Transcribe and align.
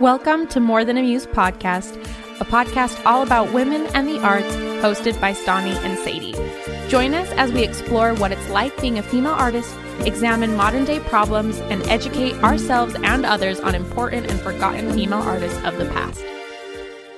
Welcome 0.00 0.46
to 0.48 0.60
More 0.60 0.84
Than 0.84 0.98
a 0.98 1.02
Muse 1.02 1.26
podcast, 1.26 1.96
a 2.38 2.44
podcast 2.44 3.02
all 3.06 3.22
about 3.22 3.54
women 3.54 3.86
and 3.94 4.06
the 4.06 4.18
arts, 4.18 4.54
hosted 4.84 5.18
by 5.22 5.32
Stani 5.32 5.74
and 5.86 5.98
Sadie. 5.98 6.34
Join 6.90 7.14
us 7.14 7.30
as 7.38 7.50
we 7.50 7.64
explore 7.64 8.12
what 8.12 8.30
it's 8.30 8.46
like 8.50 8.78
being 8.78 8.98
a 8.98 9.02
female 9.02 9.32
artist, 9.32 9.74
examine 10.00 10.54
modern 10.54 10.84
day 10.84 11.00
problems, 11.00 11.60
and 11.60 11.82
educate 11.84 12.34
ourselves 12.44 12.94
and 12.94 13.24
others 13.24 13.58
on 13.60 13.74
important 13.74 14.30
and 14.30 14.38
forgotten 14.38 14.92
female 14.92 15.22
artists 15.22 15.64
of 15.64 15.78
the 15.78 15.86
past. 15.86 16.22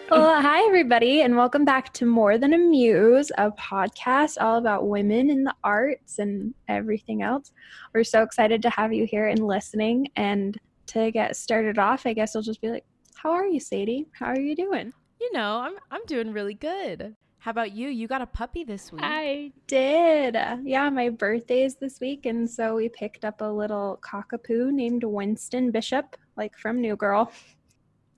Well, 0.08 0.40
hi, 0.40 0.64
everybody, 0.68 1.22
and 1.22 1.36
welcome 1.36 1.64
back 1.64 1.92
to 1.94 2.06
More 2.06 2.38
Than 2.38 2.54
a 2.54 2.58
Muse, 2.58 3.32
a 3.36 3.50
podcast 3.50 4.40
all 4.40 4.56
about 4.56 4.86
women 4.86 5.30
in 5.30 5.42
the 5.42 5.54
arts 5.64 6.20
and 6.20 6.54
everything 6.68 7.22
else. 7.22 7.50
We're 7.92 8.04
so 8.04 8.22
excited 8.22 8.62
to 8.62 8.70
have 8.70 8.92
you 8.92 9.04
here 9.04 9.26
and 9.26 9.44
listening. 9.44 10.12
And 10.14 10.56
to 10.88 11.10
get 11.10 11.36
started 11.36 11.78
off, 11.78 12.06
I 12.06 12.12
guess 12.12 12.34
I'll 12.34 12.42
just 12.42 12.60
be 12.60 12.70
like, 12.70 12.84
"How 13.14 13.30
are 13.32 13.46
you, 13.46 13.60
Sadie? 13.60 14.06
How 14.12 14.26
are 14.26 14.40
you 14.40 14.54
doing?" 14.56 14.92
You 15.20 15.32
know, 15.32 15.58
I'm 15.58 15.74
I'm 15.90 16.04
doing 16.06 16.32
really 16.32 16.54
good. 16.54 17.16
How 17.40 17.52
about 17.52 17.72
you? 17.72 17.88
You 17.88 18.08
got 18.08 18.20
a 18.20 18.26
puppy 18.26 18.64
this 18.64 18.92
week. 18.92 19.02
I 19.04 19.52
did. 19.68 20.36
Yeah, 20.64 20.90
my 20.90 21.08
birthday 21.08 21.62
is 21.62 21.76
this 21.76 22.00
week, 22.00 22.26
and 22.26 22.50
so 22.50 22.74
we 22.74 22.88
picked 22.88 23.24
up 23.24 23.40
a 23.40 23.44
little 23.44 23.98
cockapoo 24.02 24.72
named 24.72 25.04
Winston 25.04 25.70
Bishop, 25.70 26.16
like 26.36 26.56
from 26.58 26.80
New 26.80 26.96
Girl. 26.96 27.30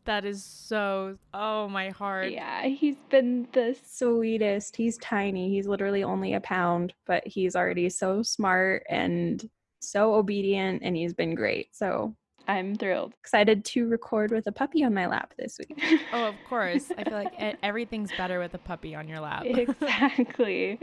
That 0.06 0.24
is 0.24 0.42
so 0.42 1.18
oh 1.34 1.68
my 1.68 1.90
heart. 1.90 2.32
Yeah, 2.32 2.66
he's 2.66 2.96
been 3.10 3.46
the 3.52 3.76
sweetest. 3.86 4.74
He's 4.74 4.96
tiny. 4.98 5.50
He's 5.50 5.66
literally 5.66 6.02
only 6.02 6.34
a 6.34 6.40
pound, 6.40 6.94
but 7.06 7.26
he's 7.26 7.54
already 7.54 7.90
so 7.90 8.22
smart 8.22 8.84
and 8.88 9.48
so 9.80 10.14
obedient 10.14 10.82
and 10.82 10.96
he's 10.96 11.14
been 11.14 11.34
great. 11.34 11.68
So 11.76 12.16
I'm 12.50 12.74
thrilled. 12.74 13.14
Excited 13.20 13.64
to 13.66 13.86
record 13.86 14.32
with 14.32 14.48
a 14.48 14.52
puppy 14.52 14.82
on 14.82 14.92
my 14.92 15.06
lap 15.06 15.34
this 15.38 15.56
week. 15.56 15.80
oh, 16.12 16.26
of 16.26 16.34
course. 16.48 16.90
I 16.98 17.04
feel 17.04 17.12
like 17.12 17.32
everything's 17.62 18.10
better 18.16 18.40
with 18.40 18.54
a 18.54 18.58
puppy 18.58 18.92
on 18.96 19.06
your 19.06 19.20
lap. 19.20 19.44
exactly. 19.46 20.80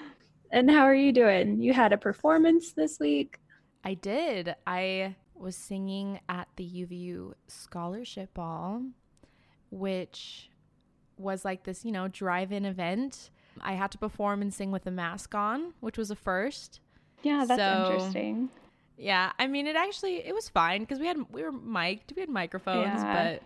and 0.50 0.70
how 0.70 0.84
are 0.84 0.94
you 0.94 1.12
doing? 1.12 1.60
You 1.60 1.74
had 1.74 1.92
a 1.92 1.98
performance 1.98 2.72
this 2.72 2.98
week? 2.98 3.38
I 3.84 3.94
did. 3.94 4.54
I 4.66 5.14
was 5.34 5.56
singing 5.56 6.20
at 6.30 6.48
the 6.56 6.64
UVU 6.64 7.34
Scholarship 7.48 8.32
Ball, 8.32 8.82
which 9.70 10.48
was 11.18 11.44
like 11.44 11.64
this, 11.64 11.84
you 11.84 11.92
know, 11.92 12.08
drive 12.08 12.50
in 12.50 12.64
event. 12.64 13.28
I 13.60 13.74
had 13.74 13.90
to 13.90 13.98
perform 13.98 14.40
and 14.40 14.54
sing 14.54 14.70
with 14.70 14.86
a 14.86 14.90
mask 14.90 15.34
on, 15.34 15.74
which 15.80 15.98
was 15.98 16.10
a 16.10 16.16
first. 16.16 16.80
Yeah, 17.22 17.44
that's 17.46 17.60
so, 17.60 17.92
interesting. 17.92 18.48
Yeah, 19.00 19.32
I 19.38 19.46
mean, 19.46 19.66
it 19.66 19.76
actually 19.76 20.16
it 20.26 20.34
was 20.34 20.50
fine 20.50 20.80
because 20.82 20.98
we 20.98 21.06
had 21.06 21.16
we 21.32 21.42
were 21.42 21.52
mic'd, 21.52 22.12
we 22.14 22.20
had 22.20 22.28
microphones, 22.28 23.02
yeah. 23.02 23.32
but 23.32 23.42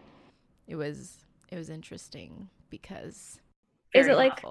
it 0.66 0.74
was 0.74 1.18
it 1.48 1.56
was 1.56 1.70
interesting 1.70 2.48
because 2.70 3.40
is 3.94 4.08
it 4.08 4.16
like 4.16 4.42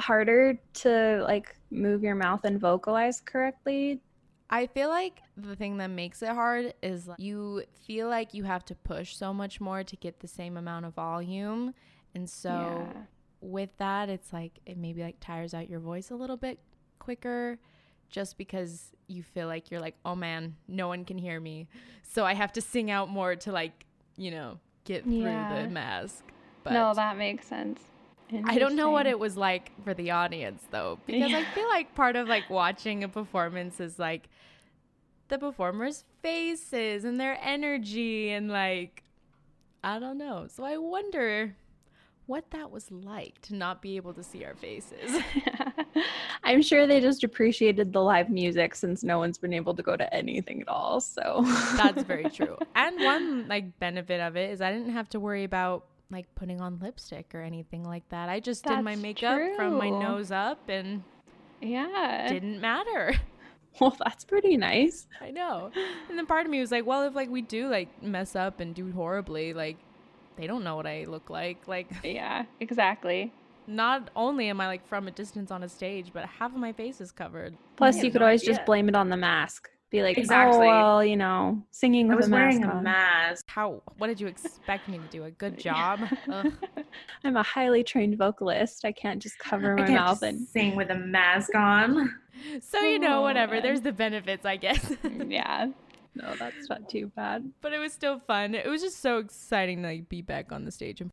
harder 0.00 0.58
to 0.72 1.22
like 1.22 1.54
move 1.70 2.02
your 2.02 2.16
mouth 2.16 2.44
and 2.44 2.60
vocalize 2.60 3.20
correctly? 3.20 4.00
I 4.52 4.66
feel 4.66 4.88
like 4.88 5.20
the 5.36 5.54
thing 5.54 5.76
that 5.76 5.90
makes 5.90 6.20
it 6.20 6.30
hard 6.30 6.74
is 6.82 7.06
like, 7.06 7.20
you 7.20 7.62
feel 7.86 8.08
like 8.08 8.34
you 8.34 8.42
have 8.42 8.64
to 8.64 8.74
push 8.74 9.14
so 9.16 9.32
much 9.32 9.60
more 9.60 9.84
to 9.84 9.96
get 9.96 10.18
the 10.18 10.26
same 10.26 10.56
amount 10.56 10.84
of 10.84 10.94
volume, 10.94 11.74
and 12.12 12.28
so 12.28 12.50
yeah. 12.92 13.02
with 13.40 13.70
that, 13.78 14.08
it's 14.08 14.32
like 14.32 14.58
it 14.66 14.76
maybe 14.76 15.00
like 15.00 15.20
tires 15.20 15.54
out 15.54 15.70
your 15.70 15.78
voice 15.78 16.10
a 16.10 16.16
little 16.16 16.36
bit 16.36 16.58
quicker 16.98 17.60
just 18.10 18.36
because 18.36 18.92
you 19.06 19.22
feel 19.22 19.46
like 19.46 19.70
you're 19.70 19.80
like, 19.80 19.96
oh 20.04 20.14
man, 20.14 20.56
no 20.68 20.88
one 20.88 21.04
can 21.04 21.18
hear 21.18 21.40
me. 21.40 21.68
So 22.02 22.24
I 22.24 22.34
have 22.34 22.52
to 22.54 22.60
sing 22.60 22.90
out 22.90 23.08
more 23.08 23.36
to 23.36 23.52
like, 23.52 23.86
you 24.16 24.30
know, 24.30 24.58
get 24.84 25.04
through 25.04 25.22
yeah. 25.22 25.62
the 25.62 25.68
mask. 25.68 26.24
But 26.64 26.72
no, 26.72 26.92
that 26.94 27.16
makes 27.16 27.46
sense. 27.46 27.80
I 28.44 28.58
don't 28.58 28.76
know 28.76 28.90
what 28.90 29.06
it 29.06 29.18
was 29.18 29.36
like 29.36 29.72
for 29.82 29.94
the 29.94 30.12
audience 30.12 30.62
though, 30.70 30.98
because 31.06 31.30
yeah. 31.30 31.38
I 31.38 31.54
feel 31.54 31.68
like 31.68 31.94
part 31.94 32.16
of 32.16 32.28
like 32.28 32.48
watching 32.48 33.02
a 33.02 33.08
performance 33.08 33.80
is 33.80 33.98
like 33.98 34.28
the 35.28 35.38
performers' 35.38 36.04
faces 36.22 37.04
and 37.04 37.20
their 37.20 37.38
energy 37.42 38.30
and 38.30 38.48
like 38.50 39.02
I 39.82 39.98
don't 39.98 40.18
know. 40.18 40.46
So 40.48 40.62
I 40.64 40.76
wonder 40.76 41.56
what 42.26 42.50
that 42.50 42.70
was 42.70 42.90
like 42.92 43.40
to 43.42 43.56
not 43.56 43.82
be 43.82 43.96
able 43.96 44.12
to 44.14 44.22
see 44.22 44.44
our 44.44 44.54
faces. 44.54 45.10
I'm 46.50 46.62
sure 46.62 46.84
they 46.88 47.00
just 47.00 47.22
appreciated 47.22 47.92
the 47.92 48.00
live 48.00 48.28
music 48.28 48.74
since 48.74 49.04
no 49.04 49.20
one's 49.20 49.38
been 49.38 49.52
able 49.52 49.72
to 49.72 49.84
go 49.84 49.96
to 49.96 50.12
anything 50.12 50.60
at 50.62 50.68
all. 50.68 51.00
So 51.00 51.44
that's 51.76 52.02
very 52.02 52.24
true. 52.30 52.58
And 52.74 53.00
one 53.00 53.46
like 53.46 53.78
benefit 53.78 54.20
of 54.20 54.36
it 54.36 54.50
is 54.50 54.60
I 54.60 54.72
didn't 54.72 54.90
have 54.90 55.08
to 55.10 55.20
worry 55.20 55.44
about 55.44 55.84
like 56.10 56.26
putting 56.34 56.60
on 56.60 56.80
lipstick 56.80 57.36
or 57.36 57.40
anything 57.40 57.84
like 57.84 58.02
that. 58.08 58.28
I 58.28 58.40
just 58.40 58.64
that's 58.64 58.78
did 58.78 58.84
my 58.84 58.96
makeup 58.96 59.36
true. 59.36 59.54
from 59.54 59.78
my 59.78 59.90
nose 59.90 60.32
up 60.32 60.68
and 60.68 61.04
yeah, 61.60 62.26
didn't 62.28 62.60
matter. 62.60 63.14
Well, 63.80 63.96
that's 64.04 64.24
pretty 64.24 64.56
nice. 64.56 65.06
I 65.20 65.30
know. 65.30 65.70
And 66.08 66.18
then 66.18 66.26
part 66.26 66.44
of 66.44 66.50
me 66.50 66.58
was 66.58 66.72
like, 66.72 66.84
well, 66.84 67.04
if 67.04 67.14
like 67.14 67.30
we 67.30 67.40
do 67.40 67.68
like 67.68 68.02
mess 68.02 68.34
up 68.34 68.58
and 68.58 68.74
do 68.74 68.90
horribly, 68.90 69.54
like 69.54 69.76
they 70.36 70.48
don't 70.48 70.64
know 70.64 70.74
what 70.74 70.88
I 70.88 71.04
look 71.04 71.30
like. 71.30 71.68
Like, 71.68 71.88
yeah, 72.02 72.46
exactly. 72.58 73.32
Not 73.70 74.10
only 74.16 74.48
am 74.48 74.60
I 74.60 74.66
like 74.66 74.86
from 74.86 75.06
a 75.06 75.12
distance 75.12 75.50
on 75.52 75.62
a 75.62 75.68
stage, 75.68 76.10
but 76.12 76.24
half 76.24 76.52
of 76.52 76.58
my 76.58 76.72
face 76.72 77.00
is 77.00 77.12
covered. 77.12 77.56
Plus, 77.76 78.02
you 78.02 78.10
could 78.10 78.20
no 78.20 78.26
always 78.26 78.42
idea. 78.42 78.54
just 78.54 78.66
blame 78.66 78.88
it 78.88 78.96
on 78.96 79.10
the 79.10 79.16
mask. 79.16 79.70
Be 79.90 80.02
like, 80.02 80.18
oh, 80.18 80.20
exactly. 80.20 80.66
oh 80.66 80.70
well, 80.70 81.04
you 81.04 81.16
know, 81.16 81.62
singing 81.70 82.08
with 82.08 82.14
I 82.14 82.16
was 82.16 82.26
a 82.26 82.30
mask 82.30 82.60
wearing 82.60 82.64
on. 82.64 82.78
a 82.78 82.82
mask. 82.82 83.44
How? 83.48 83.82
What 83.98 84.08
did 84.08 84.20
you 84.20 84.26
expect 84.26 84.88
me 84.88 84.98
to 84.98 85.04
do? 85.04 85.24
A 85.24 85.30
good 85.30 85.56
job? 85.68 86.00
I'm 87.24 87.36
a 87.36 87.42
highly 87.44 87.84
trained 87.84 88.18
vocalist. 88.18 88.84
I 88.84 88.92
can't 88.92 89.22
just 89.22 89.38
cover 89.38 89.76
my 89.76 89.88
mouth 89.88 90.22
and 90.22 90.48
sing 90.48 90.74
with 90.74 90.90
a 90.90 90.96
mask 90.96 91.54
on. 91.54 92.16
So 92.62 92.80
you 92.80 92.98
know, 92.98 93.20
whatever. 93.20 93.56
Oh, 93.56 93.60
There's 93.60 93.82
the 93.82 93.92
benefits, 93.92 94.46
I 94.46 94.56
guess. 94.56 94.94
yeah 95.26 95.66
no, 96.14 96.34
that's 96.36 96.68
not 96.68 96.88
too 96.88 97.10
bad. 97.14 97.50
But 97.60 97.72
it 97.72 97.78
was 97.78 97.92
still 97.92 98.20
fun. 98.20 98.54
It 98.54 98.66
was 98.66 98.82
just 98.82 99.00
so 99.00 99.18
exciting 99.18 99.82
to 99.82 99.88
like, 99.88 100.08
be 100.08 100.22
back 100.22 100.52
on 100.52 100.64
the 100.64 100.70
stage 100.70 101.00
and 101.00 101.10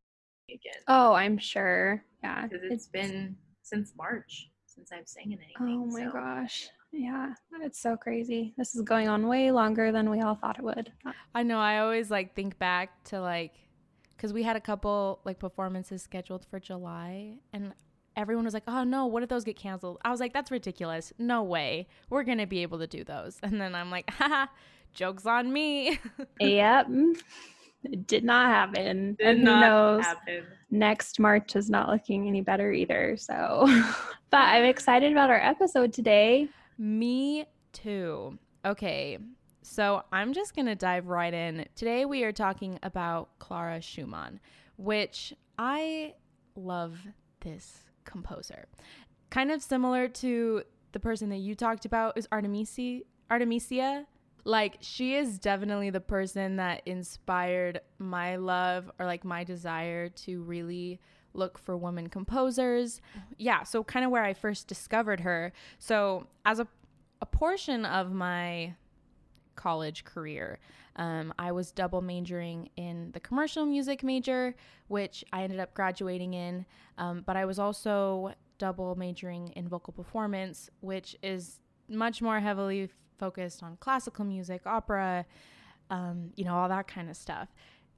again. 0.50 0.82
Oh, 0.88 1.14
I'm 1.14 1.38
sure. 1.38 2.04
Yeah, 2.24 2.44
because 2.48 2.64
it's, 2.64 2.74
it's 2.74 2.88
been 2.88 3.36
since 3.62 3.94
March 3.98 4.50
since 4.66 4.92
I've 4.92 5.08
sang 5.08 5.32
in 5.32 5.40
anything. 5.40 5.56
Oh 5.60 5.86
my 5.86 6.06
so. 6.06 6.12
gosh. 6.12 6.70
Yeah, 6.92 7.34
it's 7.62 7.80
so 7.82 7.98
crazy. 7.98 8.54
This 8.58 8.76
is 8.76 8.82
going 8.82 9.10
on 9.10 9.28
way 9.28 9.52
longer 9.52 9.92
than 9.92 10.10
we 10.10 10.22
all 10.22 10.36
thought 10.36 10.58
it 10.58 10.64
would. 10.64 10.92
I 11.36 11.44
know. 11.44 11.60
I 11.60 11.80
always 11.80 12.10
like 12.10 12.34
think 12.34 12.58
back 12.60 13.04
to 13.06 13.20
like 13.20 13.54
because 14.16 14.34
we 14.34 14.44
had 14.44 14.56
a 14.56 14.62
couple 14.62 15.20
like 15.26 15.38
performances 15.38 16.02
scheduled 16.02 16.46
for 16.46 16.60
July, 16.60 17.36
and 17.52 17.74
everyone 18.16 18.46
was 18.46 18.54
like, 18.54 18.64
"Oh 18.68 18.84
no, 18.84 19.06
what 19.06 19.22
if 19.22 19.30
those 19.30 19.44
get 19.44 19.58
canceled?" 19.58 19.98
I 20.04 20.12
was 20.12 20.20
like, 20.20 20.34
"That's 20.34 20.50
ridiculous. 20.50 21.12
No 21.20 21.44
way. 21.44 21.88
We're 22.10 22.24
gonna 22.24 22.48
be 22.48 22.62
able 22.62 22.80
to 22.80 22.88
do 22.88 23.04
those." 23.04 23.38
And 23.44 23.60
then 23.60 23.76
I'm 23.76 23.92
like, 23.92 24.10
"Haha, 24.12 24.48
joke's 24.94 25.26
on 25.26 25.52
me. 25.52 26.00
yep. 26.40 26.88
It 27.92 28.08
did 28.08 28.24
not 28.24 28.48
happen. 28.48 29.16
Did 29.20 29.28
and 29.28 29.44
not 29.44 29.62
knows 29.62 30.06
happen. 30.06 30.44
next 30.72 31.20
March 31.20 31.56
is 31.56 31.70
not 31.70 31.90
looking 31.90 32.28
any 32.28 32.42
better 32.42 32.72
either. 32.72 33.18
So, 33.18 33.66
but 34.30 34.38
I'm 34.38 34.66
excited 34.66 35.12
about 35.12 35.30
our 35.30 35.42
episode 35.42 35.94
today. 35.94 36.48
Me 36.78 37.46
too. 37.74 38.38
Okay. 38.66 39.18
So 39.62 40.04
I'm 40.14 40.34
just 40.34 40.56
going 40.56 40.68
to 40.68 40.76
dive 40.76 41.08
right 41.08 41.34
in. 41.34 41.66
Today 41.76 42.06
we 42.06 42.24
are 42.24 42.32
talking 42.32 42.80
about 42.84 43.38
Clara 43.40 43.82
Schumann, 43.82 44.40
which 44.78 45.34
I 45.58 46.14
love 46.56 46.98
this 47.42 47.84
composer. 48.06 48.68
Kind 49.30 49.52
of 49.52 49.62
similar 49.62 50.08
to 50.08 50.64
the 50.94 51.00
person 51.00 51.30
that 51.30 51.38
you 51.38 51.54
talked 51.54 51.86
about 51.86 52.18
is 52.18 52.28
Artemisia 52.32 53.02
Artemisia 53.30 54.06
like 54.48 54.78
she 54.80 55.16
is 55.16 55.38
definitely 55.38 55.90
the 55.90 56.00
person 56.00 56.56
that 56.56 56.82
inspired 56.86 57.82
my 58.00 58.38
love 58.38 58.90
or 58.98 59.06
like 59.06 59.26
my 59.26 59.44
desire 59.44 60.08
to 60.10 60.42
really 60.44 61.00
look 61.34 61.58
for 61.58 61.76
women 61.76 62.08
composers. 62.08 63.02
Yeah, 63.38 63.64
so 63.64 63.84
kind 63.84 64.06
of 64.06 64.12
where 64.12 64.24
I 64.24 64.34
first 64.34 64.68
discovered 64.68 65.20
her. 65.20 65.52
So 65.78 66.28
as 66.46 66.60
a 66.60 66.68
a 67.22 67.26
portion 67.26 67.86
of 67.86 68.12
my 68.12 68.76
college 69.56 70.04
career. 70.04 70.60
Um, 70.96 71.34
I 71.38 71.52
was 71.52 71.72
double 71.72 72.02
majoring 72.02 72.70
in 72.78 73.12
the 73.12 73.20
commercial 73.20 73.66
music 73.66 74.04
major, 74.04 74.56
which 74.88 75.24
I 75.34 75.44
ended 75.44 75.60
up 75.60 75.74
graduating 75.74 76.34
in, 76.34 76.66
um, 76.98 77.24
but 77.26 77.36
I 77.36 77.46
was 77.46 77.60
also 77.60 78.34
double 78.58 78.96
majoring 78.96 79.50
in 79.50 79.68
vocal 79.68 79.94
performance, 79.94 80.70
which 80.82 81.16
is 81.22 81.60
much 81.90 82.22
more 82.22 82.40
heavily 82.40 82.90
focused 83.18 83.64
on 83.64 83.78
classical 83.78 84.26
music, 84.26 84.62
opera, 84.66 85.26
um, 85.90 86.32
you 86.36 86.46
know, 86.46 86.56
all 86.56 86.70
that 86.70 86.88
kind 86.88 87.10
of 87.10 87.16
stuff. 87.16 87.50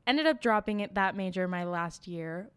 Ended 0.08 0.26
up 0.26 0.42
dropping 0.42 0.80
it 0.80 0.96
that 0.96 1.16
major 1.16 1.48
my 1.48 1.64
last 1.64 2.08
year. 2.08 2.52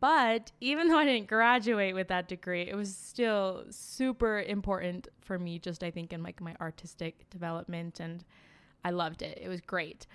But 0.00 0.52
even 0.60 0.88
though 0.88 0.98
I 0.98 1.04
didn't 1.04 1.28
graduate 1.28 1.94
with 1.94 2.08
that 2.08 2.28
degree, 2.28 2.62
it 2.62 2.74
was 2.74 2.94
still 2.94 3.64
super 3.70 4.40
important 4.40 5.08
for 5.20 5.38
me, 5.38 5.58
just 5.58 5.82
I 5.82 5.90
think 5.90 6.12
in 6.12 6.22
like 6.22 6.40
my 6.40 6.54
artistic 6.60 7.28
development, 7.30 8.00
and 8.00 8.24
I 8.84 8.90
loved 8.90 9.22
it. 9.22 9.38
It 9.40 9.48
was 9.48 9.60
great. 9.60 10.06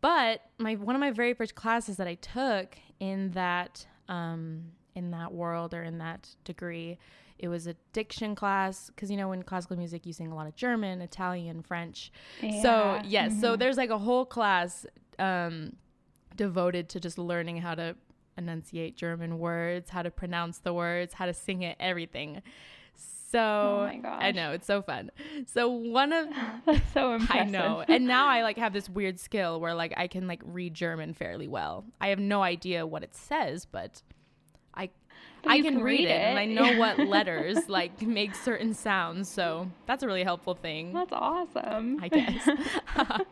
But 0.00 0.42
my 0.58 0.74
one 0.74 0.96
of 0.96 1.00
my 1.00 1.10
very 1.10 1.34
first 1.34 1.54
classes 1.54 1.96
that 1.98 2.08
I 2.08 2.14
took 2.14 2.76
in 2.98 3.30
that 3.32 3.86
um, 4.08 4.72
in 4.94 5.10
that 5.12 5.32
world 5.32 5.74
or 5.74 5.82
in 5.82 5.98
that 5.98 6.28
degree 6.44 6.98
it 7.40 7.48
was 7.48 7.66
a 7.66 7.74
diction 7.92 8.34
class 8.34 8.88
because 8.88 9.10
you 9.10 9.16
know 9.16 9.32
in 9.32 9.42
classical 9.42 9.76
music 9.76 10.04
you 10.06 10.12
sing 10.12 10.30
a 10.30 10.34
lot 10.34 10.46
of 10.46 10.54
German, 10.54 11.00
Italian, 11.00 11.62
French. 11.62 12.12
Yeah. 12.42 12.62
So 12.62 13.00
yes, 13.04 13.32
mm-hmm. 13.32 13.40
so 13.40 13.56
there's 13.56 13.78
like 13.78 13.90
a 13.90 13.98
whole 13.98 14.26
class 14.26 14.86
um, 15.18 15.76
devoted 16.36 16.88
to 16.90 17.00
just 17.00 17.18
learning 17.18 17.58
how 17.58 17.74
to 17.74 17.96
enunciate 18.36 18.96
German 18.96 19.38
words, 19.38 19.90
how 19.90 20.02
to 20.02 20.10
pronounce 20.10 20.58
the 20.58 20.74
words, 20.74 21.14
how 21.14 21.26
to 21.26 21.34
sing 21.34 21.62
it, 21.62 21.76
everything. 21.80 22.42
So 22.94 23.38
oh 23.38 24.08
I 24.08 24.32
know 24.32 24.52
it's 24.52 24.66
so 24.66 24.82
fun. 24.82 25.10
So 25.46 25.68
one 25.68 26.12
of 26.12 26.28
that's 26.66 26.92
so 26.92 27.14
impressive. 27.14 27.42
I 27.46 27.50
know, 27.50 27.82
and 27.88 28.06
now 28.06 28.28
I 28.28 28.42
like 28.42 28.58
have 28.58 28.74
this 28.74 28.88
weird 28.90 29.18
skill 29.18 29.60
where 29.60 29.74
like 29.74 29.94
I 29.96 30.08
can 30.08 30.26
like 30.26 30.42
read 30.44 30.74
German 30.74 31.14
fairly 31.14 31.48
well. 31.48 31.86
I 32.02 32.08
have 32.08 32.18
no 32.18 32.42
idea 32.42 32.86
what 32.86 33.02
it 33.02 33.14
says, 33.14 33.64
but 33.64 34.02
I 35.46 35.60
can, 35.60 35.74
can 35.74 35.82
read, 35.82 36.00
read 36.00 36.08
it, 36.08 36.12
it, 36.12 36.20
and 36.20 36.38
I 36.38 36.44
know 36.44 36.78
what 36.78 36.98
letters 36.98 37.68
like 37.68 38.02
make 38.02 38.34
certain 38.34 38.74
sounds. 38.74 39.28
So 39.30 39.70
that's 39.86 40.02
a 40.02 40.06
really 40.06 40.24
helpful 40.24 40.54
thing. 40.54 40.92
That's 40.92 41.12
awesome. 41.12 41.98
I 42.02 42.08
guess. 42.08 42.48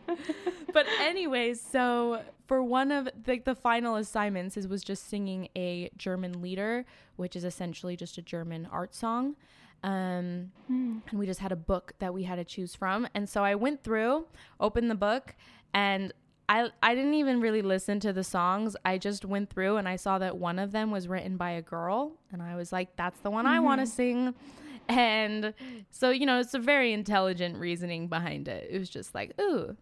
but 0.73 0.85
anyways, 1.01 1.61
so 1.61 2.21
for 2.47 2.63
one 2.63 2.91
of 2.91 3.09
the, 3.23 3.39
the 3.39 3.55
final 3.55 3.95
assignments 3.95 4.57
is 4.57 4.67
was 4.67 4.83
just 4.83 5.09
singing 5.09 5.49
a 5.55 5.89
German 5.97 6.41
lieder, 6.41 6.85
which 7.15 7.35
is 7.35 7.43
essentially 7.43 7.95
just 7.95 8.17
a 8.17 8.21
German 8.21 8.67
art 8.71 8.95
song. 8.95 9.35
Um, 9.81 10.51
mm. 10.69 11.01
and 11.09 11.19
we 11.19 11.25
just 11.25 11.39
had 11.39 11.51
a 11.51 11.55
book 11.55 11.93
that 11.99 12.13
we 12.13 12.23
had 12.23 12.35
to 12.35 12.43
choose 12.43 12.75
from. 12.75 13.07
And 13.13 13.29
so 13.29 13.43
I 13.43 13.55
went 13.55 13.83
through, 13.83 14.25
opened 14.59 14.91
the 14.91 14.95
book, 14.95 15.35
and 15.73 16.13
I 16.49 16.71
I 16.81 16.95
didn't 16.95 17.13
even 17.13 17.39
really 17.39 17.61
listen 17.61 17.99
to 18.01 18.11
the 18.11 18.23
songs. 18.23 18.75
I 18.83 18.97
just 18.97 19.23
went 19.23 19.51
through 19.51 19.77
and 19.77 19.87
I 19.87 19.95
saw 19.95 20.17
that 20.17 20.37
one 20.37 20.57
of 20.57 20.71
them 20.71 20.89
was 20.89 21.07
written 21.07 21.37
by 21.37 21.51
a 21.51 21.61
girl 21.61 22.13
and 22.33 22.41
I 22.41 22.55
was 22.55 22.73
like 22.73 22.95
that's 22.95 23.19
the 23.19 23.29
one 23.29 23.45
mm-hmm. 23.45 23.53
I 23.53 23.59
want 23.61 23.81
to 23.81 23.87
sing. 23.87 24.33
And 24.91 25.53
so, 25.91 26.09
you 26.09 26.25
know, 26.25 26.39
it's 26.39 26.55
a 26.55 26.59
very 26.59 26.93
intelligent 26.93 27.57
reasoning 27.57 28.07
behind 28.07 28.47
it. 28.47 28.69
It 28.71 28.79
was 28.79 28.89
just 28.89 29.13
like, 29.13 29.39
"Ooh, 29.39 29.77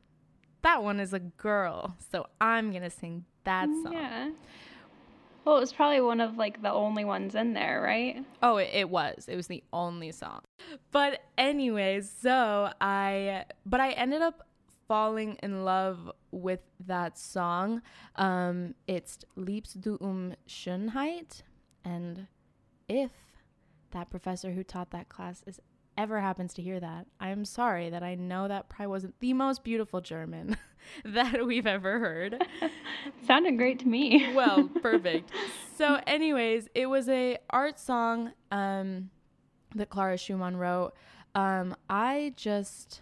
that 0.64 0.84
one 0.84 1.00
is 1.00 1.14
a 1.14 1.20
girl. 1.20 1.96
So 2.12 2.28
I'm 2.42 2.72
going 2.72 2.84
to 2.84 2.90
sing 2.90 3.24
that 3.46 3.70
song." 3.84 3.94
Yeah. 3.94 4.32
Well, 5.46 5.56
it 5.56 5.62
was 5.62 5.72
probably 5.72 6.02
one 6.02 6.20
of 6.20 6.36
like 6.36 6.62
the 6.62 6.74
only 6.74 7.06
ones 7.06 7.36
in 7.36 7.54
there, 7.54 7.82
right? 7.82 8.22
Oh, 8.44 8.58
it, 8.58 8.70
it, 8.74 8.90
was. 8.90 9.30
It 9.30 9.38
was 9.38 9.48
the 9.48 9.64
only 9.72 10.12
song. 10.12 10.42
But 10.92 11.22
anyways, 11.38 12.12
so 12.22 12.70
I 12.82 13.46
but 13.66 13.80
I 13.80 13.92
ended 13.92 14.22
up 14.22 14.46
falling 14.90 15.38
in 15.44 15.64
love 15.64 16.12
with 16.38 16.62
that 16.86 17.18
song. 17.18 17.82
Um, 18.16 18.76
it's 18.88 19.20
Liebst 19.38 19.82
du 19.82 19.98
um 20.02 20.34
Schönheit. 20.48 21.42
And 21.84 22.28
if 22.88 23.12
that 23.92 24.10
professor 24.10 24.52
who 24.52 24.64
taught 24.64 24.92
that 24.92 25.10
class 25.10 25.44
is 25.46 25.60
ever 25.98 26.22
happens 26.22 26.54
to 26.54 26.62
hear 26.62 26.80
that, 26.80 27.08
I 27.20 27.30
am 27.30 27.44
sorry 27.44 27.90
that 27.90 28.04
I 28.04 28.16
know 28.16 28.48
that 28.48 28.70
probably 28.70 28.88
wasn't 28.88 29.20
the 29.20 29.34
most 29.34 29.64
beautiful 29.64 30.00
German 30.00 30.56
that 31.06 31.46
we've 31.46 31.68
ever 31.68 32.00
heard. 32.00 32.44
Sounded 33.26 33.58
great 33.58 33.80
to 33.80 33.88
me. 33.88 34.32
well, 34.36 34.70
perfect. 34.82 35.32
So, 35.78 36.00
anyways, 36.06 36.70
it 36.76 36.86
was 36.88 37.10
a 37.10 37.38
art 37.50 37.80
song 37.80 38.32
um, 38.52 39.10
that 39.76 39.90
Clara 39.90 40.18
Schumann 40.18 40.58
wrote. 40.58 40.94
Um, 41.36 41.76
I 41.90 42.34
just, 42.36 43.02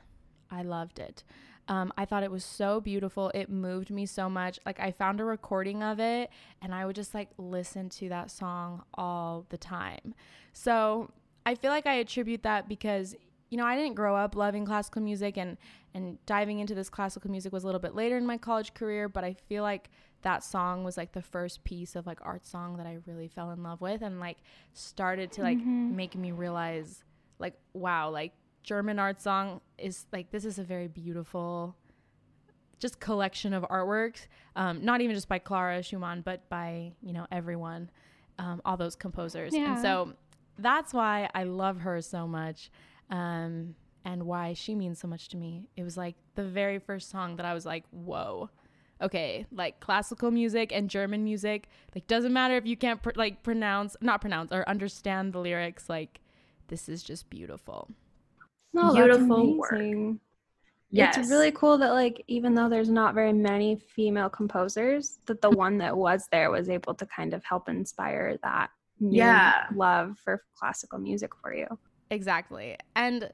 I 0.50 0.62
loved 0.62 1.00
it. 1.00 1.24
Um, 1.68 1.92
I 1.98 2.06
thought 2.06 2.24
it 2.24 2.32
was 2.32 2.46
so 2.46 2.80
beautiful. 2.80 3.32
It 3.34 3.50
moved 3.50 3.90
me 3.90 4.06
so 4.06 4.30
much. 4.30 4.60
Like 4.66 4.80
I 4.80 4.92
found 4.92 5.20
a 5.20 5.26
recording 5.26 5.82
of 5.82 6.00
it 6.00 6.30
and 6.62 6.76
I 6.76 6.86
would 6.86 6.96
just 6.96 7.14
like 7.14 7.30
listen 7.38 7.90
to 7.90 8.10
that 8.10 8.30
song 8.30 8.84
all 8.94 9.46
the 9.50 9.58
time. 9.58 10.14
So 10.54 11.12
I 11.46 11.56
feel 11.56 11.72
like 11.72 11.88
I 11.88 11.96
attribute 11.96 12.44
that 12.44 12.68
because 12.68 13.16
you 13.50 13.58
know, 13.58 13.66
I 13.66 13.78
didn't 13.78 13.96
grow 13.96 14.16
up 14.16 14.36
loving 14.36 14.66
classical 14.66 15.02
music 15.02 15.38
and 15.38 15.58
and 15.94 16.18
diving 16.26 16.60
into 16.60 16.76
this 16.76 16.90
classical 16.90 17.32
music 17.32 17.54
was 17.54 17.64
a 17.64 17.68
little 17.68 17.80
bit 17.80 17.96
later 17.96 18.18
in 18.18 18.26
my 18.26 18.38
college 18.38 18.74
career, 18.74 19.08
but 19.08 19.24
I 19.24 19.34
feel 19.34 19.64
like 19.64 19.90
that 20.24 20.44
song 20.44 20.84
was 20.84 20.98
like 20.98 21.14
the 21.14 21.22
first 21.22 21.64
piece 21.64 21.96
of 21.96 22.06
like 22.06 22.20
art 22.22 22.46
song 22.46 22.78
that 22.78 22.88
I 22.88 22.98
really 23.06 23.28
fell 23.28 23.52
in 23.52 23.64
love 23.64 23.80
with 23.80 24.02
and 24.02 24.20
like 24.20 24.38
started 24.74 25.32
to 25.34 25.42
like 25.42 25.58
mm-hmm. 25.58 25.96
make 25.96 26.16
me 26.16 26.32
realize 26.32 27.04
like 27.40 27.54
wow, 27.74 28.10
like 28.10 28.34
German 28.66 28.98
art 28.98 29.22
song 29.22 29.62
is 29.78 30.08
like 30.12 30.32
this 30.32 30.44
is 30.44 30.58
a 30.58 30.64
very 30.64 30.88
beautiful 30.88 31.76
just 32.80 33.00
collection 33.00 33.54
of 33.54 33.64
artworks 33.64 34.28
um, 34.56 34.84
not 34.84 35.00
even 35.02 35.16
just 35.16 35.30
by 35.30 35.40
clara 35.40 35.82
schumann 35.82 36.22
but 36.22 36.50
by 36.50 36.92
you 37.02 37.14
know 37.14 37.26
everyone 37.32 37.90
um, 38.38 38.62
all 38.66 38.76
those 38.76 38.96
composers. 38.96 39.54
Yeah. 39.54 39.74
and 39.74 39.82
so 39.82 40.14
that's 40.58 40.94
why 40.94 41.30
i 41.34 41.44
love 41.44 41.82
her 41.82 42.02
so 42.02 42.28
much 42.28 42.70
um, 43.12 43.76
and 44.04 44.24
why 44.24 44.54
she 44.54 44.76
means 44.76 45.00
so 45.00 45.08
much 45.08 45.30
to 45.30 45.38
me. 45.38 45.68
It 45.76 45.84
was 45.84 45.96
like 45.96 46.16
the 46.36 46.44
very 46.44 46.80
first 46.80 47.10
song 47.10 47.36
that 47.38 47.46
i 47.46 47.54
was 47.54 47.66
like 47.66 47.84
whoa. 47.92 48.50
Okay 49.02 49.46
like 49.52 49.80
classical 49.80 50.32
music 50.32 50.72
and 50.74 50.90
german 50.90 51.24
music 51.24 51.68
like 51.94 52.08
doesn't 52.08 52.34
matter 52.34 52.56
if 52.56 52.66
you 52.66 52.78
can't 52.78 53.02
pr- 53.04 53.12
like 53.16 53.44
pronounce 53.44 53.96
not 54.02 54.22
pronounce 54.22 54.52
or 54.52 54.68
understand 54.68 55.34
the 55.34 55.40
lyrics 55.40 55.88
like 55.90 56.22
this 56.68 56.90
is 56.90 57.04
just 57.04 57.30
beautiful 57.30 57.90
no, 58.76 58.94
beautiful 58.94 59.58
work. 59.58 60.18
Yes. 60.92 61.18
It's 61.18 61.30
really 61.30 61.52
cool 61.52 61.78
that 61.80 61.92
like 61.92 62.24
even 62.28 62.54
though 62.54 62.70
there's 62.70 62.90
not 62.90 63.16
very 63.16 63.34
many 63.34 63.76
female 63.76 64.30
composers, 64.30 65.20
that 65.26 65.42
the 65.42 65.50
one 65.50 65.78
that 65.80 65.96
was 65.98 66.28
there 66.32 66.52
was 66.52 66.70
able 66.70 66.94
to 66.94 67.06
kind 67.06 67.34
of 67.34 67.44
help 67.44 67.68
inspire 67.68 68.38
that 68.44 68.70
yeah 68.98 69.66
love 69.76 70.18
for 70.24 70.44
classical 70.58 71.00
music 71.00 71.32
for 71.42 71.54
you. 71.54 71.68
Exactly. 72.12 72.78
And 72.96 73.30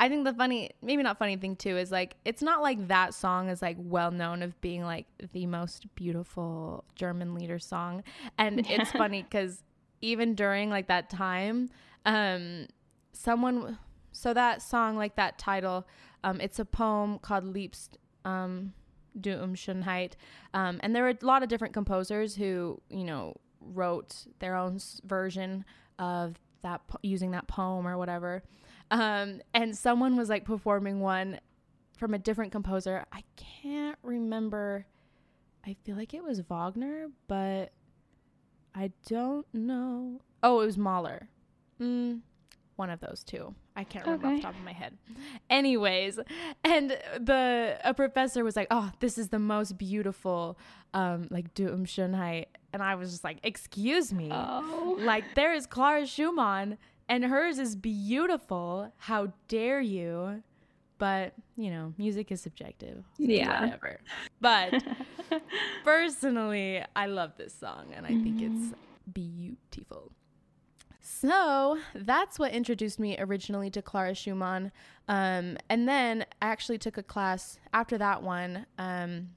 I 0.00 0.08
think 0.08 0.24
the 0.24 0.34
funny, 0.34 0.70
maybe 0.82 1.02
not 1.02 1.18
funny 1.18 1.36
thing 1.36 1.56
too, 1.56 1.76
is 1.76 1.90
like 1.90 2.16
it's 2.24 2.42
not 2.42 2.62
like 2.62 2.88
that 2.88 3.14
song 3.14 3.48
is 3.48 3.62
like 3.62 3.76
well 3.78 4.10
known 4.10 4.42
of 4.42 4.60
being 4.60 4.82
like 4.82 5.06
the 5.32 5.46
most 5.46 5.92
beautiful 5.94 6.84
German 6.94 7.34
lieder 7.34 7.58
song. 7.58 8.04
And 8.36 8.66
it's 8.68 8.90
funny 8.92 9.22
because 9.22 9.62
even 10.00 10.34
during 10.34 10.70
like 10.70 10.88
that 10.88 11.10
time, 11.10 11.70
um, 12.04 12.66
someone 13.12 13.78
so 14.12 14.34
that 14.34 14.62
song, 14.62 14.96
like 14.96 15.16
that 15.16 15.38
title, 15.38 15.86
um, 16.24 16.40
it's 16.40 16.58
a 16.58 16.64
poem 16.64 17.18
called 17.18 17.44
Liebst 17.44 17.90
um, 18.24 18.72
du 19.20 19.36
Umschönheit. 19.36 20.12
Um, 20.54 20.80
and 20.82 20.94
there 20.94 21.02
were 21.02 21.10
a 21.10 21.18
lot 21.26 21.42
of 21.42 21.48
different 21.48 21.74
composers 21.74 22.34
who, 22.36 22.80
you 22.90 23.04
know, 23.04 23.36
wrote 23.60 24.26
their 24.38 24.56
own 24.56 24.76
s- 24.76 25.00
version 25.04 25.64
of 25.98 26.38
that, 26.62 26.86
po- 26.88 26.98
using 27.02 27.30
that 27.32 27.46
poem 27.48 27.86
or 27.86 27.96
whatever. 27.98 28.42
Um, 28.90 29.40
and 29.54 29.76
someone 29.76 30.16
was 30.16 30.28
like 30.28 30.44
performing 30.44 31.00
one 31.00 31.40
from 31.96 32.14
a 32.14 32.18
different 32.18 32.52
composer. 32.52 33.04
I 33.12 33.22
can't 33.36 33.98
remember. 34.02 34.86
I 35.66 35.76
feel 35.84 35.96
like 35.96 36.14
it 36.14 36.22
was 36.24 36.40
Wagner, 36.40 37.08
but 37.26 37.72
I 38.74 38.92
don't 39.08 39.46
know. 39.52 40.20
Oh, 40.42 40.60
it 40.60 40.66
was 40.66 40.78
Mahler. 40.78 41.28
Mm, 41.80 42.20
one 42.76 42.90
of 42.90 43.00
those 43.00 43.22
two. 43.24 43.54
I 43.78 43.84
can't 43.84 44.04
remember 44.04 44.26
okay. 44.26 44.34
off 44.34 44.40
the 44.40 44.46
top 44.48 44.54
of 44.56 44.64
my 44.64 44.72
head. 44.72 44.98
Anyways, 45.48 46.18
and 46.64 46.90
the 46.90 47.78
a 47.84 47.94
professor 47.94 48.42
was 48.42 48.56
like, 48.56 48.66
"Oh, 48.72 48.90
this 48.98 49.16
is 49.18 49.28
the 49.28 49.38
most 49.38 49.78
beautiful, 49.78 50.58
um, 50.94 51.28
like 51.30 51.54
Du 51.54 51.72
um 51.72 51.84
Schönheit," 51.84 52.46
and 52.72 52.82
I 52.82 52.96
was 52.96 53.12
just 53.12 53.22
like, 53.22 53.38
"Excuse 53.44 54.12
me, 54.12 54.30
oh. 54.32 54.96
like 55.00 55.22
there 55.36 55.54
is 55.54 55.64
Clara 55.64 56.06
Schumann, 56.06 56.76
and 57.08 57.24
hers 57.24 57.60
is 57.60 57.76
beautiful. 57.76 58.92
How 58.96 59.32
dare 59.46 59.80
you?" 59.80 60.42
But 60.98 61.34
you 61.56 61.70
know, 61.70 61.94
music 61.98 62.32
is 62.32 62.40
subjective. 62.40 63.04
Yeah, 63.16 63.60
whatever. 63.60 64.00
But 64.40 64.82
personally, 65.84 66.82
I 66.96 67.06
love 67.06 67.34
this 67.38 67.54
song, 67.54 67.92
and 67.94 68.04
I 68.04 68.10
mm. 68.10 68.24
think 68.24 68.42
it's 68.42 68.74
mm-hmm. 68.74 69.10
beautiful. 69.12 70.10
So 71.10 71.78
that's 71.94 72.38
what 72.38 72.52
introduced 72.52 73.00
me 73.00 73.16
originally 73.18 73.70
to 73.70 73.80
Clara 73.80 74.14
Schumann. 74.14 74.70
Um, 75.08 75.56
and 75.70 75.88
then 75.88 76.26
I 76.42 76.48
actually 76.48 76.76
took 76.76 76.98
a 76.98 77.02
class 77.02 77.58
after 77.72 77.96
that 77.96 78.22
one. 78.22 78.66
Um, 78.76 79.30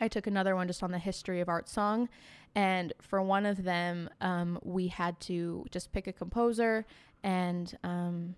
I 0.00 0.08
took 0.08 0.26
another 0.26 0.54
one 0.54 0.66
just 0.66 0.82
on 0.82 0.92
the 0.92 0.98
history 0.98 1.40
of 1.40 1.48
art 1.48 1.68
song. 1.68 2.10
And 2.54 2.92
for 3.00 3.22
one 3.22 3.46
of 3.46 3.64
them, 3.64 4.10
um, 4.20 4.58
we 4.62 4.88
had 4.88 5.18
to 5.20 5.64
just 5.70 5.92
pick 5.92 6.06
a 6.06 6.12
composer 6.12 6.84
and 7.24 7.76
um, 7.82 8.36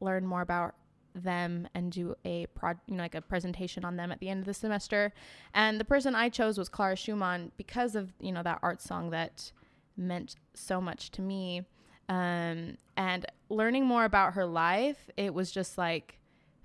learn 0.00 0.26
more 0.26 0.42
about 0.42 0.76
them 1.12 1.66
and 1.74 1.90
do 1.90 2.14
a 2.24 2.46
pro- 2.54 2.74
you 2.86 2.94
know 2.94 3.02
like 3.02 3.14
a 3.14 3.22
presentation 3.22 3.84
on 3.84 3.96
them 3.96 4.12
at 4.12 4.20
the 4.20 4.28
end 4.28 4.40
of 4.40 4.46
the 4.46 4.54
semester. 4.54 5.12
And 5.54 5.80
the 5.80 5.84
person 5.84 6.14
I 6.14 6.28
chose 6.28 6.56
was 6.56 6.68
Clara 6.68 6.94
Schumann 6.94 7.50
because 7.56 7.96
of 7.96 8.12
you 8.20 8.30
know 8.30 8.44
that 8.44 8.60
art 8.62 8.80
song 8.80 9.10
that 9.10 9.50
meant 9.96 10.36
so 10.54 10.80
much 10.80 11.10
to 11.10 11.20
me. 11.20 11.66
Um, 12.08 12.76
and 12.96 13.26
learning 13.48 13.84
more 13.86 14.04
about 14.04 14.34
her 14.34 14.46
life, 14.46 15.10
it 15.16 15.34
was 15.34 15.50
just 15.50 15.76
like, 15.78 16.18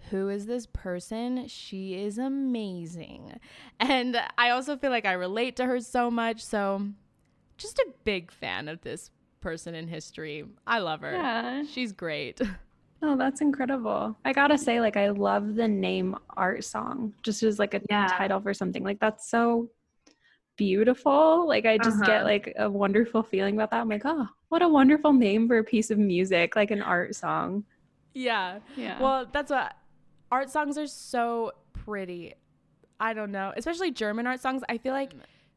who 0.10 0.30
is 0.30 0.46
this 0.46 0.66
person? 0.66 1.48
She 1.48 1.96
is 1.96 2.18
amazing. 2.18 3.40
And 3.80 4.20
I 4.38 4.50
also 4.50 4.78
feel 4.78 4.90
like 4.92 5.06
I 5.06 5.14
relate 5.14 5.56
to 5.58 5.66
her 5.66 5.80
so 5.80 6.10
much. 6.12 6.44
So, 6.44 6.88
just 7.58 7.78
a 7.80 7.94
big 8.04 8.32
fan 8.32 8.68
of 8.68 8.82
this 8.82 9.12
person 9.42 9.76
in 9.76 9.88
history. 9.88 10.46
I 10.66 10.80
love 10.80 11.02
her. 11.02 11.12
Yeah. 11.14 11.64
She's 11.72 11.92
great. 11.92 12.42
Oh, 13.04 13.18
that's 13.18 13.42
incredible. 13.42 14.16
I 14.26 14.32
gotta 14.32 14.60
say, 14.60 14.80
like, 14.80 14.96
I 14.96 15.10
love 15.10 15.56
the 15.56 15.68
name 15.68 16.16
art 16.38 16.64
song, 16.64 17.16
just 17.24 17.42
as 17.42 17.58
like 17.58 17.74
a 17.74 17.82
Yeah. 17.90 18.06
title 18.16 18.40
for 18.40 18.54
something. 18.54 18.84
Like, 18.84 19.00
that's 19.00 19.28
so 19.28 19.72
beautiful. 20.58 21.48
Like, 21.48 21.66
I 21.66 21.78
just 21.78 22.00
get 22.02 22.18
Uh-huh. 22.18 22.24
like 22.26 22.54
a 22.58 22.70
wonderful 22.70 23.24
feeling 23.24 23.56
about 23.56 23.72
that. 23.72 23.82
I'm 23.82 23.90
like, 23.90 24.04
oh, 24.06 24.28
what 24.50 24.62
a 24.62 24.68
wonderful 24.70 25.14
name 25.14 25.48
for 25.48 25.58
a 25.58 25.64
piece 25.64 25.92
of 25.92 25.98
music, 25.98 26.56
like 26.56 26.72
an 26.72 26.82
art 26.82 27.16
song. 27.16 27.64
yeah. 28.14 28.60
Yeah. 28.76 29.02
Well, 29.02 29.26
that's 29.32 29.50
what 29.52 29.74
art 30.32 30.50
songs 30.50 30.78
are 30.78 30.88
so 30.88 31.52
pretty. 31.74 32.34
I 33.00 33.14
don't 33.14 33.32
know, 33.32 33.54
especially 33.56 33.92
German 33.92 34.28
art 34.28 34.42
songs. 34.42 34.62
I 34.70 34.78
feel 34.78 34.94
like, 34.94 35.14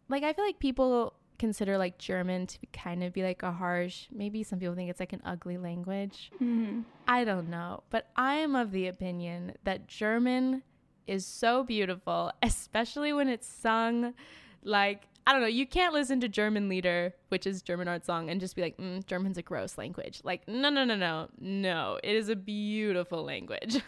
like 0.08 0.22
I 0.22 0.32
feel 0.32 0.44
like 0.44 0.58
people 0.60 1.14
consider 1.38 1.76
like 1.76 1.98
German 1.98 2.46
to 2.46 2.60
be 2.60 2.68
kind 2.72 3.02
of 3.02 3.12
be 3.12 3.22
like 3.24 3.42
a 3.42 3.50
harsh. 3.52 4.06
Maybe 4.12 4.42
some 4.44 4.60
people 4.60 4.74
think 4.76 4.88
it's 4.88 5.00
like 5.00 5.12
an 5.12 5.20
ugly 5.24 5.58
language. 5.58 6.30
Mhm. 6.40 6.84
I 7.08 7.24
don't 7.24 7.50
know, 7.50 7.82
but 7.90 8.06
I 8.16 8.36
am 8.36 8.54
of 8.54 8.70
the 8.70 8.86
opinion 8.86 9.54
that 9.64 9.88
German 9.88 10.62
is 11.08 11.26
so 11.26 11.64
beautiful, 11.64 12.30
especially 12.42 13.12
when 13.12 13.28
it's 13.28 13.48
sung 13.48 14.14
like 14.64 15.08
I 15.26 15.32
don't 15.32 15.40
know. 15.40 15.46
You 15.46 15.66
can't 15.66 15.94
listen 15.94 16.20
to 16.20 16.28
German 16.28 16.68
Lieder, 16.68 17.14
which 17.28 17.46
is 17.46 17.62
German 17.62 17.88
art 17.88 18.04
song, 18.04 18.28
and 18.28 18.40
just 18.40 18.54
be 18.54 18.62
like, 18.62 18.76
mm, 18.76 19.04
German's 19.06 19.38
a 19.38 19.42
gross 19.42 19.78
language. 19.78 20.20
Like, 20.22 20.46
no, 20.46 20.68
no, 20.68 20.84
no, 20.84 20.96
no, 20.96 21.28
no. 21.40 21.98
It 22.04 22.14
is 22.14 22.28
a 22.28 22.36
beautiful 22.36 23.24
language. 23.24 23.80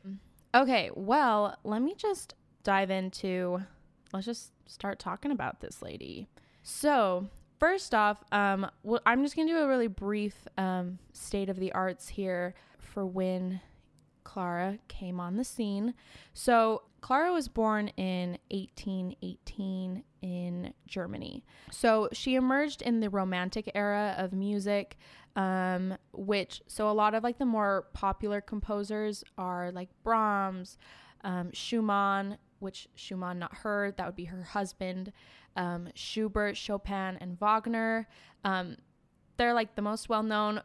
okay, 0.54 0.90
well, 0.94 1.56
let 1.62 1.82
me 1.82 1.94
just 1.96 2.34
dive 2.64 2.90
into. 2.90 3.60
Let's 4.12 4.26
just 4.26 4.52
start 4.66 4.98
talking 4.98 5.30
about 5.30 5.60
this 5.60 5.80
lady. 5.80 6.26
So, 6.64 7.28
first 7.60 7.94
off, 7.94 8.24
um, 8.32 8.68
well, 8.82 9.00
I'm 9.06 9.22
just 9.22 9.36
gonna 9.36 9.48
do 9.48 9.58
a 9.58 9.68
really 9.68 9.86
brief 9.86 10.48
um, 10.58 10.98
state 11.12 11.48
of 11.48 11.60
the 11.60 11.70
arts 11.70 12.08
here 12.08 12.54
for 12.78 13.06
when 13.06 13.60
Clara 14.24 14.78
came 14.88 15.20
on 15.20 15.36
the 15.36 15.44
scene. 15.44 15.94
So, 16.34 16.82
Clara 17.00 17.32
was 17.32 17.46
born 17.46 17.88
in 17.96 18.38
1818 18.50 20.02
in 20.02 20.02
Germany. 20.90 21.44
So, 21.70 22.08
she 22.12 22.34
emerged 22.34 22.82
in 22.82 23.00
the 23.00 23.08
Romantic 23.08 23.70
era 23.74 24.14
of 24.18 24.32
music, 24.32 24.98
um, 25.36 25.96
which, 26.12 26.60
so 26.66 26.90
a 26.90 26.92
lot 26.92 27.14
of 27.14 27.22
like 27.22 27.38
the 27.38 27.46
more 27.46 27.86
popular 27.94 28.40
composers 28.40 29.24
are 29.38 29.70
like 29.72 29.88
Brahms, 30.02 30.76
um, 31.22 31.50
Schumann, 31.52 32.36
which 32.58 32.88
Schumann, 32.94 33.38
not 33.38 33.54
her, 33.58 33.94
that 33.96 34.06
would 34.06 34.16
be 34.16 34.26
her 34.26 34.42
husband, 34.42 35.12
um, 35.56 35.88
Schubert, 35.94 36.56
Chopin, 36.56 37.16
and 37.20 37.38
Wagner. 37.38 38.08
Um, 38.44 38.76
they're 39.36 39.54
like 39.54 39.74
the 39.74 39.82
most 39.82 40.08
well 40.08 40.22
known, 40.22 40.60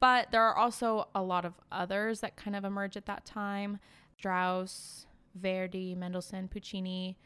but 0.00 0.30
there 0.30 0.42
are 0.42 0.56
also 0.56 1.08
a 1.14 1.22
lot 1.22 1.44
of 1.44 1.54
others 1.72 2.20
that 2.20 2.36
kind 2.36 2.54
of 2.54 2.64
emerge 2.64 2.96
at 2.96 3.06
that 3.06 3.24
time 3.24 3.78
Strauss, 4.18 5.06
Verdi, 5.34 5.94
Mendelssohn, 5.94 6.48
Puccini, 6.48 7.16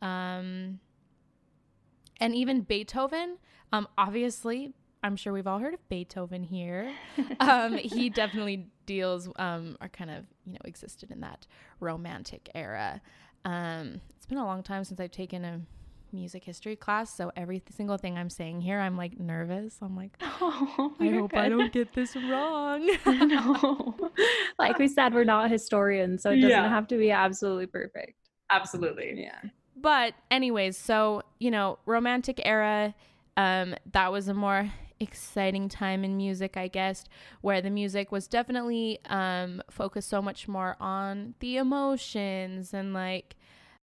um, 0.00 0.78
and 2.20 2.34
even 2.34 2.62
Beethoven. 2.62 3.38
Um, 3.72 3.88
obviously, 3.98 4.72
I'm 5.02 5.16
sure 5.16 5.32
we've 5.32 5.46
all 5.46 5.58
heard 5.58 5.74
of 5.74 5.88
Beethoven 5.88 6.42
here. 6.44 6.92
um, 7.40 7.74
he 7.74 8.08
definitely 8.10 8.68
deals 8.86 9.28
um, 9.36 9.76
or 9.80 9.88
kind 9.88 10.10
of 10.10 10.24
you 10.46 10.52
know 10.52 10.60
existed 10.64 11.10
in 11.10 11.20
that 11.20 11.46
romantic 11.80 12.48
era. 12.54 13.00
Um, 13.44 14.00
it's 14.16 14.26
been 14.26 14.38
a 14.38 14.44
long 14.46 14.62
time 14.62 14.84
since 14.84 15.00
I've 15.00 15.10
taken 15.10 15.44
a 15.44 15.60
music 16.12 16.44
history 16.44 16.76
class, 16.76 17.14
so 17.14 17.32
every 17.36 17.60
single 17.74 17.98
thing 17.98 18.16
I'm 18.16 18.30
saying 18.30 18.60
here, 18.60 18.78
I'm 18.78 18.96
like 18.96 19.18
nervous. 19.18 19.78
I'm 19.82 19.96
like, 19.96 20.16
Oh, 20.22 20.94
I 21.00 21.04
you're 21.06 21.20
hope 21.20 21.34
I 21.34 21.48
don't 21.48 21.72
get 21.72 21.92
this 21.92 22.14
wrong. 22.16 22.86
no. 23.06 24.10
Like 24.58 24.78
we 24.78 24.86
said, 24.88 25.12
we're 25.12 25.24
not 25.24 25.50
historians, 25.50 26.22
so 26.22 26.30
it 26.30 26.36
doesn't 26.36 26.50
Yeah. 26.50 26.68
have 26.68 26.86
to 26.88 26.96
be 26.96 27.10
absolutely 27.10 27.66
perfect. 27.66 28.14
Absolutely. 28.50 29.14
Yeah. 29.16 29.40
But 29.84 30.14
anyways, 30.30 30.76
so 30.78 31.22
you 31.38 31.50
know, 31.50 31.78
romantic 31.86 32.40
era, 32.44 32.94
um, 33.36 33.74
that 33.92 34.10
was 34.10 34.28
a 34.28 34.34
more 34.34 34.72
exciting 34.98 35.68
time 35.68 36.04
in 36.04 36.16
music, 36.16 36.56
I 36.56 36.68
guess, 36.68 37.04
where 37.42 37.60
the 37.60 37.68
music 37.70 38.10
was 38.10 38.26
definitely 38.26 38.98
um 39.10 39.62
focused 39.70 40.08
so 40.08 40.20
much 40.22 40.48
more 40.48 40.76
on 40.80 41.34
the 41.40 41.58
emotions 41.58 42.72
and 42.74 42.94
like 42.94 43.36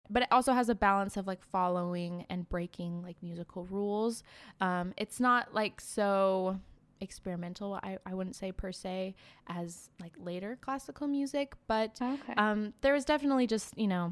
but 0.09 0.23
it 0.23 0.29
also 0.31 0.51
has 0.53 0.67
a 0.67 0.75
balance 0.75 1.15
of 1.17 1.25
like 1.27 1.41
following 1.41 2.25
and 2.29 2.49
breaking 2.49 3.01
like 3.01 3.15
musical 3.21 3.63
rules. 3.65 4.23
Um, 4.59 4.93
it's 4.97 5.19
not 5.21 5.53
like 5.53 5.79
so 5.79 6.59
experimental, 6.99 7.79
I, 7.81 7.97
I 8.05 8.13
wouldn't 8.13 8.35
say 8.35 8.51
per 8.51 8.71
se, 8.73 9.15
as 9.47 9.89
like 10.01 10.13
later 10.17 10.57
classical 10.59 11.07
music, 11.07 11.53
but 11.67 11.97
Okay. 12.01 12.33
um, 12.35 12.73
there 12.81 12.93
was 12.93 13.05
definitely 13.05 13.47
just 13.47 13.77
you 13.77 13.87
know 13.87 14.11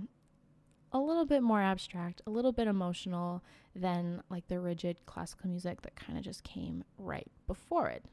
a 0.91 0.99
little 0.99 1.25
bit 1.25 1.43
more 1.43 1.61
abstract, 1.61 2.21
a 2.27 2.29
little 2.29 2.51
bit 2.51 2.67
emotional 2.67 3.43
than 3.75 4.21
like 4.29 4.47
the 4.47 4.59
rigid 4.59 5.05
classical 5.05 5.49
music 5.49 5.81
that 5.83 5.95
kind 5.95 6.17
of 6.17 6.23
just 6.23 6.43
came 6.43 6.83
right 6.97 7.27
before 7.47 7.87
it. 7.89 8.03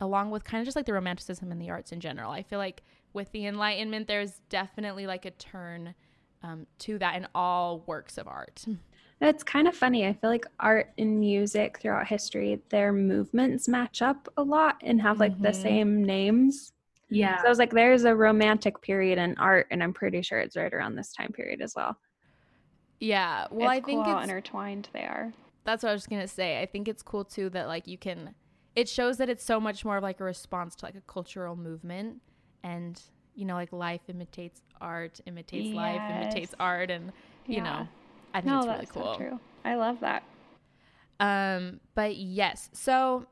Along 0.00 0.30
with 0.30 0.44
kind 0.44 0.60
of 0.60 0.66
just 0.66 0.76
like 0.76 0.86
the 0.86 0.92
romanticism 0.92 1.50
in 1.52 1.58
the 1.58 1.70
arts 1.70 1.92
in 1.92 2.00
general. 2.00 2.30
I 2.30 2.42
feel 2.42 2.58
like 2.58 2.82
with 3.14 3.32
the 3.32 3.46
Enlightenment, 3.46 4.08
there's 4.08 4.40
definitely 4.50 5.06
like 5.06 5.24
a 5.24 5.30
turn 5.30 5.94
um, 6.42 6.66
to 6.80 6.98
that 6.98 7.16
in 7.16 7.26
all 7.34 7.80
works 7.86 8.18
of 8.18 8.28
art. 8.28 8.66
It's 9.20 9.42
kind 9.42 9.66
of 9.66 9.74
funny. 9.74 10.06
I 10.06 10.12
feel 10.12 10.28
like 10.30 10.44
art 10.60 10.92
and 10.98 11.18
music 11.18 11.78
throughout 11.80 12.06
history, 12.06 12.60
their 12.68 12.92
movements 12.92 13.66
match 13.68 14.02
up 14.02 14.28
a 14.36 14.42
lot 14.42 14.76
and 14.82 15.00
have 15.00 15.20
like 15.20 15.40
the 15.40 15.48
Mhm. 15.48 15.54
same 15.54 16.04
names. 16.04 16.72
Yeah. 17.08 17.38
So 17.38 17.46
I 17.46 17.48
was 17.50 17.58
like, 17.58 17.70
there's 17.72 18.04
a 18.04 18.14
romantic 18.14 18.80
period 18.82 19.18
in 19.18 19.36
art, 19.38 19.68
and 19.70 19.82
I'm 19.82 19.94
pretty 19.94 20.22
sure 20.22 20.38
it's 20.38 20.56
right 20.56 20.72
around 20.72 20.96
this 20.96 21.12
time 21.12 21.32
period 21.32 21.62
as 21.62 21.74
well. 21.74 21.96
Yeah, 23.00 23.46
well, 23.50 23.68
I 23.68 23.80
think 23.80 24.06
it's 24.06 24.24
intertwined 24.24 24.88
they 24.92 25.00
are. 25.02 25.32
that's 25.64 25.82
what 25.82 25.90
I 25.90 25.92
was 25.92 26.06
gonna 26.06 26.28
say. 26.28 26.60
I 26.60 26.66
think 26.66 26.88
it's 26.88 27.02
cool 27.02 27.24
too 27.24 27.50
that 27.50 27.66
like 27.68 27.86
you 27.86 27.98
can. 27.98 28.34
It 28.74 28.88
shows 28.88 29.16
that 29.18 29.28
it's 29.30 29.44
so 29.44 29.58
much 29.58 29.84
more 29.84 29.96
of 29.96 30.02
like 30.02 30.20
a 30.20 30.24
response 30.24 30.74
to 30.76 30.84
like 30.86 30.94
a 30.96 31.00
cultural 31.02 31.56
movement, 31.56 32.20
and 32.62 33.00
you 33.34 33.44
know, 33.44 33.54
like 33.54 33.72
life 33.72 34.02
imitates 34.08 34.62
art, 34.80 35.20
imitates 35.26 35.74
life, 35.74 36.02
imitates 36.08 36.54
art, 36.58 36.90
and 36.90 37.12
you 37.46 37.60
know, 37.62 37.86
I 38.34 38.40
think 38.40 38.52
No, 38.52 38.58
it's 38.60 38.66
really 38.68 38.86
cool. 38.86 39.14
so 39.14 39.18
true. 39.18 39.40
I 39.64 39.74
love 39.74 40.00
that. 40.00 40.22
Um, 41.20 41.80
but 41.94 42.16
yes, 42.16 42.68
so 42.72 43.26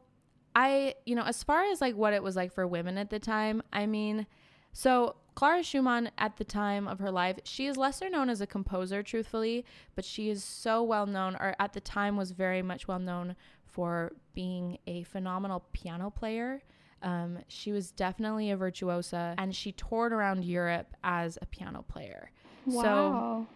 I, 0.54 0.94
you 1.04 1.14
know, 1.14 1.24
as 1.24 1.42
far 1.42 1.64
as 1.64 1.80
like 1.80 1.96
what 1.96 2.12
it 2.14 2.22
was 2.22 2.36
like 2.36 2.52
for 2.52 2.66
women 2.66 2.96
at 2.96 3.10
the 3.10 3.18
time, 3.18 3.62
I 3.72 3.86
mean, 3.86 4.26
so 4.72 5.16
Clara 5.34 5.62
Schumann 5.62 6.10
at 6.16 6.36
the 6.36 6.44
time 6.44 6.86
of 6.86 6.98
her 7.00 7.10
life, 7.10 7.38
she 7.44 7.66
is 7.66 7.76
lesser 7.76 8.08
known 8.08 8.28
as 8.28 8.40
a 8.40 8.46
composer, 8.46 9.02
truthfully, 9.02 9.64
but 9.96 10.04
she 10.04 10.30
is 10.30 10.44
so 10.44 10.82
well 10.82 11.06
known, 11.06 11.34
or 11.36 11.56
at 11.58 11.72
the 11.72 11.80
time 11.80 12.16
was 12.16 12.30
very 12.30 12.62
much 12.62 12.86
well 12.86 13.00
known 13.00 13.34
for 13.64 14.12
being 14.34 14.78
a 14.86 15.02
phenomenal 15.02 15.64
piano 15.72 16.08
player. 16.10 16.62
Um, 17.02 17.38
she 17.48 17.72
was 17.72 17.90
definitely 17.90 18.50
a 18.50 18.56
virtuosa, 18.56 19.34
and 19.36 19.54
she 19.54 19.72
toured 19.72 20.12
around 20.12 20.44
Europe 20.44 20.94
as 21.02 21.36
a 21.42 21.46
piano 21.46 21.82
player. 21.86 22.30
So 22.70 22.80
Wow. 22.82 23.46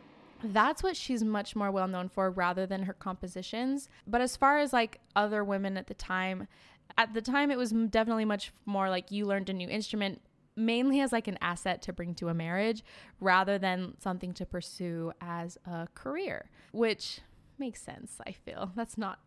that's 0.43 0.83
what 0.83 0.97
she's 0.97 1.23
much 1.25 1.57
more 1.57 1.71
well 1.71 1.89
known 1.89 2.09
for 2.09 2.31
rather 2.31 2.67
than 2.67 2.83
her 2.83 2.93
compositions. 2.93 3.89
But 4.07 4.21
as 4.21 4.37
far 4.37 4.59
as 4.59 4.73
like 4.73 5.01
other 5.17 5.45
women 5.45 5.77
at 5.77 5.87
the 5.87 5.95
time, 5.95 6.49
at 6.97 7.15
the 7.15 7.23
time 7.23 7.51
it 7.51 7.57
was 7.57 7.71
definitely 7.71 8.25
much 8.25 8.53
more 8.67 8.91
like 8.91 9.11
you 9.11 9.25
learned 9.25 9.49
a 9.49 9.53
new 9.53 9.69
instrument 9.69 10.21
mainly 10.59 11.01
as 11.01 11.13
like 11.13 11.29
an 11.29 11.39
asset 11.41 11.83
to 11.83 11.93
bring 11.93 12.15
to 12.17 12.29
a 12.29 12.35
marriage 12.35 12.85
rather 13.21 13.59
than 13.59 13.95
something 14.01 14.33
to 14.35 14.45
pursue 14.45 15.13
as 15.21 15.57
a 15.67 15.89
career, 15.95 16.51
which 16.73 17.21
makes 17.59 17.81
sense, 17.81 18.19
I 18.27 18.33
feel. 18.33 18.73
That's 18.75 18.99
not 18.99 19.21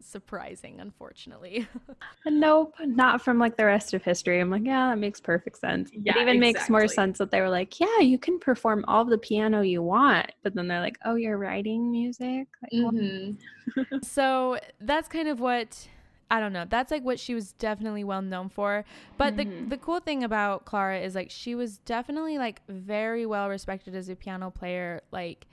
surprising, 0.00 0.80
unfortunately. 0.80 1.66
nope, 2.26 2.74
not 2.80 3.22
from 3.22 3.38
like 3.38 3.56
the 3.56 3.64
rest 3.64 3.94
of 3.94 4.02
history. 4.02 4.40
I'm 4.40 4.50
like, 4.50 4.64
yeah, 4.64 4.90
that 4.90 4.98
makes 4.98 5.20
perfect 5.20 5.58
sense. 5.58 5.90
Yeah, 5.92 6.18
it 6.18 6.22
even 6.22 6.40
makes 6.40 6.68
more 6.68 6.88
sense 6.88 7.18
that 7.18 7.30
they 7.30 7.40
were 7.40 7.48
like, 7.48 7.80
yeah, 7.80 8.00
you 8.00 8.18
can 8.18 8.38
perform 8.38 8.84
all 8.88 9.04
the 9.04 9.18
piano 9.18 9.60
you 9.60 9.82
want, 9.82 10.30
but 10.42 10.54
then 10.54 10.68
they're 10.68 10.80
like, 10.80 10.98
oh, 11.04 11.16
you're 11.16 11.38
writing 11.38 11.90
music. 11.90 12.48
Like. 12.62 12.72
Mm-hmm. 12.72 13.98
so 14.02 14.58
that's 14.80 15.08
kind 15.08 15.28
of 15.28 15.40
what 15.40 15.88
I 16.30 16.40
don't 16.40 16.52
know. 16.52 16.66
That's 16.68 16.90
like 16.90 17.04
what 17.04 17.18
she 17.18 17.34
was 17.34 17.52
definitely 17.52 18.04
well 18.04 18.20
known 18.22 18.48
for. 18.50 18.84
But 19.16 19.34
Mhm. 19.34 19.36
the 19.70 19.76
the 19.76 19.78
cool 19.78 20.00
thing 20.00 20.22
about 20.22 20.64
Clara 20.66 21.00
is 21.00 21.14
like 21.14 21.30
she 21.30 21.54
was 21.54 21.78
definitely 21.78 22.36
like 22.38 22.60
very 22.68 23.24
well 23.24 23.48
respected 23.48 23.94
as 23.94 24.08
a 24.08 24.16
piano 24.16 24.50
player. 24.50 25.00
Like 25.10 25.46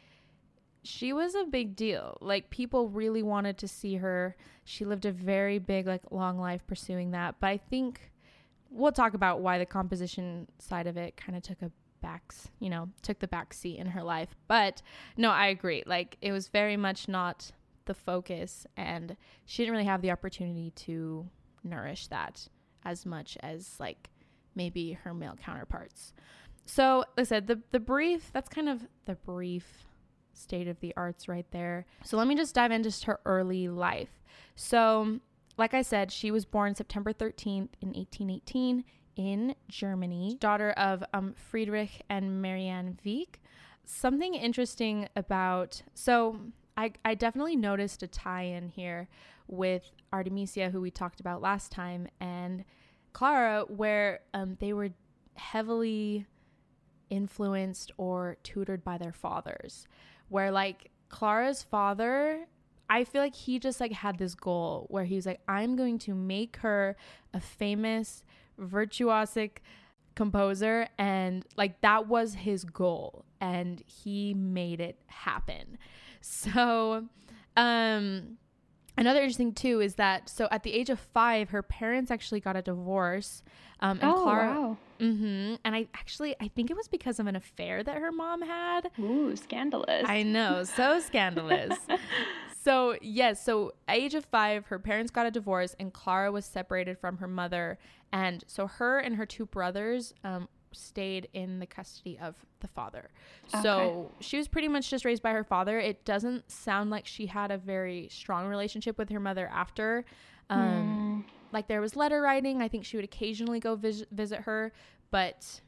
she 0.83 1.13
was 1.13 1.33
a 1.33 1.45
big 1.45 1.75
deal. 1.75 2.17
Like 2.21 2.49
people 2.49 2.89
really 2.89 3.23
wanted 3.23 3.57
to 3.59 3.67
see 3.67 3.95
her. 3.95 4.35
She 4.63 4.85
lived 4.85 5.05
a 5.05 5.11
very 5.11 5.59
big 5.59 5.87
like 5.87 6.01
long 6.11 6.37
life 6.37 6.65
pursuing 6.67 7.11
that. 7.11 7.35
But 7.39 7.47
I 7.47 7.57
think 7.57 8.11
we'll 8.69 8.91
talk 8.91 9.13
about 9.13 9.39
why 9.39 9.57
the 9.57 9.65
composition 9.65 10.47
side 10.59 10.87
of 10.87 10.97
it 10.97 11.15
kind 11.15 11.35
of 11.37 11.43
took 11.43 11.61
a 11.61 11.71
backs, 12.01 12.49
you 12.59 12.69
know, 12.69 12.89
took 13.01 13.17
the 13.19 13.27
back 13.27 13.51
seat 13.53 13.79
in 13.79 13.87
her 13.87 14.03
life. 14.03 14.35
But 14.47 14.81
no, 15.17 15.31
I 15.31 15.47
agree. 15.47 15.81
Like 15.87 16.17
it 16.21 16.31
was 16.33 16.49
very 16.49 16.77
much 16.77 17.07
not 17.07 17.51
the 17.85 17.93
focus 17.93 18.65
and 18.77 19.15
she 19.45 19.63
didn't 19.63 19.73
really 19.73 19.85
have 19.85 20.01
the 20.01 20.11
opportunity 20.11 20.71
to 20.71 21.27
nourish 21.63 22.07
that 22.07 22.47
as 22.83 23.05
much 23.05 23.37
as 23.41 23.75
like 23.79 24.09
maybe 24.55 24.93
her 24.93 25.13
male 25.13 25.35
counterparts. 25.41 26.13
So, 26.65 26.99
like 27.17 27.19
I 27.19 27.23
said, 27.23 27.47
the 27.47 27.61
the 27.71 27.79
brief, 27.79 28.31
that's 28.33 28.49
kind 28.49 28.69
of 28.69 28.87
the 29.05 29.15
brief 29.15 29.85
state 30.33 30.67
of 30.67 30.79
the 30.79 30.93
arts 30.97 31.27
right 31.27 31.45
there. 31.51 31.85
So, 32.03 32.17
let 32.17 32.27
me 32.27 32.35
just 32.35 32.55
dive 32.55 32.71
into 32.71 32.89
just 32.89 33.03
her 33.05 33.19
early 33.25 33.67
life. 33.67 34.23
So, 34.55 35.19
like 35.57 35.73
I 35.73 35.81
said, 35.83 36.11
she 36.11 36.31
was 36.31 36.45
born 36.45 36.75
September 36.75 37.13
13th 37.13 37.69
in 37.81 37.89
1818 37.93 38.83
in 39.15 39.55
Germany, 39.69 40.37
daughter 40.39 40.71
of 40.71 41.03
um, 41.13 41.33
Friedrich 41.37 42.01
and 42.09 42.41
Marianne 42.41 42.99
Wieck. 43.05 43.39
Something 43.85 44.33
interesting 44.33 45.07
about 45.15 45.83
so 45.93 46.39
I, 46.77 46.93
I 47.03 47.15
definitely 47.15 47.55
noticed 47.55 48.03
a 48.03 48.07
tie 48.07 48.43
in 48.43 48.69
here 48.69 49.07
with 49.47 49.83
Artemisia, 50.11 50.69
who 50.69 50.81
we 50.81 50.91
talked 50.91 51.19
about 51.19 51.41
last 51.41 51.71
time, 51.71 52.07
and 52.19 52.65
Clara, 53.13 53.65
where 53.67 54.19
um, 54.33 54.57
they 54.59 54.73
were 54.73 54.89
heavily 55.35 56.25
influenced 57.09 57.91
or 57.97 58.37
tutored 58.43 58.83
by 58.83 58.97
their 58.97 59.13
fathers. 59.13 59.87
Where, 60.29 60.51
like, 60.51 60.91
Clara's 61.09 61.63
father, 61.63 62.47
I 62.89 63.03
feel 63.03 63.21
like 63.21 63.35
he 63.35 63.59
just 63.59 63.79
like 63.79 63.91
had 63.91 64.17
this 64.17 64.35
goal 64.35 64.85
where 64.89 65.05
he 65.05 65.15
was 65.15 65.25
like, 65.25 65.39
I'm 65.47 65.75
going 65.75 65.99
to 65.99 66.13
make 66.13 66.57
her 66.57 66.95
a 67.33 67.39
famous, 67.39 68.23
virtuosic 68.59 69.57
composer. 70.15 70.87
And 70.97 71.45
like, 71.55 71.81
that 71.81 72.07
was 72.07 72.33
his 72.33 72.63
goal. 72.63 73.25
And 73.39 73.83
he 73.87 74.33
made 74.33 74.81
it 74.81 74.99
happen. 75.07 75.77
So, 76.27 77.05
um, 77.55 78.37
another 78.97 79.19
interesting 79.19 79.53
too 79.53 79.79
is 79.79 79.95
that 79.95 80.27
so 80.27 80.47
at 80.49 80.63
the 80.63 80.73
age 80.73 80.89
of 80.89 80.99
five, 80.99 81.51
her 81.51 81.61
parents 81.61 82.09
actually 82.09 82.39
got 82.39 82.55
a 82.55 82.63
divorce. 82.63 83.43
Um, 83.79 83.99
and 84.01 84.11
oh, 84.11 84.23
Clara, 84.23 84.47
wow. 84.47 84.77
hmm 84.99 85.55
and 85.63 85.75
I 85.75 85.87
actually 85.93 86.35
I 86.39 86.47
think 86.47 86.71
it 86.71 86.77
was 86.77 86.87
because 86.87 87.19
of 87.19 87.27
an 87.27 87.35
affair 87.35 87.83
that 87.83 87.97
her 87.97 88.11
mom 88.11 88.41
had. 88.41 88.89
Ooh, 88.99 89.35
scandalous. 89.35 90.05
I 90.07 90.23
know, 90.23 90.63
so 90.63 90.99
scandalous. 90.99 91.77
so 92.63 92.97
yes, 93.01 93.43
so 93.43 93.73
age 93.87 94.15
of 94.15 94.25
five, 94.25 94.65
her 94.67 94.79
parents 94.79 95.11
got 95.11 95.27
a 95.27 95.31
divorce, 95.31 95.75
and 95.79 95.93
Clara 95.93 96.31
was 96.31 96.45
separated 96.45 96.97
from 96.97 97.17
her 97.17 97.27
mother, 97.27 97.77
and 98.11 98.43
so 98.47 98.65
her 98.65 98.97
and 98.97 99.17
her 99.17 99.27
two 99.27 99.45
brothers 99.45 100.15
um, 100.23 100.47
stayed 100.75 101.27
in 101.33 101.59
the 101.59 101.65
custody 101.65 102.17
of 102.21 102.35
the 102.59 102.67
father. 102.67 103.09
So 103.61 104.11
she 104.19 104.37
was 104.37 104.47
pretty 104.47 104.67
much 104.67 104.89
just 104.89 105.05
raised 105.05 105.23
by 105.23 105.31
her 105.31 105.43
father. 105.43 105.79
It 105.79 106.05
doesn't 106.05 106.51
sound 106.51 106.89
like 106.89 107.05
she 107.07 107.25
had 107.27 107.51
a 107.51 107.57
very 107.57 108.07
strong 108.11 108.47
relationship 108.47 108.97
with 108.97 109.09
her 109.09 109.19
mother 109.19 109.47
after. 109.51 110.05
Um, 110.49 111.23
Hmm. 111.25 111.31
Like 111.51 111.67
there 111.67 111.79
was 111.81 111.95
letter 111.95 112.21
writing. 112.21 112.61
I 112.61 112.67
think 112.67 112.83
she 112.85 112.97
would 112.97 113.05
occasionally 113.05 113.59
go 113.59 113.75
vis- 113.75 114.03
visit 114.11 114.41
her, 114.41 114.73
but 115.09 115.61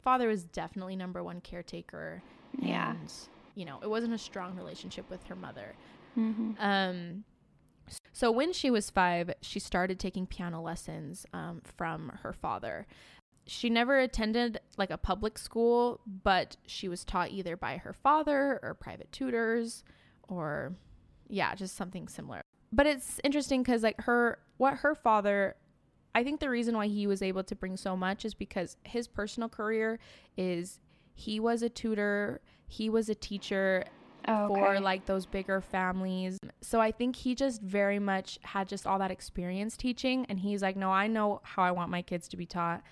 father 0.00 0.28
was 0.28 0.44
definitely 0.44 0.96
number 0.96 1.22
one 1.22 1.40
caretaker. 1.42 2.22
Yeah. 2.58 2.92
And, 2.92 3.12
you 3.54 3.64
know, 3.66 3.80
it 3.82 3.90
wasn't 3.90 4.14
a 4.14 4.18
strong 4.18 4.56
relationship 4.56 5.10
with 5.10 5.22
her 5.24 5.36
mother. 5.36 5.74
Mhm. 6.16 6.56
Um, 6.58 7.24
so 8.12 8.30
when 8.30 8.52
she 8.54 8.70
was 8.70 8.88
five, 8.88 9.30
she 9.42 9.58
started 9.58 9.98
taking 10.00 10.26
piano 10.26 10.62
lessons 10.62 11.26
um, 11.34 11.60
from 11.76 12.10
her 12.22 12.32
father. 12.32 12.86
She 13.46 13.68
never 13.68 13.98
attended 13.98 14.58
like 14.78 14.90
a 14.90 14.96
public 14.96 15.38
school, 15.38 16.00
but 16.06 16.56
she 16.66 16.88
was 16.88 17.04
taught 17.04 17.30
either 17.30 17.56
by 17.56 17.76
her 17.78 17.92
father 17.92 18.58
or 18.62 18.74
private 18.74 19.12
tutors, 19.12 19.84
or 20.28 20.74
yeah, 21.28 21.54
just 21.54 21.76
something 21.76 22.08
similar. 22.08 22.42
But 22.72 22.86
it's 22.86 23.20
interesting 23.22 23.62
because 23.62 23.82
like 23.82 24.00
her, 24.02 24.38
what 24.56 24.78
her 24.78 24.94
father, 24.94 25.56
I 26.14 26.24
think 26.24 26.40
the 26.40 26.50
reason 26.50 26.76
why 26.76 26.86
he 26.86 27.06
was 27.06 27.22
able 27.22 27.44
to 27.44 27.54
bring 27.54 27.76
so 27.76 27.96
much 27.96 28.24
is 28.24 28.34
because 28.34 28.76
his 28.84 29.06
personal 29.06 29.48
career 29.48 29.98
is 30.36 30.80
he 31.14 31.38
was 31.38 31.62
a 31.62 31.68
tutor, 31.68 32.40
he 32.66 32.88
was 32.88 33.08
a 33.08 33.14
teacher, 33.14 33.84
Oh, 34.26 34.48
for 34.48 34.80
like 34.80 35.04
those 35.04 35.26
bigger 35.26 35.60
families. 35.60 36.38
So 36.62 36.80
I 36.80 36.92
think 36.92 37.14
he 37.14 37.34
just 37.34 37.60
very 37.60 37.98
much 37.98 38.38
had 38.42 38.68
just 38.68 38.86
all 38.86 38.98
that 38.98 39.10
experience 39.10 39.76
teaching 39.76 40.24
and 40.30 40.38
he's 40.38 40.62
like, 40.62 40.76
"No, 40.76 40.90
I 40.90 41.08
know 41.08 41.40
how 41.42 41.62
I 41.62 41.72
want 41.72 41.90
my 41.90 42.00
kids 42.00 42.26
to 42.28 42.36
be 42.38 42.46
taught. 42.46 42.82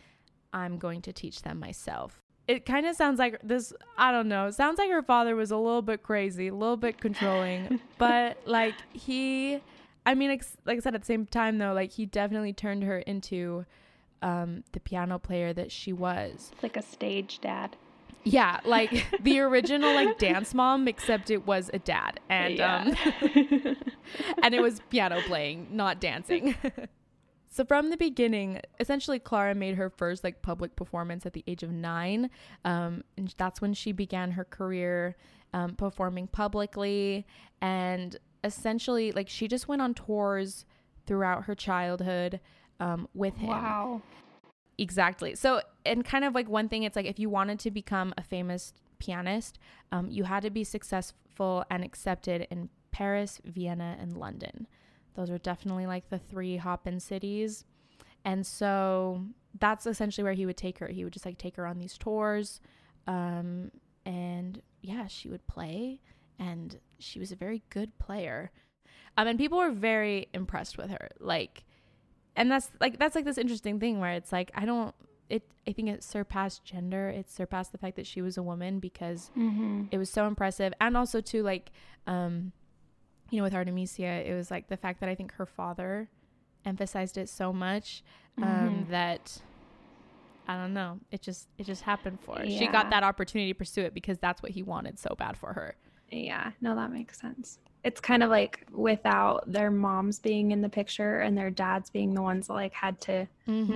I'm 0.53 0.79
going 0.79 1.03
to 1.03 1.13
teach 1.13 1.43
them 1.43 1.59
myself." 1.59 2.21
It 2.49 2.67
kind 2.67 2.87
of 2.87 2.97
sounds 2.97 3.19
like 3.21 3.39
this, 3.43 3.73
I 3.97 4.11
don't 4.11 4.27
know. 4.29 4.47
It 4.49 4.55
sounds 4.55 4.77
like 4.77 4.91
her 4.91 5.03
father 5.03 5.37
was 5.37 5.53
a 5.53 5.57
little 5.57 5.81
bit 5.81 6.03
crazy, 6.03 6.49
a 6.49 6.55
little 6.55 6.77
bit 6.77 7.01
controlling, 7.01 7.81
but 7.99 8.39
like 8.47 8.75
he 8.93 9.61
I 10.05 10.15
mean, 10.15 10.31
ex- 10.31 10.57
like 10.65 10.79
I 10.79 10.81
said 10.81 10.95
at 10.95 11.03
the 11.03 11.07
same 11.07 11.27
time 11.27 11.59
though, 11.59 11.73
like 11.73 11.93
he 11.93 12.07
definitely 12.07 12.53
turned 12.53 12.83
her 12.85 12.99
into 12.99 13.65
um 14.23 14.65
the 14.73 14.81
piano 14.81 15.19
player 15.19 15.53
that 15.53 15.71
she 15.71 15.93
was. 15.93 16.51
like 16.63 16.77
a 16.77 16.83
stage 16.83 17.41
dad. 17.41 17.77
Yeah, 18.25 18.61
like 18.65 19.07
the 19.21 19.41
original 19.41 19.95
like 19.95 20.19
dance 20.19 20.53
mom, 20.55 20.87
except 20.89 21.31
it 21.31 21.47
was 21.47 21.71
a 21.73 21.79
dad, 21.79 22.21
and 22.29 22.61
um, 22.61 22.97
and 24.43 24.55
it 24.55 24.61
was 24.61 24.81
piano 24.91 25.21
playing, 25.23 25.69
not 25.71 26.01
dancing. 26.01 26.55
So 27.53 27.67
from 27.67 27.91
the 27.91 27.99
beginning, 27.99 28.63
essentially, 28.81 29.19
Clara 29.19 29.55
made 29.55 29.75
her 29.75 29.91
first 29.91 30.25
like 30.25 30.41
public 30.41 30.75
performance 30.75 31.27
at 31.27 31.35
the 31.35 31.45
age 31.47 31.63
of 31.63 31.71
nine, 31.71 32.31
um, 32.65 33.05
and 33.19 33.35
that's 33.37 33.61
when 33.61 33.75
she 33.75 33.93
began 33.93 34.31
her 34.31 34.45
career 34.45 35.17
um, 35.53 35.75
performing 35.75 36.29
publicly, 36.29 37.27
and 37.61 38.17
essentially, 38.43 39.13
like 39.13 39.29
she 39.29 39.49
just 39.49 39.69
went 39.69 39.83
on 39.83 39.93
tours 39.93 40.65
throughout 41.07 41.45
her 41.45 41.55
childhood 41.55 42.41
um, 42.81 43.07
with 43.13 43.37
him. 43.37 43.51
wow. 43.51 44.01
Exactly. 44.79 45.35
So, 45.35 45.61
and 45.85 46.07
kind 46.07 46.25
of 46.25 46.35
like 46.35 46.49
one 46.49 46.71
thing, 46.71 46.85
it's 46.85 46.97
like 46.97 47.05
if 47.05 47.19
you 47.19 47.29
wanted 47.29 47.59
to 47.61 47.71
become 47.71 48.15
a 48.17 48.23
famous 48.23 48.73
pianist, 48.99 49.59
um, 49.93 50.11
you 50.11 50.25
had 50.25 50.43
to 50.45 50.51
be 50.51 50.65
successful 50.65 51.65
and 51.71 51.85
accepted 51.85 52.47
in 52.51 52.71
Paris, 52.93 53.43
Vienna, 53.45 53.99
and 54.01 54.17
London. 54.17 54.67
Those 55.15 55.31
are 55.31 55.39
definitely 55.39 55.87
like 55.87 56.09
the 56.09 56.19
three 56.19 56.57
hop 56.57 56.87
in 56.87 57.01
cities. 57.01 57.65
And 58.25 58.47
so 58.47 59.25
that's 59.59 59.87
essentially 59.87 60.23
where 60.25 60.33
he 60.33 60.47
would 60.47 60.57
take 60.57 60.79
her. 60.79 60.89
He 60.89 61.05
would 61.05 61.13
just 61.13 61.27
like 61.27 61.39
take 61.39 61.57
her 61.57 61.67
on 61.67 61.79
these 61.79 61.99
tours. 61.99 62.61
Um, 63.07 63.71
and 64.07 64.63
yeah, 64.81 65.07
she 65.09 65.29
would 65.29 65.47
play, 65.47 66.01
and 66.39 66.79
she 66.99 67.19
was 67.19 67.33
a 67.33 67.37
very 67.37 67.63
good 67.71 67.99
player. 67.99 68.51
Um, 69.17 69.27
and 69.27 69.39
people 69.39 69.59
were 69.59 69.71
very 69.71 70.29
impressed 70.33 70.79
with 70.79 70.91
her. 70.91 71.09
Like, 71.21 71.65
and 72.37 72.51
that's 72.51 72.71
like 72.81 72.99
that's 72.99 73.15
like 73.15 73.25
this 73.25 73.39
interesting 73.39 73.79
thing 73.79 74.01
where 74.01 74.13
it's 74.13 74.33
like 74.33 74.51
I 74.55 74.65
don't 74.65 74.95
it 75.29 75.43
I 75.67 75.73
think 75.73 75.89
it 75.89 76.03
surpassed 76.03 76.65
gender. 76.65 77.09
It 77.11 77.29
surpassed 77.31 77.73
the 77.73 77.79
fact 77.79 77.97
that 77.97 78.07
she 78.07 78.23
was 78.23 78.37
a 78.39 78.43
woman 78.43 78.79
because 78.79 79.31
Mm-hmm. 79.37 79.85
it 79.91 79.99
was 79.99 80.09
so 80.11 80.27
impressive 80.27 80.73
and 80.81 80.97
also 80.97 81.21
too 81.21 81.43
like 81.43 81.71
um 82.07 82.53
you 83.33 83.39
know 83.39 83.45
with 83.45 83.55
Artemisia 83.55 84.23
it 84.31 84.35
was 84.35 84.51
like 84.51 84.69
the 84.69 84.77
fact 84.77 85.01
that 85.01 85.09
I 85.09 85.15
think 85.17 85.33
her 85.35 85.47
father 85.47 86.09
emphasized 86.65 87.17
it 87.19 87.29
so 87.29 87.53
much 87.53 88.05
um 88.39 88.45
Mhm. 88.45 88.89
that 88.91 89.43
I 90.47 90.57
don't 90.57 90.75
know. 90.75 90.99
It 91.13 91.23
just 91.23 91.49
it 91.57 91.65
just 91.67 91.83
happened 91.83 92.21
for 92.21 92.37
her. 92.37 92.45
She 92.51 92.67
got 92.67 92.91
that 92.91 93.05
opportunity 93.05 93.53
to 93.53 93.59
pursue 93.59 93.83
it 93.83 93.95
because 93.95 94.19
that's 94.19 94.43
what 94.43 94.53
he 94.53 94.63
wanted 94.63 94.99
so 94.99 95.15
bad 95.17 95.37
for 95.37 95.53
her. 95.53 95.77
Yeah, 96.11 96.51
no, 96.61 96.75
that 96.75 96.91
makes 96.93 97.19
sense. 97.21 97.59
It's 97.85 98.01
kind 98.01 98.23
of 98.23 98.29
like 98.31 98.67
without 98.73 99.51
their 99.51 99.71
moms 99.71 100.19
being 100.19 100.51
in 100.51 100.61
the 100.61 100.69
picture 100.69 101.21
and 101.21 101.39
their 101.39 101.51
dads 101.51 101.91
being 101.91 102.13
the 102.15 102.23
ones 102.23 102.49
that 102.49 102.53
like 102.55 102.73
had 102.75 103.01
to 103.03 103.27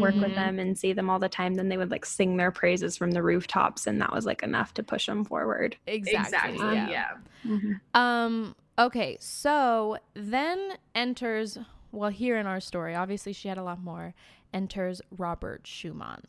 work 0.00 0.16
with 0.16 0.34
them 0.34 0.58
and 0.58 0.76
see 0.76 0.92
them 0.92 1.08
all 1.08 1.18
the 1.18 1.28
time, 1.28 1.54
then 1.54 1.68
they 1.68 1.76
would 1.76 1.90
like 1.90 2.04
sing 2.04 2.36
their 2.36 2.50
praises 2.50 2.96
from 2.96 3.12
the 3.12 3.22
rooftops, 3.22 3.86
and 3.86 4.00
that 4.02 4.12
was 4.12 4.26
like 4.26 4.42
enough 4.42 4.74
to 4.74 4.82
push 4.82 5.06
them 5.06 5.24
forward. 5.24 5.76
Exactly. 5.86 6.50
Exactly. 6.54 6.74
yeah. 6.74 6.88
Yeah. 6.90 7.10
Mm-hmm. 7.46 7.72
Um 7.94 8.54
Okay, 8.78 9.16
so 9.20 9.96
then 10.14 10.74
enters, 10.94 11.56
well, 11.92 12.10
here 12.10 12.36
in 12.36 12.46
our 12.46 12.60
story, 12.60 12.94
obviously 12.94 13.32
she 13.32 13.48
had 13.48 13.56
a 13.58 13.62
lot 13.62 13.80
more, 13.82 14.14
enters 14.52 15.00
Robert 15.16 15.66
Schumann. 15.66 16.22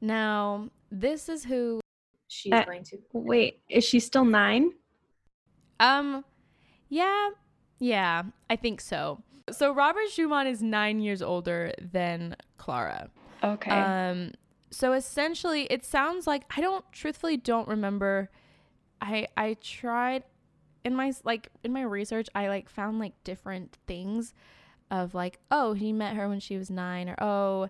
Now, 0.00 0.70
this 0.90 1.28
is 1.28 1.44
who, 1.44 1.80
She's 2.30 2.52
Uh, 2.52 2.62
going 2.64 2.84
to. 2.84 2.98
Wait, 3.14 3.62
is 3.70 3.84
she 3.84 3.98
still 4.00 4.24
nine? 4.24 4.72
um, 5.80 6.24
yeah, 6.90 7.30
yeah, 7.78 8.24
I 8.50 8.56
think 8.56 8.80
so. 8.82 9.22
So 9.50 9.72
Robert 9.72 10.10
Schumann 10.10 10.46
is 10.46 10.62
nine 10.62 11.00
years 11.00 11.22
older 11.22 11.72
than 11.80 12.36
Clara. 12.58 13.10
Okay. 13.42 13.70
Um, 13.70 14.32
so 14.70 14.92
essentially, 14.92 15.62
it 15.70 15.84
sounds 15.86 16.26
like 16.26 16.44
I 16.54 16.60
don't 16.60 16.84
truthfully 16.92 17.38
don't 17.38 17.66
remember. 17.66 18.30
I 19.00 19.28
I 19.38 19.54
tried 19.62 20.24
in 20.84 20.94
my 20.94 21.12
like 21.24 21.48
in 21.64 21.72
my 21.72 21.82
research, 21.82 22.28
I 22.34 22.48
like 22.48 22.68
found 22.68 22.98
like 22.98 23.12
different 23.24 23.76
things 23.86 24.34
of 24.90 25.14
like 25.14 25.38
oh 25.50 25.74
he 25.74 25.92
met 25.92 26.16
her 26.16 26.28
when 26.28 26.40
she 26.40 26.56
was 26.56 26.70
nine 26.70 27.08
or 27.10 27.16
oh 27.22 27.68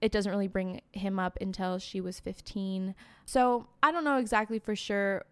it 0.00 0.10
doesn't 0.12 0.30
really 0.30 0.48
bring 0.48 0.80
him 0.92 1.18
up 1.18 1.38
until 1.40 1.78
she 1.78 2.00
was 2.00 2.18
15 2.20 2.94
so 3.24 3.66
i 3.84 3.92
don't 3.92 4.02
know 4.04 4.18
exactly 4.18 4.58
for 4.58 4.74
sure 4.74 5.24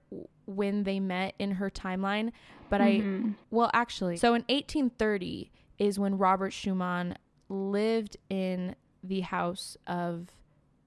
when 0.46 0.84
they 0.84 1.00
met 1.00 1.34
in 1.40 1.50
her 1.50 1.68
timeline 1.68 2.30
but 2.70 2.80
i 2.80 3.00
Mhm. 3.00 3.34
well, 3.50 3.68
actually, 3.74 4.16
so 4.16 4.28
in 4.34 4.42
1830 4.48 5.50
is 5.78 5.98
when 5.98 6.16
Robert 6.18 6.52
Schumann 6.52 7.16
lived 7.48 8.16
in 8.30 8.74
the 9.02 9.20
house 9.22 9.76
of 9.87 10.30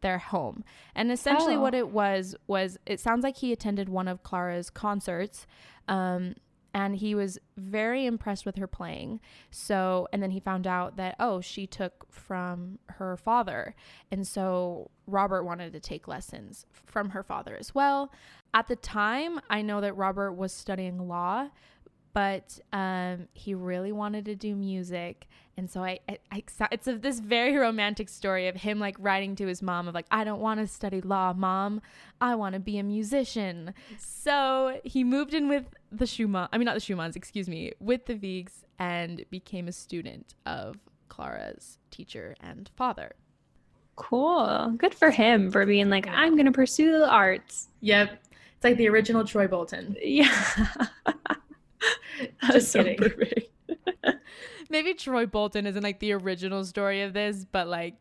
their 0.01 0.17
home. 0.19 0.63
And 0.95 1.11
essentially, 1.11 1.55
Oh. 1.55 1.61
what 1.61 1.73
it 1.73 1.89
was 1.89 2.35
was 2.47 2.77
it 2.85 2.99
sounds 2.99 3.23
like 3.23 3.37
he 3.37 3.51
attended 3.51 3.89
one 3.89 4.07
of 4.07 4.23
Clara's 4.23 4.69
concerts. 4.69 5.47
Um, 5.87 6.35
and 6.73 6.97
he 6.97 7.15
was 7.15 7.39
very 7.55 8.05
impressed 8.05 8.45
with 8.45 8.57
her 8.57 8.67
playing. 8.67 9.19
So, 9.49 10.07
and 10.13 10.21
then 10.21 10.29
he 10.29 10.39
found 10.39 10.67
out 10.67 10.95
that, 10.97 11.15
oh, 11.19 11.41
she 11.41 11.65
took 11.65 12.05
from 12.11 12.77
her 12.89 13.17
father. 13.17 13.73
And 14.11 14.27
so 14.27 14.91
Robert 15.07 15.43
wanted 15.43 15.73
to 15.73 15.79
take 15.79 16.07
lessons 16.07 16.67
from 16.85 17.09
her 17.11 17.23
father 17.23 17.57
as 17.57 17.73
well. 17.73 18.11
At 18.53 18.67
the 18.67 18.75
time, 18.75 19.39
I 19.49 19.63
know 19.63 19.81
that 19.81 19.95
Robert 19.95 20.33
was 20.33 20.53
studying 20.53 21.07
law, 21.07 21.49
but 22.13 22.59
um, 22.71 23.27
he 23.33 23.55
really 23.55 23.91
wanted 23.91 24.25
to 24.25 24.35
do 24.35 24.55
music. 24.55 25.27
And 25.57 25.69
so 25.69 25.83
I, 25.83 25.99
I, 26.07 26.19
I 26.31 26.43
it's 26.71 26.87
a, 26.87 26.95
this 26.97 27.19
very 27.19 27.55
romantic 27.57 28.09
story 28.09 28.47
of 28.47 28.55
him 28.55 28.79
like 28.79 28.95
writing 28.99 29.35
to 29.37 29.47
his 29.47 29.63
mom 29.63 29.87
of 29.87 29.95
like, 29.95 30.05
I 30.11 30.23
don't 30.23 30.39
want 30.39 30.59
to 30.59 30.67
study 30.67 31.01
law, 31.01 31.33
mom. 31.33 31.81
I 32.21 32.35
want 32.35 32.53
to 32.53 32.59
be 32.59 32.77
a 32.77 32.83
musician. 32.83 33.73
So 33.97 34.79
he 34.83 35.03
moved 35.03 35.33
in 35.33 35.49
with 35.49 35.65
the 35.91 36.05
Schumann, 36.05 36.47
I 36.53 36.59
mean, 36.59 36.65
not 36.65 36.75
the 36.75 36.81
Schumanns, 36.81 37.15
excuse 37.15 37.49
me, 37.49 37.73
with 37.79 38.05
the 38.05 38.13
Wiecks 38.15 38.63
and 38.77 39.25
became 39.31 39.67
a 39.67 39.71
student 39.71 40.35
of 40.45 40.77
Clara's 41.09 41.79
teacher 41.89 42.35
and 42.39 42.69
father. 42.75 43.13
Cool. 43.95 44.75
Good 44.77 44.93
for 44.93 45.09
him 45.09 45.49
for 45.49 45.65
being 45.65 45.89
like, 45.89 46.07
I'm 46.07 46.35
going 46.35 46.45
to 46.45 46.51
pursue 46.51 46.91
the 46.99 47.09
arts. 47.09 47.69
Yep. 47.81 48.11
It's 48.55 48.63
like 48.63 48.77
the 48.77 48.89
original 48.89 49.25
Troy 49.25 49.47
Bolton. 49.47 49.95
Yeah. 50.01 50.31
Just 52.51 52.73
kidding. 52.73 52.99
perfect. 54.67 54.71
Maybe 54.85 54.93
Troy 54.93 55.25
Bolton 55.25 55.65
isn't 55.65 55.83
like 55.83 55.99
the 55.99 56.13
original 56.13 56.63
story 56.65 57.01
of 57.01 57.13
this, 57.13 57.45
but 57.51 57.67
like 57.67 57.95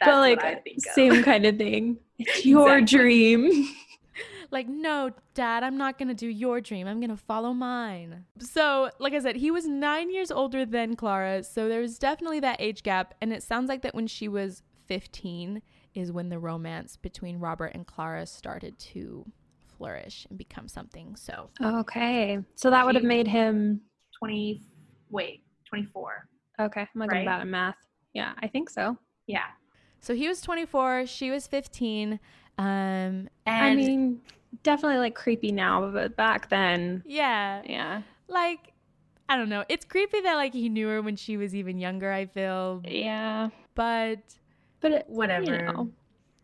That's 0.00 0.12
but 0.12 0.20
like, 0.20 0.36
what 0.38 0.46
I 0.46 0.54
think 0.56 0.78
of. 0.78 0.92
same 0.94 1.22
kind 1.22 1.44
of 1.46 1.56
thing. 1.58 1.98
It's 2.18 2.44
your 2.46 2.78
Exactly. 2.78 2.98
dream. 2.98 3.68
like 4.52 4.68
no 4.68 5.10
dad 5.32 5.64
i'm 5.64 5.76
not 5.76 5.98
gonna 5.98 6.14
do 6.14 6.28
your 6.28 6.60
dream 6.60 6.86
i'm 6.86 7.00
gonna 7.00 7.16
follow 7.16 7.52
mine 7.52 8.24
so 8.38 8.88
like 9.00 9.12
i 9.12 9.18
said 9.18 9.34
he 9.34 9.50
was 9.50 9.66
nine 9.66 10.08
years 10.12 10.30
older 10.30 10.64
than 10.64 10.94
clara 10.94 11.42
so 11.42 11.68
there's 11.68 11.98
definitely 11.98 12.38
that 12.38 12.60
age 12.60 12.84
gap 12.84 13.14
and 13.20 13.32
it 13.32 13.42
sounds 13.42 13.68
like 13.68 13.82
that 13.82 13.92
when 13.94 14.06
she 14.06 14.28
was 14.28 14.62
15 14.86 15.60
is 15.94 16.12
when 16.12 16.28
the 16.28 16.38
romance 16.38 16.96
between 16.96 17.40
robert 17.40 17.72
and 17.74 17.88
clara 17.88 18.24
started 18.24 18.78
to 18.78 19.24
flourish 19.76 20.26
and 20.28 20.38
become 20.38 20.68
something 20.68 21.16
so 21.16 21.50
Okay. 21.60 22.38
So 22.54 22.70
that 22.70 22.86
would 22.86 22.94
have 22.94 23.02
made 23.04 23.26
him. 23.26 23.80
20. 24.20 24.60
Wait, 25.10 25.42
24. 25.74 26.28
Okay. 26.60 26.80
I'm 26.82 27.00
like, 27.00 27.10
I'm 27.10 27.16
Right? 27.18 27.26
bad 27.26 27.40
at 27.40 27.46
math. 27.48 27.76
Yeah, 28.12 28.32
I 28.42 28.46
think 28.48 28.70
so. 28.70 28.96
Yeah. 29.26 29.46
so 30.00 30.14
he 30.14 30.28
was 30.28 30.40
24 30.42 31.06
she 31.06 31.30
was 31.30 31.46
15 31.46 32.20
um 32.58 32.66
and 32.66 33.28
I 33.46 33.74
mean, 33.74 34.20
definitely 34.62 34.98
like 34.98 35.14
creepy 35.14 35.50
now, 35.50 35.90
but 35.90 36.14
back 36.16 36.48
then, 36.50 37.02
yeah 37.06 37.62
yeah. 37.64 38.02
like 38.28 38.72
i 39.30 39.36
don't 39.38 39.48
know 39.48 39.64
it's 39.70 39.86
creepy 39.86 40.20
that 40.20 40.34
like 40.34 40.52
he 40.52 40.68
knew 40.68 40.86
her 40.88 41.00
when 41.00 41.16
she 41.16 41.38
was 41.38 41.54
even 41.54 41.78
younger 41.78 42.12
i 42.12 42.26
feel 42.26 42.82
Yeah. 42.86 43.48
but 43.74 44.20
But 44.80 44.92
it, 44.92 45.04
Whatever. 45.08 45.44
You 45.46 45.62
know, 45.62 45.90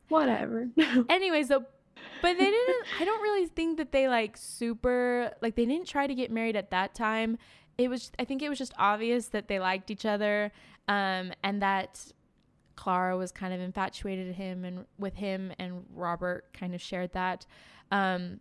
whatever. 0.08 0.68
anyways 1.10 1.48
so 1.48 1.62
but 2.22 2.38
they 2.38 2.50
didn't 2.50 2.86
i 2.98 3.04
don't 3.04 3.20
really 3.22 3.46
think 3.46 3.76
that 3.76 3.92
they 3.92 4.08
like 4.08 4.36
super 4.38 5.32
like 5.42 5.54
they 5.56 5.66
didn't 5.66 5.86
try 5.86 6.06
to 6.06 6.14
get 6.14 6.30
married 6.30 6.56
at 6.56 6.70
that 6.70 6.94
time 6.94 7.36
it 7.80 7.88
was 7.88 8.12
i 8.18 8.24
think 8.24 8.42
it 8.42 8.48
was 8.48 8.58
just 8.58 8.74
obvious 8.78 9.28
that 9.28 9.48
they 9.48 9.58
liked 9.58 9.90
each 9.90 10.04
other 10.04 10.52
um 10.88 11.32
and 11.42 11.62
that 11.62 12.12
clara 12.76 13.16
was 13.16 13.32
kind 13.32 13.52
of 13.54 13.60
infatuated 13.60 14.26
with 14.28 14.36
him 14.36 14.64
and 14.64 14.84
with 14.98 15.14
him 15.14 15.52
and 15.58 15.84
robert 15.94 16.52
kind 16.52 16.74
of 16.74 16.80
shared 16.80 17.12
that. 17.12 17.46
Um 17.90 18.40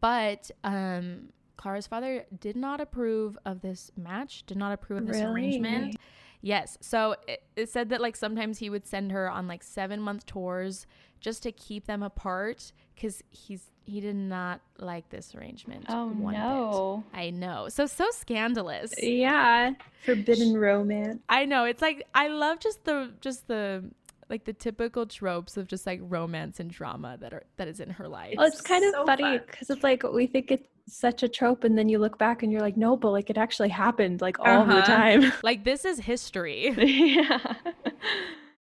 but 0.00 0.50
um 0.64 1.30
clara's 1.56 1.86
father 1.86 2.24
did 2.40 2.56
not 2.56 2.80
approve 2.80 3.38
of 3.44 3.60
this 3.60 3.90
match 3.96 4.44
did 4.46 4.56
not 4.56 4.72
approve 4.72 4.98
of 5.00 5.06
this 5.06 5.22
arrangement 5.22 5.96
Yes. 6.40 6.78
So 6.80 7.16
it, 7.26 7.42
it 7.56 7.68
said 7.68 7.88
that 7.90 8.00
like 8.00 8.16
sometimes 8.16 8.58
he 8.58 8.70
would 8.70 8.86
send 8.86 9.12
her 9.12 9.30
on 9.30 9.48
like 9.48 9.62
seven 9.62 10.00
month 10.00 10.26
tours 10.26 10.86
just 11.20 11.42
to 11.42 11.52
keep 11.52 11.86
them 11.86 12.02
apart 12.02 12.72
because 12.94 13.22
he's 13.30 13.70
he 13.84 14.00
did 14.00 14.16
not 14.16 14.60
like 14.78 15.08
this 15.08 15.34
arrangement. 15.34 15.86
Oh 15.88 16.08
one 16.08 16.34
bit. 16.34 16.40
no. 16.40 17.04
I 17.14 17.30
know. 17.30 17.68
So 17.68 17.86
so 17.86 18.10
scandalous. 18.10 18.94
Yeah. 18.98 19.72
Forbidden 20.04 20.56
romance. 20.56 21.20
I 21.28 21.44
know. 21.46 21.64
It's 21.64 21.82
like 21.82 22.06
I 22.14 22.28
love 22.28 22.60
just 22.60 22.84
the 22.84 23.12
just 23.20 23.48
the 23.48 23.84
like 24.28 24.44
the 24.44 24.52
typical 24.52 25.06
tropes 25.06 25.56
of 25.56 25.66
just 25.68 25.86
like 25.86 26.00
romance 26.02 26.60
and 26.60 26.70
drama 26.70 27.16
that 27.20 27.32
are 27.32 27.44
that 27.56 27.68
is 27.68 27.80
in 27.80 27.90
her 27.90 28.08
life. 28.08 28.34
Well, 28.36 28.46
it's 28.46 28.60
kind 28.60 28.84
of 28.84 28.92
so 28.92 29.06
funny 29.06 29.22
fun. 29.22 29.40
because 29.46 29.70
it's 29.70 29.82
like 29.82 30.02
we 30.02 30.26
think 30.26 30.50
it's 30.50 30.68
such 30.86 31.22
a 31.22 31.28
trope, 31.28 31.64
and 31.64 31.76
then 31.76 31.88
you 31.88 31.98
look 31.98 32.18
back 32.18 32.42
and 32.42 32.50
you're 32.52 32.60
like, 32.62 32.76
no, 32.76 32.96
but 32.96 33.10
like 33.10 33.30
it 33.30 33.36
actually 33.38 33.68
happened 33.68 34.20
like 34.20 34.38
all 34.40 34.64
the 34.64 34.74
Uh-huh. 34.76 34.86
time. 34.86 35.32
like 35.42 35.64
this 35.64 35.84
is 35.84 35.98
history. 36.00 36.72
yeah. 36.78 37.54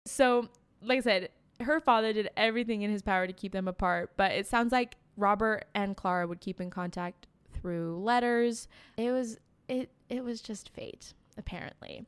So, 0.05 0.47
like 0.81 0.97
I 0.97 1.01
said, 1.01 1.29
her 1.61 1.79
father 1.79 2.11
did 2.11 2.29
everything 2.35 2.81
in 2.81 2.91
his 2.91 3.01
power 3.01 3.27
to 3.27 3.33
keep 3.33 3.51
them 3.51 3.67
apart, 3.67 4.11
but 4.17 4.31
it 4.31 4.47
sounds 4.47 4.71
like 4.71 4.95
Robert 5.15 5.65
and 5.75 5.95
Clara 5.95 6.27
would 6.27 6.41
keep 6.41 6.59
in 6.59 6.69
contact 6.69 7.27
through 7.53 7.99
letters. 8.01 8.67
It 8.97 9.11
was 9.11 9.37
it 9.67 9.89
it 10.09 10.23
was 10.23 10.41
just 10.41 10.69
fate, 10.73 11.13
apparently. 11.37 12.05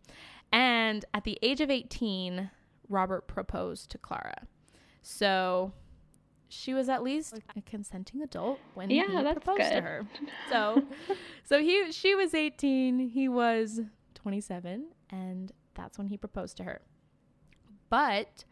And 0.52 1.06
at 1.14 1.24
the 1.24 1.38
age 1.42 1.62
of 1.62 1.70
18, 1.70 2.50
Robert 2.90 3.28
proposed 3.28 3.90
to 3.92 3.98
Clara. 3.98 4.48
So, 5.02 5.74
she 6.50 6.74
was 6.74 6.88
at 6.88 7.02
least 7.04 7.40
a 7.56 7.62
consenting 7.62 8.22
adult 8.22 8.60
when 8.76 8.90
Yeah, 8.90 9.08
he 9.08 9.24
that's 9.24 9.34
proposed 9.34 9.72
to 9.72 9.82
her. 9.82 10.08
So, 10.50 10.84
so 11.44 11.60
he 11.60 11.92
she 11.92 12.14
was 12.16 12.34
18, 12.34 13.10
he 13.10 13.28
was 13.28 13.82
27, 14.14 14.86
and 15.10 15.52
that's 15.74 15.98
when 15.98 16.08
he 16.08 16.18
proposed 16.18 16.58
to 16.58 16.64
her. 16.64 16.82
But 17.90 18.46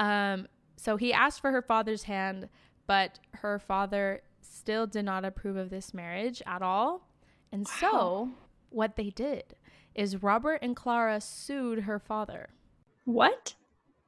um 0.00 0.48
so 0.76 0.96
he 0.96 1.12
asked 1.12 1.40
for 1.40 1.50
her 1.52 1.62
father's 1.62 2.04
hand, 2.04 2.48
but 2.86 3.20
her 3.34 3.58
father 3.58 4.22
still 4.40 4.86
did 4.86 5.04
not 5.04 5.24
approve 5.24 5.56
of 5.56 5.70
this 5.70 5.92
marriage 5.92 6.42
at 6.46 6.62
all. 6.62 7.08
And 7.52 7.68
so 7.68 8.30
what 8.70 8.96
they 8.96 9.10
did 9.10 9.54
is 9.94 10.22
Robert 10.22 10.58
and 10.62 10.74
Clara 10.74 11.20
sued 11.20 11.80
her 11.80 11.98
father. 11.98 12.48
What? 13.04 13.54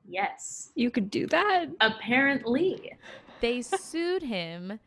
Yes. 0.06 0.70
You 0.74 0.90
could 0.90 1.10
do 1.10 1.26
that? 1.28 1.66
Apparently. 1.80 2.92
They 3.40 3.62
sued 3.62 4.22
him 4.22 4.78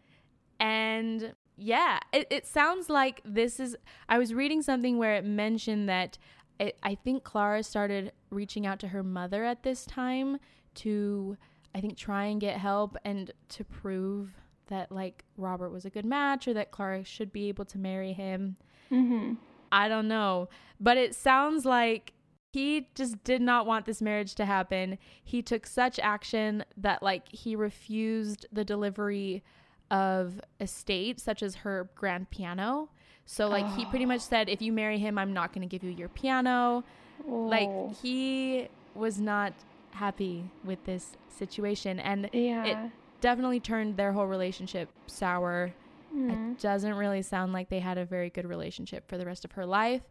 and 0.59 1.33
yeah, 1.57 1.99
it, 2.13 2.27
it 2.29 2.45
sounds 2.45 2.89
like 2.89 3.21
this 3.25 3.59
is 3.59 3.75
I 4.07 4.17
was 4.17 4.33
reading 4.33 4.61
something 4.61 4.97
where 4.97 5.15
it 5.15 5.25
mentioned 5.25 5.89
that 5.89 6.17
it, 6.59 6.77
I 6.83 6.95
think 6.95 7.23
Clara 7.23 7.63
started 7.63 8.11
reaching 8.29 8.65
out 8.65 8.79
to 8.79 8.89
her 8.89 9.03
mother 9.03 9.43
at 9.43 9.63
this 9.63 9.85
time 9.85 10.37
to 10.75 11.37
I 11.73 11.81
think 11.81 11.97
try 11.97 12.25
and 12.25 12.39
get 12.39 12.57
help 12.57 12.95
and 13.03 13.31
to 13.49 13.63
prove 13.63 14.35
that 14.67 14.91
like 14.91 15.23
Robert 15.37 15.69
was 15.69 15.85
a 15.85 15.89
good 15.89 16.05
match 16.05 16.47
or 16.47 16.53
that 16.53 16.71
Clara 16.71 17.03
should 17.03 17.31
be 17.31 17.47
able 17.47 17.65
to 17.65 17.77
marry 17.77 18.13
him. 18.13 18.57
Mm-hmm. 18.91 19.33
I 19.71 19.87
don't 19.87 20.07
know, 20.07 20.49
but 20.79 20.97
it 20.97 21.13
sounds 21.13 21.65
like 21.65 22.13
he 22.53 22.87
just 22.95 23.23
did 23.23 23.41
not 23.41 23.65
want 23.65 23.85
this 23.85 24.01
marriage 24.01 24.35
to 24.35 24.45
happen. 24.45 24.97
He 25.23 25.41
took 25.41 25.65
such 25.67 25.99
action 25.99 26.63
that 26.77 27.03
like 27.03 27.27
he 27.29 27.55
refused 27.55 28.45
the 28.51 28.63
delivery 28.63 29.43
of 29.91 30.41
estate, 30.59 31.19
such 31.19 31.43
as 31.43 31.55
her 31.55 31.89
grand 31.95 32.29
piano. 32.29 32.89
So 33.25 33.47
like 33.47 33.67
he 33.75 33.85
pretty 33.85 34.05
much 34.05 34.21
said, 34.31 34.49
if 34.49 34.61
you 34.61 34.71
marry 34.71 34.97
him, 34.97 35.17
I'm 35.17 35.33
not 35.33 35.53
going 35.53 35.67
to 35.67 35.71
give 35.71 35.83
you 35.83 35.91
your 35.95 36.09
piano. 36.09 36.83
Like 37.25 37.67
Oh. 37.69 37.93
he 38.01 38.69
was 38.95 39.19
not 39.19 39.53
happy 39.91 40.49
with 40.63 40.83
this 40.85 41.17
situation, 41.27 41.99
and 41.99 42.29
yeah. 42.31 42.65
it 42.65 42.77
definitely 43.21 43.59
turned 43.59 43.97
their 43.97 44.13
whole 44.13 44.27
relationship 44.27 44.89
sour. 45.07 45.73
Mm, 46.15 46.53
It 46.53 46.59
doesn't 46.61 46.93
really 46.93 47.21
sound 47.21 47.53
like 47.53 47.69
they 47.69 47.79
had 47.79 47.97
a 47.97 48.05
very 48.05 48.29
good 48.29 48.45
relationship 48.47 49.07
for 49.09 49.17
the 49.17 49.25
rest 49.25 49.43
of 49.43 49.53
her 49.53 49.65
life 49.65 50.03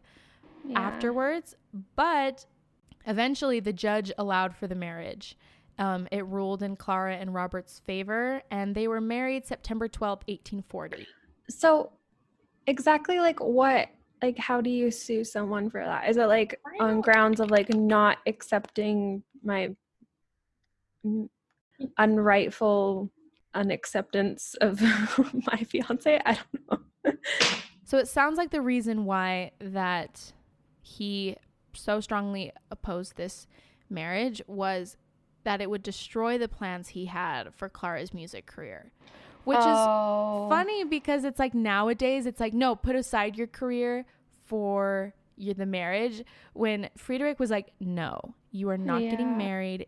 yeah. 0.65 0.79
afterwards. 0.79 1.55
But 1.95 2.45
eventually, 3.05 3.59
the 3.59 3.73
judge 3.73 4.11
allowed 4.17 4.55
for 4.55 4.67
the 4.67 4.75
marriage. 4.75 5.37
Um, 5.79 6.07
it 6.11 6.25
ruled 6.25 6.63
in 6.63 6.75
Clara 6.75 7.15
and 7.15 7.33
Robert's 7.33 7.79
favor, 7.79 8.41
and 8.49 8.73
they 8.73 8.87
were 8.87 9.01
married 9.01 9.45
September 9.45 9.87
twelfth, 9.87 10.23
1840. 10.27 11.05
So, 11.49 11.91
exactly 12.65 13.19
like 13.19 13.39
what, 13.39 13.89
like, 14.21 14.37
how 14.37 14.59
do 14.61 14.69
you 14.69 14.89
sue 14.89 15.23
someone 15.23 15.69
for 15.69 15.83
that? 15.83 16.09
Is 16.09 16.17
it 16.17 16.25
like 16.25 16.59
on 16.79 17.01
grounds 17.01 17.39
of 17.39 17.51
like 17.51 17.73
not 17.73 18.17
accepting 18.25 19.23
my 19.43 19.75
unrightful 21.99 23.09
unacceptance 23.53 24.55
of 24.61 24.81
my 25.51 25.57
fiance? 25.63 26.19
I 26.25 26.33
don't 26.33 26.71
know. 27.05 27.13
So 27.83 27.97
it 27.97 28.09
sounds 28.09 28.37
like 28.37 28.51
the 28.51 28.61
reason 28.61 29.05
why 29.05 29.51
that 29.59 30.33
he 30.81 31.37
so 31.77 31.99
strongly 31.99 32.51
opposed 32.71 33.15
this 33.15 33.47
marriage 33.89 34.41
was 34.47 34.97
that 35.43 35.61
it 35.61 35.69
would 35.69 35.83
destroy 35.83 36.37
the 36.37 36.47
plans 36.49 36.89
he 36.89 37.05
had 37.05 37.53
for 37.53 37.69
Clara's 37.69 38.13
music 38.13 38.45
career. 38.45 38.91
Which 39.45 39.59
is 39.59 39.65
Oh. 39.65 40.49
funny 40.49 40.83
because 40.83 41.23
it's 41.23 41.39
like 41.39 41.53
nowadays 41.53 42.25
it's 42.25 42.39
like 42.41 42.53
no 42.53 42.75
put 42.75 42.95
aside 42.97 43.37
your 43.37 43.47
career 43.47 44.05
for 44.45 45.13
your, 45.37 45.53
the 45.53 45.65
marriage 45.65 46.23
when 46.53 46.89
Friedrich 46.97 47.39
was 47.39 47.49
like 47.49 47.71
no 47.79 48.33
you 48.51 48.69
are 48.69 48.77
not 48.77 49.03
Yeah. 49.03 49.09
getting 49.11 49.37
married 49.37 49.87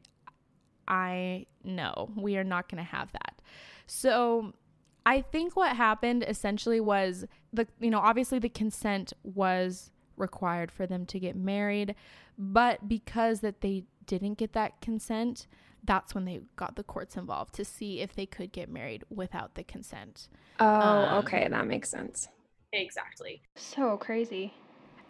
I 0.88 1.46
no 1.64 2.10
we 2.16 2.38
are 2.38 2.44
not 2.44 2.70
going 2.70 2.84
to 2.84 2.90
have 2.90 3.12
that 3.12 3.42
so 3.86 4.54
I 5.06 5.22
think 5.22 5.56
what 5.56 5.76
happened 5.76 6.24
essentially 6.28 6.80
was 6.80 7.26
the 7.54 7.68
you 7.80 7.90
know 7.90 8.00
obviously 8.00 8.40
the 8.40 8.50
consent 8.50 9.14
was 9.24 9.92
required 10.20 10.72
for 10.72 10.86
them 10.86 11.06
to 11.06 11.20
get 11.20 11.36
married 11.36 11.96
but 12.38 12.88
because 12.88 13.40
that 13.42 13.62
they 13.62 13.84
didn't 14.06 14.38
get 14.38 14.54
that 14.54 14.80
consent 14.82 15.48
that's 15.84 16.14
when 16.14 16.26
they 16.26 16.42
got 16.58 16.76
the 16.76 16.84
courts 16.84 17.16
involved 17.16 17.54
to 17.54 17.64
see 17.64 18.02
if 18.02 18.14
they 18.14 18.26
could 18.26 18.52
get 18.52 18.70
married 18.70 19.04
without 19.10 19.56
the 19.56 19.64
consent 19.64 20.28
Oh, 20.60 20.66
Um, 20.66 21.18
okay, 21.20 21.48
that 21.48 21.68
makes 21.68 21.90
sense. 21.90 22.28
Exactly. 22.74 23.42
So 23.56 23.96
crazy. 23.98 24.54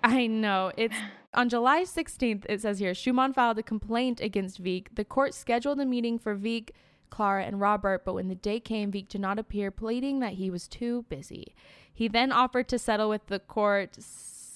I 0.03 0.27
know. 0.27 0.71
It's 0.77 0.95
on 1.33 1.49
July 1.49 1.83
16th, 1.83 2.45
it 2.47 2.61
says 2.61 2.77
here 2.79 2.93
Schumann 2.93 3.33
filed 3.33 3.57
a 3.57 3.63
complaint 3.63 4.21
against 4.21 4.59
Wieck. 4.59 4.93
The 4.95 5.03
court 5.03 5.33
scheduled 5.33 5.79
a 5.79 5.85
meeting 5.85 6.19
for 6.19 6.35
Wieck, 6.35 6.71
Clara, 7.09 7.43
and 7.45 7.59
Robert, 7.59 8.05
but 8.05 8.13
when 8.13 8.27
the 8.27 8.35
day 8.35 8.59
came, 8.59 8.91
Wieck 8.91 9.09
did 9.09 9.21
not 9.21 9.39
appear, 9.39 9.71
pleading 9.71 10.19
that 10.19 10.33
he 10.33 10.49
was 10.51 10.67
too 10.67 11.05
busy. 11.09 11.55
He 11.91 12.07
then 12.07 12.31
offered 12.31 12.69
to 12.69 12.77
settle 12.79 13.09
with 13.09 13.25
the 13.27 13.39
court, 13.39 13.97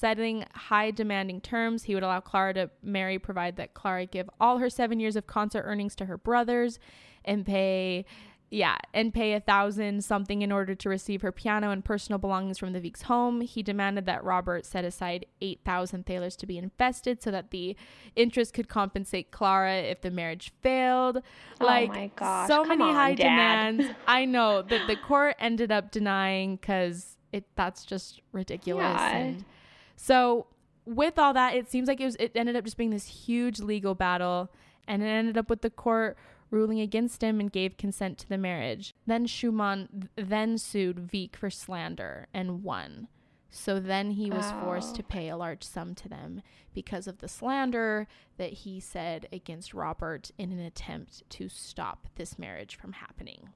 setting 0.04 0.44
high 0.54 0.92
demanding 0.92 1.40
terms. 1.40 1.84
He 1.84 1.94
would 1.94 2.04
allow 2.04 2.20
Clara 2.20 2.54
to 2.56 2.70
marry, 2.82 3.18
provide 3.18 3.56
that 3.56 3.74
Clara 3.74 4.06
give 4.06 4.30
all 4.38 4.58
her 4.58 4.70
seven 4.70 5.00
years 5.00 5.16
of 5.16 5.28
concert 5.28 5.64
earnings 5.66 5.96
to 5.96 6.06
her 6.08 6.18
brothers 6.18 6.78
and 7.24 7.46
pay 7.46 8.06
yeah, 8.50 8.76
and 8.94 9.14
pay 9.14 9.34
a 9.34 9.40
thousand 9.40 10.04
something 10.04 10.42
in 10.42 10.52
order 10.52 10.76
to 10.76 10.90
receive 10.90 11.22
her 11.24 11.32
piano 11.32 11.72
and 11.72 11.84
personal 11.86 12.20
belongings 12.20 12.60
from 12.60 12.74
the 12.74 12.80
Wieck's 12.82 13.04
home. 13.04 13.40
He 13.42 13.64
demanded 13.64 14.06
that 14.06 14.24
Robert 14.26 14.66
set 14.66 14.84
aside 14.84 15.26
eight 15.42 15.62
thousand 15.64 16.06
thalers 16.06 16.36
to 16.36 16.46
be 16.46 16.58
invested 16.58 17.24
so 17.24 17.32
that 17.32 17.50
the 17.52 17.76
interest 18.18 18.54
could 18.54 18.68
compensate 18.68 19.32
Clara 19.32 19.78
if 19.78 20.02
the 20.02 20.12
marriage 20.12 20.52
failed. 20.62 21.20
Oh 21.62 21.66
Like 21.66 21.90
my 21.90 22.12
gosh, 22.14 22.50
so 22.50 22.66
come 22.66 22.78
many 22.80 22.90
on, 22.92 22.96
high 22.96 23.16
Dad. 23.16 23.78
demands. 23.78 23.96
I 24.08 24.26
know 24.26 24.62
that 24.64 24.86
the 24.86 24.98
court 24.98 25.38
ended 25.40 25.72
up 25.72 25.92
denying 25.92 26.58
because 26.58 27.18
it 27.32 27.46
that's 27.56 27.86
just 27.86 28.22
ridiculous. 28.34 28.84
Yeah. 28.84 29.18
And 29.18 29.46
so 29.96 30.48
with 30.86 31.18
all 31.18 31.34
that, 31.34 31.56
it 31.56 31.70
seems 31.70 31.88
like 31.88 32.02
it 32.02 32.06
was 32.06 32.16
it 32.18 32.32
ended 32.36 32.56
up 32.56 32.66
just 32.66 32.78
being 32.78 32.90
this 32.92 33.08
huge 33.08 33.60
legal 33.60 33.96
battle, 33.96 34.52
and 34.88 35.02
it 35.02 35.08
ended 35.08 35.38
up 35.38 35.50
with 35.50 35.62
the 35.62 35.70
court 35.70 36.18
ruling 36.50 36.80
against 36.80 37.24
him 37.24 37.40
and 37.40 37.52
gave 37.52 37.78
consent 37.78 38.18
to 38.20 38.30
the 38.30 38.38
marriage. 38.38 38.94
Then 39.08 39.26
Schumann 39.26 40.10
th- 40.16 40.28
then 40.30 40.58
sued 40.58 41.10
Wieck 41.12 41.36
for 41.36 41.50
slander 41.50 42.28
and 42.34 42.64
won. 42.64 43.08
So 43.50 43.80
then 43.80 44.12
he 44.12 44.30
was 44.32 44.52
forced 44.64 44.94
Oh. 44.94 44.98
to 44.98 45.04
pay 45.04 45.30
a 45.30 45.38
large 45.38 45.64
sum 45.64 45.94
to 45.96 46.10
them 46.10 46.42
because 46.74 47.08
of 47.08 47.20
the 47.20 47.28
slander 47.28 48.08
that 48.38 48.52
he 48.54 48.80
said 48.80 49.28
against 49.32 49.74
Robert 49.76 50.32
in 50.40 50.52
an 50.52 50.60
attempt 50.60 51.28
to 51.32 51.50
stop 51.50 52.08
this 52.16 52.38
marriage 52.40 52.76
from 52.76 52.94
happening. 52.94 53.50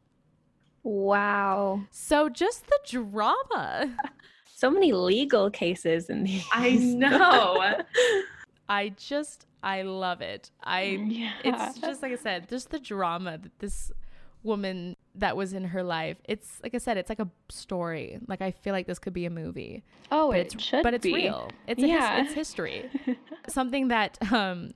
Wow. 0.83 1.81
So 1.91 2.29
just 2.29 2.67
the 2.67 2.79
drama. 2.85 3.97
So 4.57 4.71
many 4.71 4.91
legal 4.91 5.51
cases 5.51 6.09
in 6.09 6.23
these. 6.23 6.43
I 6.51 6.71
know. 6.81 7.75
I 8.69 8.89
just 8.97 9.45
I 9.61 9.83
love 9.83 10.21
it. 10.21 10.49
I 10.63 10.81
yeah. 11.07 11.33
it's 11.43 11.77
just 11.79 12.01
like 12.01 12.11
I 12.11 12.15
said, 12.15 12.49
just 12.49 12.71
the 12.71 12.79
drama 12.79 13.37
that 13.37 13.51
this 13.59 13.91
woman 14.41 14.95
that 15.13 15.37
was 15.37 15.53
in 15.53 15.63
her 15.63 15.83
life. 15.83 16.17
It's 16.25 16.59
like 16.63 16.73
I 16.73 16.79
said, 16.79 16.97
it's 16.97 17.07
like 17.09 17.19
a 17.19 17.29
story. 17.49 18.17
Like 18.27 18.41
I 18.41 18.49
feel 18.49 18.73
like 18.73 18.87
this 18.87 18.97
could 18.97 19.13
be 19.13 19.25
a 19.27 19.29
movie. 19.29 19.83
oh, 20.11 20.31
but 20.31 20.39
it 20.39 20.53
it's 20.55 20.63
should 20.63 20.81
but 20.81 20.95
it's 20.95 21.03
be. 21.03 21.13
real. 21.13 21.51
It's 21.67 21.77
a 21.77 21.85
his- 21.85 21.91
Yeah. 21.91 22.23
it's 22.23 22.33
history. 22.33 22.89
Something 23.47 23.89
that 23.89 24.17
um 24.33 24.71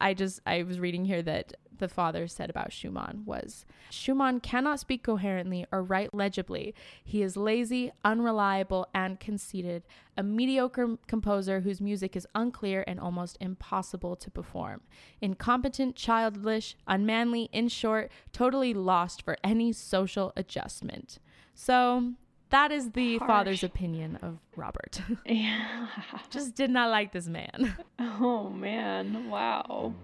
I 0.00 0.14
just 0.14 0.40
I 0.46 0.62
was 0.62 0.80
reading 0.80 1.04
here 1.04 1.20
that 1.22 1.52
the 1.78 1.88
father 1.88 2.26
said 2.28 2.50
about 2.50 2.72
Schumann 2.72 3.22
was 3.24 3.64
Schumann 3.90 4.40
cannot 4.40 4.80
speak 4.80 5.02
coherently 5.02 5.66
or 5.72 5.82
write 5.82 6.14
legibly. 6.14 6.74
He 7.02 7.22
is 7.22 7.36
lazy, 7.36 7.92
unreliable, 8.04 8.86
and 8.94 9.18
conceited, 9.18 9.82
a 10.16 10.22
mediocre 10.22 10.96
composer 11.06 11.60
whose 11.60 11.80
music 11.80 12.16
is 12.16 12.26
unclear 12.34 12.84
and 12.86 13.00
almost 13.00 13.38
impossible 13.40 14.16
to 14.16 14.30
perform. 14.30 14.82
Incompetent, 15.20 15.96
childish, 15.96 16.76
unmanly, 16.86 17.48
in 17.52 17.68
short, 17.68 18.10
totally 18.32 18.74
lost 18.74 19.22
for 19.22 19.36
any 19.42 19.72
social 19.72 20.32
adjustment. 20.36 21.18
So 21.54 22.12
that 22.50 22.72
is 22.72 22.92
the 22.92 23.18
father's 23.18 23.62
opinion 23.62 24.18
of 24.22 24.38
Robert. 24.56 25.02
yeah. 25.26 25.88
Just 26.30 26.54
did 26.54 26.70
not 26.70 26.90
like 26.90 27.12
this 27.12 27.28
man. 27.28 27.76
Oh 27.98 28.48
man. 28.48 29.28
Wow. 29.28 29.94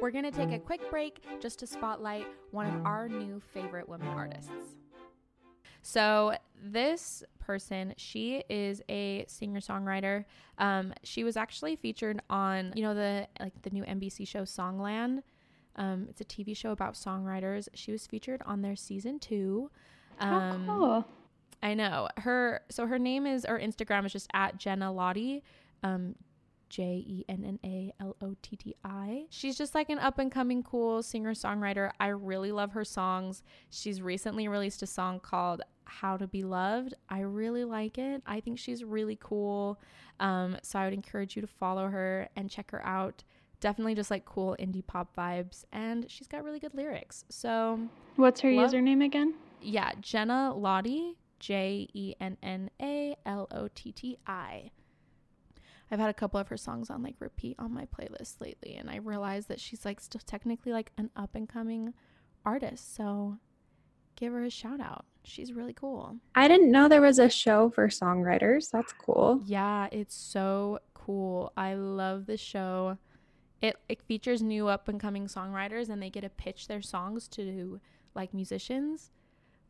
We're 0.00 0.10
going 0.10 0.24
to 0.24 0.30
take 0.30 0.52
a 0.52 0.58
quick 0.58 0.88
break 0.90 1.22
just 1.40 1.58
to 1.58 1.66
spotlight 1.66 2.26
one 2.52 2.66
of 2.66 2.86
our 2.86 3.08
new 3.08 3.40
favorite 3.52 3.88
women 3.88 4.08
artists. 4.08 4.50
So, 5.82 6.34
this 6.62 7.22
person, 7.38 7.94
she 7.96 8.42
is 8.48 8.82
a 8.88 9.24
singer-songwriter. 9.28 10.24
Um, 10.58 10.92
she 11.02 11.24
was 11.24 11.36
actually 11.36 11.76
featured 11.76 12.20
on, 12.28 12.72
you 12.76 12.82
know, 12.82 12.94
the 12.94 13.28
like 13.40 13.60
the 13.62 13.70
new 13.70 13.82
NBC 13.84 14.26
show 14.28 14.42
Songland. 14.42 15.22
Um, 15.76 16.06
it's 16.08 16.20
a 16.20 16.24
TV 16.24 16.56
show 16.56 16.72
about 16.72 16.94
songwriters. 16.94 17.68
She 17.74 17.92
was 17.92 18.06
featured 18.06 18.42
on 18.44 18.62
their 18.62 18.76
season 18.76 19.18
2. 19.18 19.70
Um, 20.18 20.66
How 20.66 20.78
cool. 20.78 21.06
I 21.62 21.74
know 21.74 22.08
her. 22.18 22.62
So 22.70 22.86
her 22.86 22.98
name 22.98 23.26
is 23.26 23.44
or 23.44 23.58
Instagram 23.58 24.04
is 24.06 24.12
just 24.12 24.28
at 24.34 24.58
Jenna 24.58 24.92
Lotti, 24.92 25.42
um, 25.82 26.14
J 26.70 27.04
E 27.06 27.24
N 27.28 27.44
N 27.44 27.58
A 27.64 27.92
L 28.00 28.16
O 28.22 28.34
T 28.40 28.56
T 28.56 28.74
I. 28.84 29.26
She's 29.28 29.58
just 29.58 29.74
like 29.74 29.90
an 29.90 29.98
up 29.98 30.18
and 30.18 30.32
coming 30.32 30.62
cool 30.62 31.02
singer 31.02 31.34
songwriter. 31.34 31.90
I 32.00 32.06
really 32.08 32.52
love 32.52 32.72
her 32.72 32.84
songs. 32.84 33.42
She's 33.68 34.00
recently 34.00 34.48
released 34.48 34.82
a 34.82 34.86
song 34.86 35.20
called 35.20 35.60
How 35.84 36.16
to 36.16 36.26
Be 36.26 36.42
Loved. 36.44 36.94
I 37.10 37.20
really 37.20 37.64
like 37.64 37.98
it. 37.98 38.22
I 38.24 38.40
think 38.40 38.58
she's 38.58 38.82
really 38.84 39.18
cool. 39.20 39.78
Um, 40.20 40.56
so 40.62 40.78
I 40.78 40.84
would 40.84 40.94
encourage 40.94 41.36
you 41.36 41.42
to 41.42 41.48
follow 41.48 41.88
her 41.88 42.28
and 42.36 42.48
check 42.48 42.70
her 42.70 42.84
out. 42.86 43.24
Definitely 43.60 43.94
just 43.94 44.10
like 44.10 44.24
cool 44.24 44.56
indie 44.58 44.86
pop 44.86 45.14
vibes, 45.14 45.64
and 45.70 46.10
she's 46.10 46.26
got 46.28 46.44
really 46.44 46.58
good 46.60 46.72
lyrics. 46.74 47.24
So 47.28 47.78
What's 48.16 48.40
her 48.40 48.50
love- 48.52 48.70
username 48.72 49.04
again? 49.04 49.34
yeah, 49.60 49.92
Jenna 50.00 50.54
Lotti, 50.56 51.16
J 51.40 51.86
E 51.92 52.14
N 52.20 52.38
N 52.42 52.70
A 52.80 53.16
L 53.26 53.48
O 53.50 53.68
T 53.74 53.92
T 53.92 54.16
I. 54.26 54.70
I've 55.90 55.98
had 55.98 56.10
a 56.10 56.14
couple 56.14 56.38
of 56.38 56.48
her 56.48 56.56
songs 56.56 56.90
on 56.90 57.02
like 57.02 57.16
repeat 57.18 57.56
on 57.58 57.74
my 57.74 57.86
playlist 57.86 58.40
lately, 58.40 58.76
and 58.76 58.88
I 58.88 58.96
realized 58.96 59.48
that 59.48 59.60
she's 59.60 59.84
like 59.84 60.00
still 60.00 60.20
technically 60.24 60.72
like 60.72 60.92
an 60.96 61.10
up 61.16 61.34
and 61.34 61.48
coming 61.48 61.94
artist. 62.44 62.94
So 62.94 63.38
give 64.16 64.32
her 64.32 64.44
a 64.44 64.50
shout 64.50 64.80
out. 64.80 65.04
She's 65.24 65.52
really 65.52 65.72
cool. 65.72 66.16
I 66.34 66.48
didn't 66.48 66.70
know 66.70 66.88
there 66.88 67.02
was 67.02 67.18
a 67.18 67.28
show 67.28 67.70
for 67.70 67.88
songwriters. 67.88 68.70
That's 68.70 68.92
cool. 68.92 69.40
Yeah, 69.44 69.88
it's 69.90 70.14
so 70.14 70.78
cool. 70.94 71.52
I 71.56 71.74
love 71.74 72.26
the 72.26 72.36
show. 72.36 72.98
It, 73.60 73.76
it 73.88 74.00
features 74.02 74.42
new 74.42 74.68
up 74.68 74.88
and 74.88 74.98
coming 74.98 75.26
songwriters 75.26 75.90
and 75.90 76.02
they 76.02 76.08
get 76.08 76.22
to 76.22 76.30
pitch 76.30 76.68
their 76.68 76.80
songs 76.80 77.28
to 77.28 77.80
like 78.14 78.32
musicians. 78.32 79.10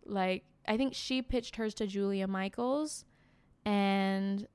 Like 0.05 0.45
I 0.69 0.77
think 0.77 0.95
she 0.95 1.23
pitched 1.23 1.57
hers 1.57 1.75
to 1.75 1.87
Julia 1.87 2.27
Michaels, 2.27 3.05
and 3.65 4.47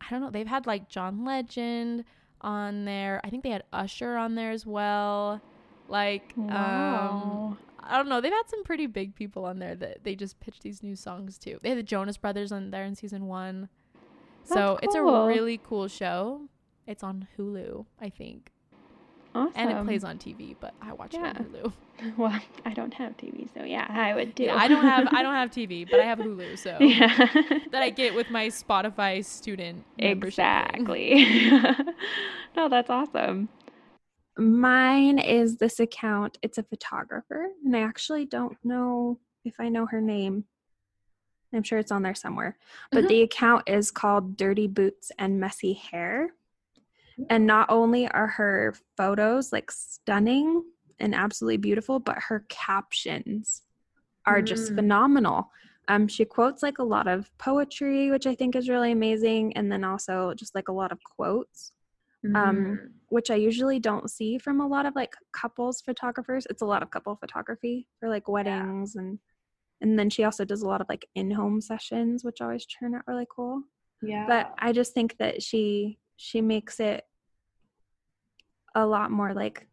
I 0.00 0.06
don't 0.10 0.20
know. 0.20 0.30
They've 0.30 0.46
had 0.46 0.66
like 0.66 0.88
John 0.88 1.24
Legend 1.24 2.04
on 2.40 2.84
there. 2.84 3.20
I 3.24 3.30
think 3.30 3.42
they 3.42 3.50
had 3.50 3.64
Usher 3.72 4.16
on 4.16 4.34
there 4.34 4.50
as 4.50 4.64
well. 4.66 5.40
Like, 5.88 6.32
um, 6.38 7.58
I 7.80 7.96
don't 7.96 8.08
know. 8.08 8.20
They've 8.20 8.32
had 8.32 8.48
some 8.48 8.62
pretty 8.64 8.86
big 8.86 9.14
people 9.14 9.44
on 9.44 9.58
there 9.58 9.74
that 9.74 10.04
they 10.04 10.14
just 10.14 10.38
pitched 10.40 10.62
these 10.62 10.82
new 10.82 10.94
songs 10.94 11.36
to. 11.38 11.58
They 11.62 11.70
had 11.70 11.78
the 11.78 11.82
Jonas 11.82 12.16
Brothers 12.16 12.52
on 12.52 12.70
there 12.70 12.84
in 12.84 12.94
season 12.94 13.26
one. 13.26 13.68
So 14.44 14.78
That's 14.80 14.86
it's 14.86 14.94
a 14.94 15.02
really 15.02 15.60
cool 15.62 15.88
show. 15.88 16.42
It's 16.86 17.02
on 17.02 17.26
Hulu, 17.36 17.86
I 18.00 18.08
think. 18.08 18.52
Awesome. 19.34 19.52
And 19.54 19.70
it 19.70 19.84
plays 19.84 20.04
on 20.04 20.18
TV, 20.18 20.56
but 20.60 20.74
I 20.82 20.92
watch 20.92 21.14
it 21.14 21.20
on 21.20 21.34
Hulu. 21.34 21.72
Well, 22.16 22.32
I 22.64 22.72
don't 22.72 22.94
have 22.94 23.14
TV, 23.18 23.46
so 23.54 23.62
yeah, 23.62 23.86
I 23.90 24.14
would 24.14 24.34
do. 24.34 24.44
Yeah, 24.44 24.56
I 24.56 24.68
don't 24.68 24.82
have 24.84 25.08
I 25.12 25.22
don't 25.22 25.34
have 25.42 25.50
TV, 25.50 25.86
but 25.90 26.00
I 26.00 26.04
have 26.04 26.18
Hulu, 26.18 26.56
so 26.56 26.76
yeah. 26.80 27.14
that 27.72 27.82
I 27.82 27.90
get 27.90 28.14
with 28.14 28.30
my 28.30 28.46
Spotify 28.46 29.22
student 29.22 29.84
membership 29.98 30.36
thing. 30.36 30.86
Exactly. 30.86 31.50
no, 32.56 32.70
that's 32.70 32.88
awesome. 32.88 33.50
Mine 34.38 35.18
is 35.18 35.58
this 35.58 35.78
account. 35.78 36.38
It's 36.40 36.56
a 36.56 36.62
photographer, 36.62 37.48
and 37.64 37.76
I 37.76 37.80
actually 37.80 38.24
don't 38.24 38.56
know 38.64 39.18
if 39.44 39.60
I 39.60 39.68
know 39.68 39.84
her 39.84 40.00
name. 40.00 40.44
I'm 41.52 41.64
sure 41.64 41.78
it's 41.78 41.92
on 41.92 42.02
there 42.02 42.14
somewhere. 42.14 42.56
But 42.92 43.04
Mhm. 43.04 43.08
the 43.08 43.22
account 43.22 43.68
is 43.68 43.90
called 43.90 44.38
Dirty 44.38 44.68
Boots 44.68 45.12
and 45.18 45.38
Messy 45.38 45.74
Hair. 45.74 46.32
And 47.28 47.46
not 47.46 47.68
only 47.70 48.08
are 48.08 48.26
her 48.28 48.74
photos 48.96 49.52
like 49.52 49.70
stunning 49.70 50.64
and 50.98 51.14
absolutely 51.14 51.58
beautiful, 51.58 51.98
but 51.98 52.18
her 52.28 52.44
captions 52.48 53.62
are 54.26 54.42
just 54.42 54.72
Mm. 54.72 54.74
phenomenal. 54.76 55.50
Um, 55.88 56.06
she 56.08 56.24
quotes 56.24 56.62
like 56.62 56.78
a 56.78 56.84
lot 56.84 57.08
of 57.08 57.36
poetry, 57.38 58.10
which 58.10 58.26
I 58.26 58.34
think 58.34 58.54
is 58.54 58.68
really 58.68 58.92
amazing, 58.92 59.56
and 59.56 59.70
then 59.72 59.82
also 59.82 60.34
just 60.34 60.54
like 60.54 60.68
a 60.68 60.72
lot 60.72 60.92
of 60.92 61.02
quotes, 61.02 61.72
Um, 62.34 62.56
Mhm. 62.56 62.92
which 63.08 63.30
I 63.30 63.34
usually 63.34 63.80
don't 63.80 64.08
see 64.10 64.38
from 64.38 64.60
a 64.60 64.66
lot 64.68 64.86
of 64.86 64.94
like 64.94 65.14
couples 65.32 65.80
photographers. 65.80 66.46
It's 66.50 66.62
a 66.62 66.66
lot 66.66 66.82
of 66.82 66.90
couple 66.90 67.16
photography 67.16 67.88
for 67.98 68.08
like 68.08 68.28
weddings 68.28 68.94
and 68.96 69.18
and 69.82 69.98
then 69.98 70.10
she 70.10 70.24
also 70.24 70.44
does 70.44 70.60
a 70.62 70.68
lot 70.68 70.82
of 70.82 70.88
like 70.90 71.06
in-home 71.14 71.60
sessions, 71.62 72.22
which 72.22 72.40
always 72.42 72.66
turn 72.66 72.94
out 72.94 73.02
really 73.06 73.26
cool 73.34 73.62
yeah. 74.02 74.26
but 74.26 74.54
i 74.58 74.72
just 74.72 74.92
think 74.94 75.16
that 75.18 75.42
she 75.42 75.98
she 76.16 76.40
makes 76.40 76.80
it 76.80 77.04
a 78.74 78.86
lot 78.86 79.10
more 79.10 79.34
like 79.34 79.66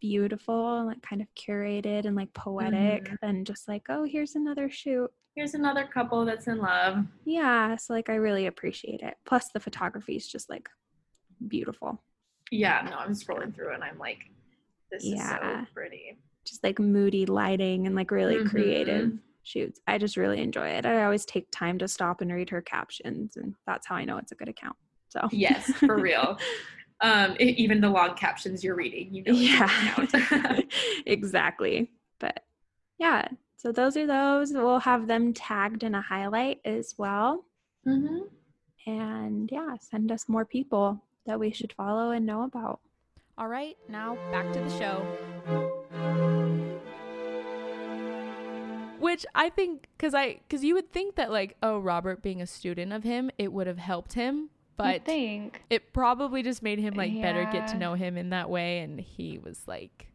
beautiful 0.00 0.78
and 0.78 0.86
like 0.86 1.02
kind 1.02 1.20
of 1.20 1.28
curated 1.34 2.06
and 2.06 2.16
like 2.16 2.32
poetic 2.32 3.04
Mhm. 3.04 3.18
than 3.20 3.44
just 3.44 3.68
like 3.68 3.82
oh 3.90 4.04
here's 4.04 4.34
another 4.34 4.70
shoot 4.70 5.10
Here's 5.36 5.54
another 5.54 5.86
couple 5.86 6.24
that's 6.24 6.48
in 6.48 6.58
love. 6.58 7.04
yeah 7.24 7.76
so 7.76 7.92
like 7.92 8.08
i 8.08 8.14
really 8.14 8.46
appreciate 8.46 9.00
it 9.02 9.14
plus 9.26 9.48
the 9.52 9.60
photography 9.60 10.16
is 10.16 10.26
just 10.26 10.48
like 10.48 10.68
beautiful 11.48 12.02
Yeah, 12.50 12.82
no, 12.90 12.96
I'm 12.96 13.12
scrolling 13.12 13.54
through 13.54 13.72
and 13.74 13.84
I'm 13.84 13.98
like, 13.98 14.18
this 14.90 15.04
Yeah. 15.04 15.36
is 15.62 15.66
so 15.68 15.72
pretty. 15.74 16.18
just 16.46 16.64
like 16.64 16.78
moody 16.78 17.24
lighting 17.26 17.86
and 17.86 17.94
like 17.94 18.10
really 18.10 18.42
creative 18.44 19.10
Mhm. 19.10 19.18
shoots 19.42 19.80
i 19.86 19.96
just 19.98 20.16
really 20.18 20.40
enjoy 20.40 20.68
it 20.68 20.84
i 20.84 21.02
always 21.04 21.24
take 21.24 21.50
time 21.50 21.78
to 21.78 21.88
stop 21.88 22.20
and 22.20 22.30
read 22.32 22.50
her 22.50 22.60
captions 22.60 23.36
and 23.36 23.54
that's 23.66 23.86
how 23.86 23.94
i 23.96 24.04
know 24.04 24.18
it's 24.18 24.32
a 24.32 24.34
good 24.34 24.48
account 24.50 24.76
so 25.08 25.26
Yes, 25.32 25.72
for 25.86 25.98
real. 26.00 26.38
Um, 27.02 27.34
even 27.40 27.80
the 27.80 27.88
long 27.88 28.14
captions 28.14 28.62
you're 28.62 28.74
reading, 28.76 29.14
you 29.14 29.24
know. 29.24 29.32
yeah. 29.32 30.60
Exactly. 31.06 31.90
But 32.18 32.44
yeah. 32.98 33.28
So 33.56 33.72
those 33.72 33.96
are 33.96 34.06
those. 34.06 34.52
We'll 34.52 34.78
have 34.80 35.06
them 35.06 35.32
tagged 35.32 35.82
in 35.82 35.94
a 35.94 36.02
highlight 36.02 36.60
as 36.64 36.94
well. 36.98 37.44
Mhm. 37.86 38.28
and 38.86 39.48
yeah 39.50 39.74
send 39.80 40.12
us 40.12 40.28
more 40.28 40.44
people 40.44 41.02
that 41.26 41.40
we 41.40 41.50
should 41.50 41.72
follow 41.72 42.10
and 42.10 42.26
know 42.26 42.42
about. 42.42 42.80
All 43.38 43.48
right, 43.48 43.76
now 43.88 44.16
back 44.30 44.52
to 44.52 44.60
the 44.60 44.78
show. 44.78 45.06
Which 48.98 49.24
I 49.34 49.48
think, 49.48 49.88
cause 49.98 50.14
I, 50.14 50.40
cause 50.50 50.62
you 50.62 50.74
would 50.74 50.92
think 50.92 51.16
that 51.16 51.30
like, 51.32 51.56
oh, 51.62 51.78
Robert 51.78 52.22
being 52.22 52.42
a 52.42 52.46
student 52.46 52.92
of 52.92 53.02
him, 53.02 53.30
it 53.38 53.50
would 53.52 53.66
have 53.66 53.78
helped 53.78 54.12
him, 54.12 54.50
but 54.76 55.04
think 55.04 55.62
it 55.70 55.92
probably 55.92 56.42
just 56.42 56.62
made 56.62 56.78
him 56.78 56.94
like 56.94 57.12
better 57.20 57.48
get 57.52 57.68
to 57.68 57.78
know 57.78 57.94
him 57.94 58.16
in 58.16 58.30
that 58.30 58.48
way, 58.48 58.78
and 58.78 59.00
he 59.00 59.38
was 59.38 59.60
like, 59.66 60.06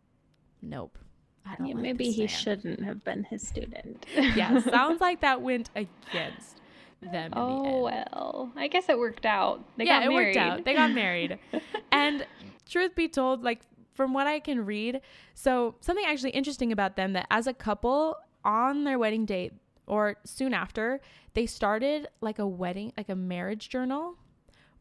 nope, 0.61 0.97
I 1.45 1.55
don't. 1.55 1.67
yeah, 1.67 1.73
like 1.75 1.83
maybe 1.83 2.11
he 2.11 2.21
man." 2.21 2.27
shouldn't 2.27 2.83
have 2.83 3.03
been 3.03 3.23
his 3.23 3.47
student 3.47 4.05
Yeah, 4.15 4.59
sounds 4.71 5.01
like 5.01 5.21
that 5.21 5.41
went 5.41 5.69
against 5.75 6.61
them. 7.01 7.25
In 7.25 7.31
the 7.31 7.37
oh 7.37 7.85
end. 7.87 8.09
well 8.13 8.51
i 8.55 8.67
guess 8.67 8.89
it 8.89 8.97
worked 8.97 9.27
out 9.27 9.63
they 9.77 9.85
yeah, 9.85 9.99
got 9.99 10.05
it 10.07 10.09
married 10.09 10.35
worked 10.35 10.37
out. 10.37 10.65
They 10.65 10.73
got 10.73 10.91
married. 10.91 11.37
and 11.91 12.25
truth 12.67 12.95
be 12.95 13.07
told, 13.07 13.43
like 13.43 13.61
from 13.93 14.13
what 14.13 14.27
I 14.27 14.39
can 14.39 14.65
read, 14.65 15.01
so 15.33 15.75
something 15.81 16.05
actually 16.05 16.31
interesting 16.31 16.71
about 16.71 16.95
them 16.95 17.13
that 17.13 17.27
as 17.29 17.47
a 17.47 17.53
couple 17.53 18.17
on 18.43 18.83
their 18.83 18.97
wedding 18.99 19.25
date 19.25 19.53
or 19.87 20.17
soon 20.25 20.53
after, 20.53 20.99
they 21.33 21.45
started 21.45 22.07
like 22.21 22.39
a 22.39 22.47
wedding, 22.47 22.91
like 22.97 23.09
a 23.09 23.15
marriage 23.15 23.69
journal 23.69 24.17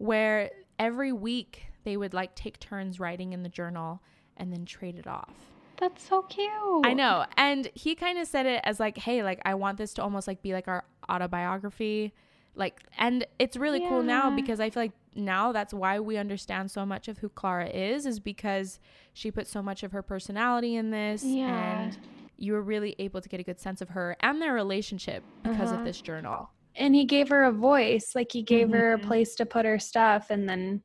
where 0.04 0.50
every 0.78 1.12
week 1.12 1.66
they 1.84 1.96
would 1.96 2.14
like 2.14 2.34
take 2.34 2.58
turns 2.60 2.98
writing 3.00 3.32
in 3.32 3.42
the 3.42 3.48
journal 3.48 4.02
and 4.36 4.52
then 4.52 4.64
trade 4.64 4.96
it 4.98 5.06
off. 5.06 5.34
that's 5.78 6.02
so 6.08 6.22
cute 6.22 6.50
I 6.84 6.92
know. 6.94 7.24
And 7.36 7.68
he 7.74 7.94
kind 7.94 8.18
of 8.18 8.26
said 8.28 8.46
it 8.46 8.60
as 8.64 8.78
like, 8.80 8.96
hey, 8.98 9.22
like 9.22 9.40
I 9.44 9.54
want 9.54 9.78
this 9.78 9.94
to 9.94 10.02
almost 10.02 10.26
like 10.28 10.40
be 10.42 10.52
like 10.52 10.68
our 10.68 10.84
autobiography. 11.10 12.12
Like 12.56 12.80
and 12.98 13.26
it's 13.38 13.56
really 13.56 13.80
cool 13.88 14.02
now 14.02 14.30
because 14.30 14.60
I 14.60 14.70
feel 14.70 14.84
like 14.84 14.92
now 15.16 15.50
that's 15.52 15.74
why 15.74 15.98
we 16.00 16.16
understand 16.16 16.70
so 16.70 16.86
much 16.86 17.08
of 17.08 17.18
who 17.18 17.28
Clara 17.28 17.66
is 17.68 18.06
is 18.06 18.20
because 18.20 18.78
she 19.12 19.30
put 19.30 19.46
so 19.48 19.60
much 19.62 19.82
of 19.82 19.90
her 19.92 20.02
personality 20.02 20.76
in 20.76 20.90
this 20.90 21.22
Yeah. 21.24 21.82
and 21.82 21.98
you 22.36 22.52
were 22.52 22.62
really 22.62 22.94
able 22.98 23.20
to 23.20 23.28
get 23.28 23.40
a 23.40 23.42
good 23.44 23.60
sense 23.60 23.80
of 23.80 23.90
her 23.90 24.16
and 24.20 24.40
their 24.40 24.52
relationship 24.52 25.22
because 25.42 25.70
Uh-huh. 25.70 25.78
of 25.80 25.84
this 25.84 26.00
journal. 26.00 26.50
And 26.76 26.94
he 26.94 27.04
gave 27.04 27.28
her 27.28 27.44
a 27.44 27.52
voice 27.52 28.12
like 28.14 28.32
he 28.32 28.42
gave 28.42 28.70
her 28.70 28.94
a 28.94 28.98
Mhm. 28.98 29.02
place 29.06 29.34
to 29.36 29.46
put 29.46 29.64
her 29.64 29.78
stuff 29.78 30.30
and 30.30 30.48
then 30.48 30.82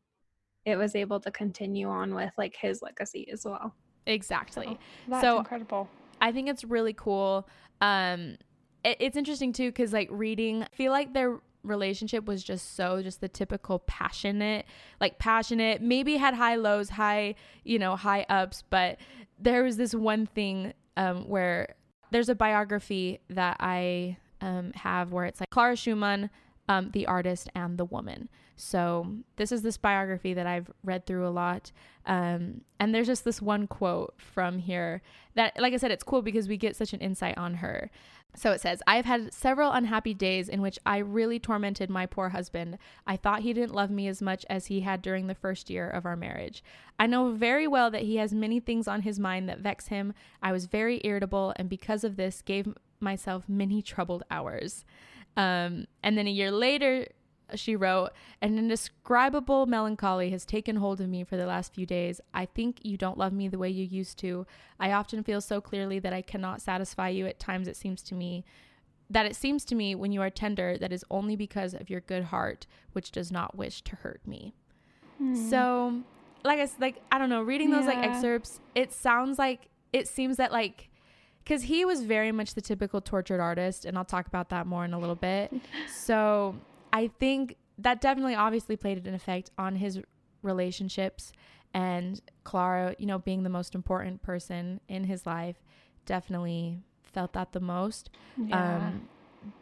it 0.65 0.75
was 0.75 0.95
able 0.95 1.19
to 1.19 1.31
continue 1.31 1.87
on 1.89 2.13
with 2.13 2.31
like 2.37 2.55
his 2.55 2.81
legacy 2.81 3.27
as 3.31 3.45
well 3.45 3.73
Exactly. 4.05 4.77
that's 5.07 5.21
So- 5.21 5.37
incredible 5.39 5.87
I 6.21 6.31
think 6.33 6.49
it's 6.49 6.65
really 6.65 6.91
cool. 6.91 7.47
Um, 7.79 8.35
it, 8.83 8.97
it's 8.99 9.15
interesting 9.15 9.53
too 9.53 9.69
because 9.69 9.93
like 9.93 10.09
reading, 10.11 10.63
I 10.63 10.67
feel 10.73 10.91
like 10.91 11.13
their 11.13 11.39
relationship 11.63 12.25
was 12.25 12.43
just 12.43 12.75
so 12.75 13.01
just 13.01 13.21
the 13.21 13.29
typical 13.29 13.79
passionate, 13.79 14.65
like 14.99 15.17
passionate. 15.17 15.81
Maybe 15.81 16.17
had 16.17 16.33
high 16.33 16.55
lows, 16.55 16.89
high 16.89 17.35
you 17.63 17.79
know 17.79 17.95
high 17.95 18.25
ups, 18.27 18.63
but 18.69 18.97
there 19.39 19.63
was 19.63 19.77
this 19.77 19.95
one 19.95 20.25
thing 20.25 20.73
um, 20.97 21.29
where 21.29 21.75
there's 22.11 22.27
a 22.27 22.35
biography 22.35 23.19
that 23.29 23.55
I 23.61 24.17
um, 24.41 24.71
have 24.75 25.11
where 25.11 25.25
it's 25.25 25.39
like 25.39 25.49
Clara 25.49 25.75
Schumann, 25.75 26.29
um, 26.67 26.91
the 26.91 27.07
artist 27.07 27.49
and 27.55 27.77
the 27.77 27.85
woman. 27.85 28.29
So 28.55 29.15
this 29.37 29.51
is 29.51 29.61
this 29.61 29.77
biography 29.77 30.33
that 30.33 30.45
I've 30.45 30.69
read 30.83 31.05
through 31.05 31.27
a 31.27 31.29
lot. 31.29 31.71
Um, 32.05 32.61
and 32.79 32.93
there's 32.93 33.07
just 33.07 33.23
this 33.23 33.41
one 33.41 33.67
quote 33.67 34.13
from 34.17 34.59
here 34.59 35.01
that, 35.35 35.59
like 35.59 35.73
I 35.73 35.77
said, 35.77 35.91
it's 35.91 36.03
cool 36.03 36.21
because 36.21 36.47
we 36.47 36.57
get 36.57 36.75
such 36.75 36.93
an 36.93 36.99
insight 36.99 37.37
on 37.37 37.55
her. 37.55 37.89
So 38.35 38.51
it 38.51 38.61
says, 38.61 38.83
I've 38.85 39.05
had 39.05 39.33
several 39.33 39.71
unhappy 39.71 40.13
days 40.13 40.49
in 40.49 40.61
which 40.61 40.77
I 40.85 40.97
really 40.97 41.39
tormented 41.39 41.89
my 41.89 42.05
poor 42.05 42.29
husband. 42.29 42.77
I 43.07 43.17
thought 43.17 43.41
he 43.41 43.53
didn't 43.53 43.73
love 43.73 43.89
me 43.89 44.07
as 44.07 44.21
much 44.21 44.45
as 44.49 44.67
he 44.67 44.81
had 44.81 45.01
during 45.01 45.27
the 45.27 45.35
first 45.35 45.69
year 45.69 45.89
of 45.89 46.05
our 46.05 46.15
marriage. 46.15 46.63
I 46.99 47.07
know 47.07 47.31
very 47.31 47.67
well 47.67 47.89
that 47.89 48.03
he 48.03 48.17
has 48.17 48.33
many 48.33 48.59
things 48.59 48.87
on 48.87 49.01
his 49.01 49.19
mind 49.19 49.49
that 49.49 49.59
vex 49.59 49.87
him. 49.87 50.13
I 50.43 50.51
was 50.51 50.65
very 50.65 51.01
irritable 51.03 51.53
and 51.55 51.69
because 51.69 52.03
of 52.03 52.17
this 52.17 52.41
gave 52.43 52.67
myself 53.01 53.43
many 53.47 53.81
troubled 53.81 54.23
hours. 54.29 54.85
Um, 55.37 55.87
and 56.03 56.17
then 56.17 56.27
a 56.27 56.31
year 56.31 56.51
later, 56.51 57.07
she 57.55 57.75
wrote, 57.75 58.09
An 58.41 58.57
indescribable 58.57 59.65
melancholy 59.65 60.29
has 60.31 60.45
taken 60.45 60.75
hold 60.75 61.01
of 61.01 61.09
me 61.09 61.23
for 61.23 61.37
the 61.37 61.45
last 61.45 61.73
few 61.73 61.85
days. 61.85 62.21
I 62.33 62.45
think 62.45 62.79
you 62.83 62.97
don't 62.97 63.17
love 63.17 63.33
me 63.33 63.47
the 63.47 63.57
way 63.57 63.69
you 63.69 63.85
used 63.85 64.17
to. 64.19 64.45
I 64.79 64.91
often 64.91 65.23
feel 65.23 65.41
so 65.41 65.61
clearly 65.61 65.99
that 65.99 66.13
I 66.13 66.21
cannot 66.21 66.61
satisfy 66.61 67.09
you. 67.09 67.25
At 67.25 67.39
times, 67.39 67.67
it 67.67 67.77
seems 67.77 68.01
to 68.03 68.15
me 68.15 68.43
that 69.09 69.25
it 69.25 69.35
seems 69.35 69.65
to 69.65 69.75
me 69.75 69.95
when 69.95 70.11
you 70.11 70.21
are 70.21 70.29
tender 70.29 70.77
that 70.77 70.91
is 70.93 71.03
only 71.09 71.35
because 71.35 71.73
of 71.73 71.89
your 71.89 72.01
good 72.01 72.25
heart, 72.25 72.67
which 72.93 73.11
does 73.11 73.31
not 73.31 73.57
wish 73.57 73.81
to 73.81 73.95
hurt 73.95 74.21
me. 74.27 74.53
So, 75.49 76.01
like 76.43 76.59
I 76.59 76.69
like 76.79 77.01
I 77.11 77.17
don't 77.17 77.29
know, 77.29 77.41
reading 77.41 77.71
those 77.71 77.85
like 77.85 77.97
excerpts, 77.97 78.59
it 78.75 78.93
sounds 78.93 79.37
like 79.39 79.67
it 79.91 80.07
seems 80.07 80.37
that 80.37 80.51
like 80.51 80.88
because 81.43 81.63
he 81.63 81.85
was 81.85 82.03
very 82.03 82.31
much 82.31 82.53
the 82.53 82.61
typical 82.61 83.01
tortured 83.01 83.39
artist, 83.39 83.85
and 83.85 83.97
I'll 83.97 84.05
talk 84.05 84.27
about 84.27 84.49
that 84.49 84.67
more 84.67 84.85
in 84.85 84.93
a 84.93 84.99
little 84.99 85.15
bit. 85.15 85.51
So 85.87 86.55
I 86.93 87.07
think 87.07 87.55
that 87.77 88.01
definitely 88.01 88.35
obviously 88.35 88.75
played 88.75 89.05
an 89.07 89.13
effect 89.13 89.51
on 89.57 89.75
his 89.75 89.99
relationships 90.43 91.31
and 91.73 92.19
Clara, 92.43 92.95
you 92.97 93.05
know, 93.05 93.19
being 93.19 93.43
the 93.43 93.49
most 93.49 93.75
important 93.75 94.21
person 94.23 94.79
in 94.87 95.03
his 95.03 95.25
life 95.27 95.57
definitely 96.05 96.79
felt 97.03 97.33
that 97.33 97.51
the 97.51 97.59
most. 97.59 98.09
Yeah. 98.37 98.77
Um, 98.77 99.09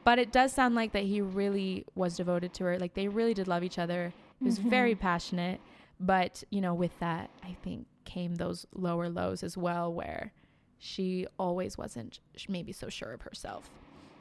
but 0.05 0.17
it 0.17 0.31
does 0.31 0.53
sound 0.53 0.73
like 0.75 0.93
that 0.93 1.03
he 1.03 1.21
really 1.21 1.85
was 1.95 2.15
devoted 2.15 2.53
to 2.55 2.63
her. 2.63 2.79
Like 2.79 2.93
they 2.93 3.07
really 3.07 3.33
did 3.33 3.47
love 3.47 3.63
each 3.63 3.77
other. 3.77 4.13
He 4.39 4.45
was 4.45 4.57
very 4.57 4.95
Mhm. 4.95 4.99
passionate. 4.99 5.59
But, 5.99 6.43
you 6.49 6.61
know, 6.61 6.73
with 6.73 6.97
that, 6.99 7.29
I 7.43 7.57
think 7.63 7.87
came 8.05 8.35
those 8.35 8.65
lower 8.73 9.09
lows 9.09 9.43
as 9.43 9.57
well, 9.57 9.93
where 9.93 10.31
she 10.79 11.25
always 11.39 11.77
wasn't 11.77 12.19
maybe 12.47 12.71
so 12.71 12.89
sure 12.89 13.13
of 13.13 13.21
herself. 13.21 13.69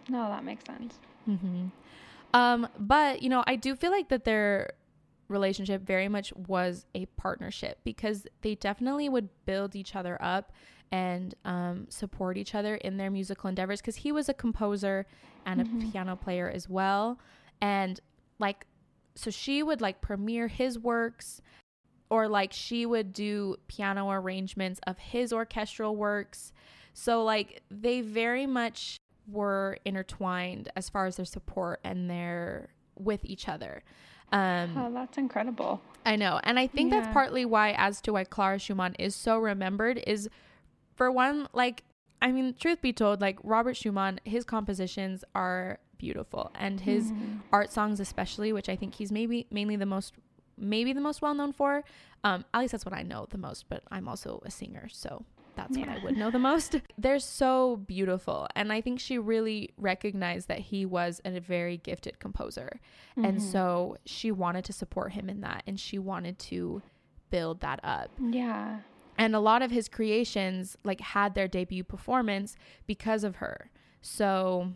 no, 0.09 0.29
that 0.29 0.45
makes 0.45 0.65
sense. 0.65 0.95
hmm 1.25 1.67
Um, 2.35 2.69
but 2.79 3.23
you 3.23 3.29
know, 3.29 3.43
I 3.47 3.57
do 3.57 3.75
feel 3.77 3.91
like 3.91 4.09
that 4.09 4.25
their 4.25 4.71
relationship 5.29 5.83
very 5.83 6.09
much 6.09 6.33
was 6.35 6.87
a 6.95 7.07
partnership 7.17 7.79
because 7.85 8.27
they 8.43 8.55
definitely 8.55 9.09
would 9.09 9.29
build 9.45 9.75
each 9.75 9.97
other 9.97 10.17
up 10.21 10.53
and 10.93 11.35
um, 11.45 11.87
support 11.89 12.37
each 12.37 12.55
other 12.55 12.77
in 12.77 12.97
their 12.97 13.11
musical 13.11 13.49
endeavors. 13.49 13.81
Because 13.81 13.97
he 13.97 14.13
was 14.13 14.29
a 14.29 14.35
composer 14.35 15.07
and 15.45 15.61
a 15.61 15.65
Mhm. 15.65 15.91
piano 15.91 16.15
player 16.17 16.49
as 16.49 16.69
well, 16.69 17.19
and 17.61 17.99
like, 18.39 18.67
so 19.15 19.31
she 19.31 19.63
would 19.63 19.81
like 19.81 20.01
premiere 20.01 20.47
his 20.49 20.79
works. 20.79 21.41
Or 22.09 22.29
like 22.29 22.53
she 22.53 22.87
would 22.87 23.13
do 23.13 23.57
piano 23.69 24.11
arrangements 24.11 24.81
of 24.87 24.99
his 24.99 25.33
orchestral 25.33 25.97
works. 25.97 26.53
So 26.95 27.25
like 27.25 27.63
they 27.71 28.01
very 28.01 28.47
much 28.47 28.97
were 29.29 29.79
intertwined 29.85 30.71
as 30.77 30.89
far 30.89 31.07
as 31.07 31.17
their 31.17 31.25
support 31.25 31.81
and 31.83 32.09
their 32.09 32.69
with 32.99 33.25
each 33.25 33.49
other. 33.49 33.83
Um, 34.33 34.73
Oh, 34.77 34.93
that's 34.93 35.19
incredible. 35.19 35.83
I 36.05 36.15
know, 36.15 36.39
and 36.45 36.59
I 36.59 36.69
think 36.69 36.93
that's 36.93 37.09
partly 37.13 37.45
why, 37.45 37.73
as 37.77 38.01
to 38.03 38.13
why 38.13 38.23
Clara 38.23 38.61
Schumann 38.61 38.95
is 38.97 39.17
so 39.17 39.39
remembered, 39.39 40.01
is 40.07 40.29
for 40.95 41.11
one, 41.11 41.49
like 41.53 41.83
I 42.23 42.31
mean, 42.33 42.55
truth 42.59 42.81
be 42.81 42.93
told, 42.93 43.21
like 43.21 43.39
Robert 43.43 43.77
Schumann, 43.77 44.21
his 44.25 44.45
compositions 44.45 45.25
are 45.35 45.79
beautiful, 45.99 46.51
and 46.55 46.81
his 46.81 47.13
Mhm. 47.13 47.43
art 47.53 47.73
songs 47.73 47.99
especially, 48.01 48.53
which 48.53 48.69
I 48.69 48.77
think 48.77 48.95
he's 48.95 49.11
maybe 49.13 49.47
mainly 49.51 49.75
the 49.77 49.85
most 49.87 50.15
maybe 50.59 50.93
the 50.93 51.01
most 51.01 51.23
well 51.23 51.35
known 51.35 51.53
for. 51.53 51.85
Um, 52.25 52.45
at 52.53 52.61
least 52.61 52.73
that's 52.73 52.85
what 52.85 52.95
I 52.95 53.03
know 53.03 53.27
the 53.31 53.39
most, 53.39 53.69
but 53.69 53.83
I'm 53.91 54.09
also 54.09 54.43
a 54.45 54.51
singer, 54.51 54.89
so 54.91 55.25
that's 55.55 55.77
what 55.79 55.89
I 55.89 55.99
would 56.03 56.17
know 56.17 56.31
the 56.31 56.39
most. 56.39 56.75
They're 56.99 57.19
so 57.19 57.77
beautiful, 57.77 58.47
and 58.57 58.73
I 58.73 58.81
think 58.81 59.01
she 59.01 59.17
really 59.19 59.71
recognized 59.79 60.49
that 60.49 60.59
he 60.59 60.85
was 60.85 61.21
a 61.25 61.39
very 61.41 61.77
gifted 61.79 62.19
composer, 62.19 62.81
and 63.17 63.39
Mhm. 63.39 63.41
so 63.41 63.97
she 64.05 64.31
wanted 64.33 64.65
to 64.67 64.73
support 64.73 65.13
him 65.13 65.29
in 65.31 65.41
that, 65.43 65.63
and 65.67 65.79
she 65.79 65.99
wanted 65.99 66.39
to 66.41 66.83
build 67.31 67.61
that 67.61 67.81
up 67.83 68.11
yeah. 68.21 68.79
and 69.19 69.35
a 69.35 69.41
lot 69.41 69.61
of 69.61 69.71
his 69.73 69.89
creations 69.89 70.77
like 70.85 71.01
had 71.01 71.35
their 71.35 71.49
debut 71.49 71.83
performance 71.83 72.57
because 72.87 73.25
of 73.25 73.37
her 73.37 73.69
so 74.01 74.73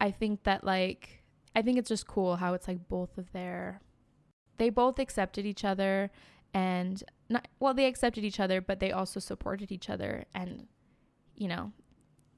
i 0.00 0.08
think 0.08 0.44
that 0.44 0.62
like 0.62 1.24
i 1.56 1.60
think 1.60 1.76
it's 1.76 1.88
just 1.88 2.06
cool 2.06 2.36
how 2.36 2.54
it's 2.54 2.68
like 2.68 2.86
both 2.88 3.18
of 3.18 3.32
their 3.32 3.80
they 4.58 4.70
both 4.70 4.98
accepted 4.98 5.46
each 5.46 5.64
other 5.64 6.10
and 6.54 7.02
not 7.28 7.46
well 7.60 7.74
they 7.74 7.86
accepted 7.86 8.24
each 8.24 8.40
other 8.40 8.60
but 8.60 8.80
they 8.80 8.90
also 8.92 9.20
supported 9.20 9.70
each 9.70 9.90
other 9.90 10.24
and 10.34 10.66
you 11.36 11.46
know 11.48 11.72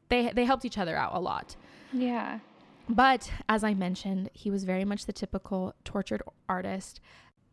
they 0.08 0.30
they 0.32 0.44
helped 0.44 0.64
each 0.64 0.78
other 0.78 0.96
out 0.96 1.14
a 1.14 1.20
lot 1.20 1.56
Yeah. 1.92 2.40
but 2.88 3.30
as 3.48 3.62
I 3.64 3.74
mentioned, 3.74 4.30
he 4.32 4.50
was 4.50 4.64
very 4.64 4.84
much 4.84 5.06
the 5.06 5.12
typical 5.12 5.74
tortured 5.84 6.22
artist. 6.48 7.00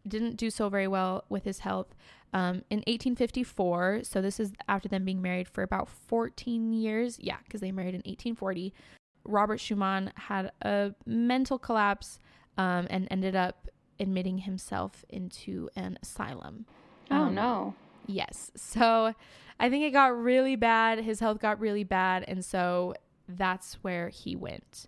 Didn't 0.08 0.38
do 0.38 0.50
so 0.50 0.68
very 0.70 0.88
well 0.88 1.26
with 1.30 1.44
his 1.44 1.60
health. 1.60 1.94
Um, 2.34 2.64
in 2.70 2.80
1854, 2.88 4.02
so 4.04 4.22
this 4.22 4.40
is 4.40 4.52
after 4.68 4.88
them 4.90 5.06
being 5.06 5.22
married 5.22 5.48
for 5.48 5.64
about 5.64 5.90
14 5.90 6.74
years. 6.74 7.18
Yeah, 7.22 7.38
because 7.44 7.62
they 7.62 7.72
married 7.72 7.94
in 7.94 8.00
1840. 8.06 8.74
Robert 9.26 9.60
Schumann 9.60 10.12
had 10.16 10.52
a 10.62 10.94
mental 11.06 11.60
collapse 11.60 12.20
um, 12.58 12.88
and 12.90 13.08
ended 13.12 13.36
up 13.36 13.68
admitting 14.00 14.40
himself 14.40 15.04
into 15.10 15.70
an 15.76 15.98
asylum. 16.02 16.66
Oh 17.12 17.16
Um, 17.26 17.36
no. 17.36 17.76
Yes. 18.06 18.52
So 18.56 19.14
I 19.60 19.70
think 19.70 19.84
it 19.84 19.92
got 19.92 20.18
really 20.18 20.56
bad. 20.56 21.00
His 21.00 21.20
health 21.20 21.40
got 21.40 21.60
really 21.60 21.84
bad. 21.84 22.24
And 22.28 22.44
so 22.46 22.94
that's 23.28 23.76
where 23.82 24.10
he 24.10 24.36
went. 24.36 24.88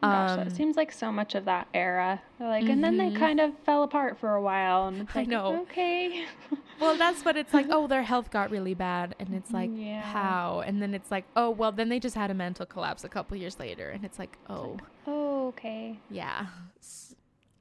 Gosh, 0.00 0.30
Um, 0.30 0.36
that 0.44 0.52
seems 0.52 0.76
like 0.76 0.90
so 0.92 1.12
much 1.12 1.34
of 1.36 1.44
that 1.44 1.68
era. 1.72 2.20
They're 2.38 2.48
Like, 2.48 2.68
and 2.68 2.82
then 2.82 2.96
they 2.98 3.10
Mhm. 3.10 3.18
kind 3.18 3.38
of 3.40 3.56
fell 3.58 3.82
apart 3.84 4.18
for 4.18 4.34
a 4.34 4.42
while, 4.42 4.88
and 4.88 5.00
it's 5.02 5.14
like, 5.14 5.28
I 5.28 5.30
know. 5.30 5.60
Okay. 5.62 6.26
Well, 6.80 6.96
that's 6.96 7.24
what 7.24 7.36
it's 7.36 7.54
like. 7.54 7.66
Oh, 7.70 7.86
their 7.86 8.02
health 8.02 8.32
got 8.32 8.50
really 8.50 8.74
bad. 8.74 9.14
And 9.20 9.34
it's 9.34 9.52
like, 9.52 9.70
Yeah. 9.72 10.02
how? 10.02 10.64
And 10.66 10.82
then 10.82 10.94
it's 10.94 11.12
like, 11.12 11.24
oh, 11.36 11.48
well, 11.50 11.70
then 11.70 11.88
they 11.88 12.00
just 12.00 12.16
had 12.16 12.28
a 12.28 12.34
mental 12.34 12.66
collapse 12.66 13.04
a 13.04 13.08
couple 13.08 13.36
years 13.36 13.60
later. 13.60 13.90
And 13.90 14.04
it's 14.04 14.18
like, 14.18 14.36
oh, 14.48 14.78
oh, 15.06 15.46
okay. 15.48 16.00
yeah. 16.10 16.46
S- 16.80 17.11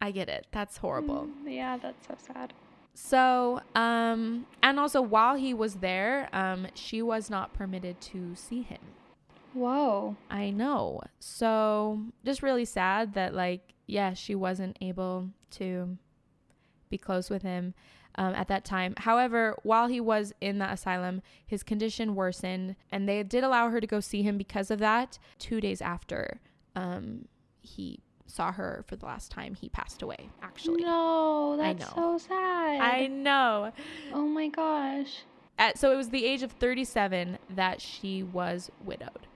I 0.01 0.11
get 0.11 0.27
it. 0.27 0.47
That's 0.51 0.77
horrible. 0.77 1.27
Mm, 1.45 1.55
yeah, 1.55 1.77
that's 1.77 2.07
so 2.07 2.15
sad. 2.17 2.53
So, 2.93 3.61
um, 3.75 4.47
and 4.61 4.79
also 4.79 5.01
while 5.01 5.35
he 5.35 5.53
was 5.53 5.75
there, 5.75 6.27
um, 6.33 6.67
she 6.73 7.01
was 7.01 7.29
not 7.29 7.53
permitted 7.53 8.01
to 8.01 8.35
see 8.35 8.63
him. 8.63 8.79
Whoa. 9.53 10.17
I 10.29 10.49
know. 10.49 11.01
So 11.19 12.01
just 12.25 12.41
really 12.41 12.65
sad 12.65 13.13
that 13.13 13.33
like 13.33 13.73
yeah, 13.87 14.13
she 14.13 14.35
wasn't 14.35 14.77
able 14.79 15.29
to 15.51 15.97
be 16.89 16.97
close 16.97 17.29
with 17.29 17.41
him 17.41 17.73
um, 18.15 18.33
at 18.33 18.47
that 18.47 18.63
time. 18.63 18.93
However, 18.97 19.57
while 19.63 19.87
he 19.87 19.99
was 19.99 20.33
in 20.39 20.59
the 20.59 20.71
asylum, 20.71 21.21
his 21.45 21.61
condition 21.61 22.15
worsened, 22.15 22.77
and 22.91 23.07
they 23.07 23.21
did 23.23 23.43
allow 23.43 23.69
her 23.69 23.81
to 23.81 23.87
go 23.87 23.99
see 23.99 24.21
him 24.23 24.37
because 24.37 24.71
of 24.71 24.79
that. 24.79 25.19
Two 25.39 25.59
days 25.59 25.81
after 25.81 26.39
um, 26.75 27.27
he 27.61 27.99
saw 28.31 28.51
her 28.51 28.83
for 28.87 28.95
the 28.95 29.05
last 29.05 29.31
time, 29.31 29.55
he 29.55 29.69
passed 29.69 30.01
away. 30.01 30.29
Actually, 30.41 30.83
No, 30.83 31.55
that's 31.57 31.85
so 31.93 32.17
sad. 32.17 32.81
I 32.81 33.07
know. 33.07 33.71
Oh 34.13 34.25
my 34.27 34.47
gosh. 34.47 35.23
At, 35.59 35.77
so 35.77 35.91
it 35.91 35.95
was 35.97 36.09
the 36.09 36.25
age 36.25 36.41
of 36.43 36.51
37 36.53 37.37
that 37.55 37.81
she 37.81 38.23
was 38.23 38.71
widowed. 38.83 39.27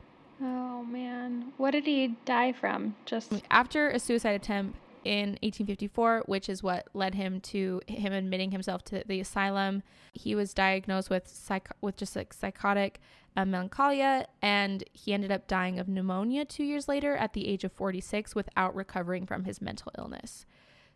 Oh 0.41 0.84
man. 0.84 1.54
What 1.58 1.72
did 1.72 1.86
he 1.86 2.16
die 2.26 2.52
from? 2.52 2.96
Just 3.06 3.32
after 3.52 3.89
a 3.89 4.00
suicide 4.00 4.36
attempt 4.36 4.78
in 5.04 5.30
1854, 5.43 6.24
which 6.26 6.50
is 6.50 6.64
what 6.64 6.88
led 6.93 7.14
him 7.14 7.39
to 7.39 7.80
him 7.88 8.12
admitting 8.12 8.52
himself 8.52 8.84
to 8.86 9.04
the 9.06 9.20
asylum. 9.20 9.84
He 10.14 10.34
was 10.36 10.54
diagnosed 10.54 11.10
with 11.10 11.28
psych- 11.28 11.70
with 11.80 11.96
just 11.96 12.16
like 12.16 12.34
psychotic 12.34 13.00
uh, 13.36 13.45
melancholia, 13.45 14.25
and 14.41 14.83
he 14.93 15.13
ended 15.13 15.31
up 15.31 15.47
dying 15.47 15.79
of 15.79 15.88
pneumonia 15.88 16.45
two 16.45 16.63
years 16.63 16.88
later 16.88 17.15
at 17.15 17.33
the 17.33 17.47
age 17.47 17.63
of 17.63 17.71
46 17.71 18.33
without 18.36 18.75
recovering 18.75 19.25
from 19.25 19.43
his 19.43 19.61
mental 19.61 19.91
illness. 19.97 20.45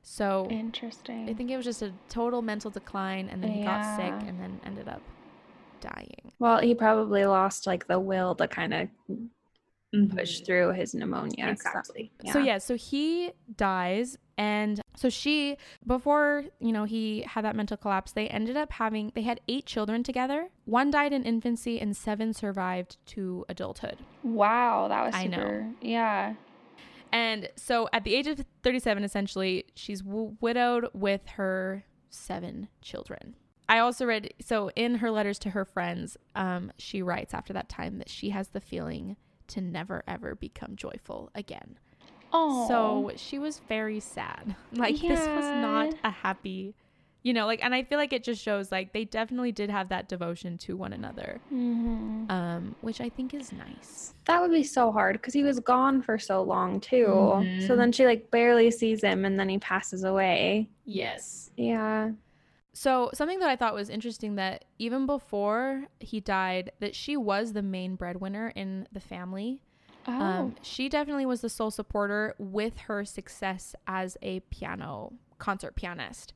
So 0.02 0.48
interesting. 0.50 1.30
I 1.30 1.34
think 1.34 1.52
it 1.52 1.58
was 1.58 1.66
just 1.66 1.82
a 1.82 1.92
total 2.08 2.42
mental 2.42 2.72
decline, 2.72 3.28
and 3.30 3.44
then 3.44 3.52
he 3.52 3.64
got 3.64 3.96
sick, 3.98 4.14
and 4.28 4.40
then 4.40 4.60
ended 4.66 4.88
up 4.88 5.02
dying. 5.82 6.32
well, 6.40 6.60
he 6.60 6.74
probably 6.76 7.26
lost 7.26 7.66
like 7.68 7.88
the 7.88 8.00
will 8.00 8.36
to 8.36 8.48
kind 8.48 8.74
of 8.74 8.88
push 10.16 10.42
through 10.42 10.72
his 10.74 10.94
pneumonia. 10.94 11.46
so- 11.46 11.50
Exactly. 11.52 12.12
So 12.32 12.40
yeah, 12.40 12.58
so 12.60 12.76
he 12.76 13.32
dies 13.58 14.18
and 14.38 14.80
so 15.00 15.08
she 15.08 15.56
before, 15.88 16.44
you 16.60 16.74
know, 16.74 16.84
he 16.84 17.22
had 17.22 17.46
that 17.46 17.56
mental 17.56 17.78
collapse, 17.78 18.12
they 18.12 18.28
ended 18.28 18.58
up 18.58 18.74
having 18.74 19.14
they 19.16 19.22
had 19.22 19.40
8 19.48 19.66
children 19.66 20.04
together. 20.04 20.50
One 20.66 20.92
died 20.92 21.14
in 21.14 21.24
infancy 21.24 21.80
and 21.80 21.96
7 21.96 22.34
survived 22.34 22.98
to 23.08 23.46
adulthood. 23.48 24.00
Wow, 24.24 24.90
that 24.90 25.06
was 25.06 25.16
I 25.16 25.28
know. 25.28 25.74
Yeah. 25.82 26.34
And 27.14 27.50
so 27.56 27.88
at 27.94 28.04
the 28.04 28.14
age 28.14 28.28
of 28.28 28.44
37 28.62 29.06
essentially, 29.06 29.64
she's 29.74 30.02
w- 30.02 30.36
widowed 30.42 30.90
with 30.94 31.26
her 31.38 31.86
7 32.10 32.68
children. 32.82 33.36
I 33.70 33.80
also 33.80 34.06
read 34.06 34.34
so 34.42 34.70
in 34.76 34.96
her 34.96 35.12
letters 35.12 35.40
to 35.40 35.52
her 35.52 35.64
friends, 35.64 36.18
um, 36.36 36.74
she 36.78 37.02
writes 37.02 37.34
after 37.34 37.54
that 37.54 37.70
time 37.70 38.00
that 38.00 38.10
she 38.10 38.32
has 38.32 38.50
the 38.50 38.60
feeling 38.60 39.16
to 39.48 39.62
never 39.62 40.04
ever 40.08 40.36
become 40.36 40.76
joyful 40.76 41.32
again. 41.34 41.80
Oh. 42.32 42.68
So 42.68 43.12
she 43.18 43.40
was 43.40 43.60
very 43.68 44.00
sad. 44.00 44.56
Like 44.74 45.00
this 45.00 45.20
was 45.20 45.46
not 45.46 45.94
a 46.04 46.12
happy, 46.12 46.76
you 47.24 47.34
know, 47.34 47.46
like 47.46 47.64
and 47.64 47.74
I 47.76 47.84
feel 47.84 47.98
like 47.98 48.14
it 48.14 48.24
just 48.24 48.42
shows 48.42 48.72
like 48.72 48.94
they 48.94 49.04
definitely 49.06 49.52
did 49.52 49.70
have 49.70 49.90
that 49.90 50.08
devotion 50.08 50.58
to 50.60 50.78
one 50.78 50.94
another. 50.94 51.42
Mhm. 51.52 52.30
Um 52.30 52.76
which 52.82 53.02
I 53.02 53.10
think 53.10 53.34
is 53.34 53.52
nice. 53.52 54.14
that 54.26 54.40
would 54.42 54.52
be 54.52 54.64
so 54.64 54.92
hard 54.92 55.14
because 55.14 55.34
he 55.34 55.44
was 55.44 55.60
gone 55.60 56.02
for 56.04 56.20
so 56.20 56.44
long 56.44 56.80
too. 56.80 57.08
Mhm. 57.08 57.66
So 57.68 57.76
then 57.76 57.92
she 57.92 58.06
like 58.06 58.30
barely 58.32 58.70
sees 58.72 59.04
him, 59.04 59.26
and 59.26 59.40
then 59.40 59.50
he 59.50 59.58
passes 59.58 60.04
away. 60.04 60.70
Yes. 60.86 61.50
Yeah. 61.58 62.12
So 62.74 63.10
something 63.14 63.40
that 63.40 63.50
I 63.50 63.56
thought 63.56 63.74
was 63.74 63.90
interesting 63.90 64.36
that 64.36 64.66
even 64.78 65.06
before 65.08 65.88
he 66.00 66.20
died 66.22 66.72
that 66.80 66.96
she 66.96 67.18
was 67.18 67.54
the 67.54 67.64
main 67.64 67.96
breadwinner 67.96 68.50
in 68.56 68.88
the 68.94 69.00
family. 69.02 69.62
Oh. 70.08 70.12
Um 70.12 70.56
she 70.62 70.90
definitely 70.90 71.26
was 71.26 71.42
the 71.42 71.50
sole 71.50 71.72
supporter 71.72 72.36
with 72.38 72.78
her 72.88 73.06
success 73.06 73.76
as 73.88 74.18
a 74.22 74.40
piano 74.52 75.14
concert 75.38 75.76
pianist. 75.76 76.34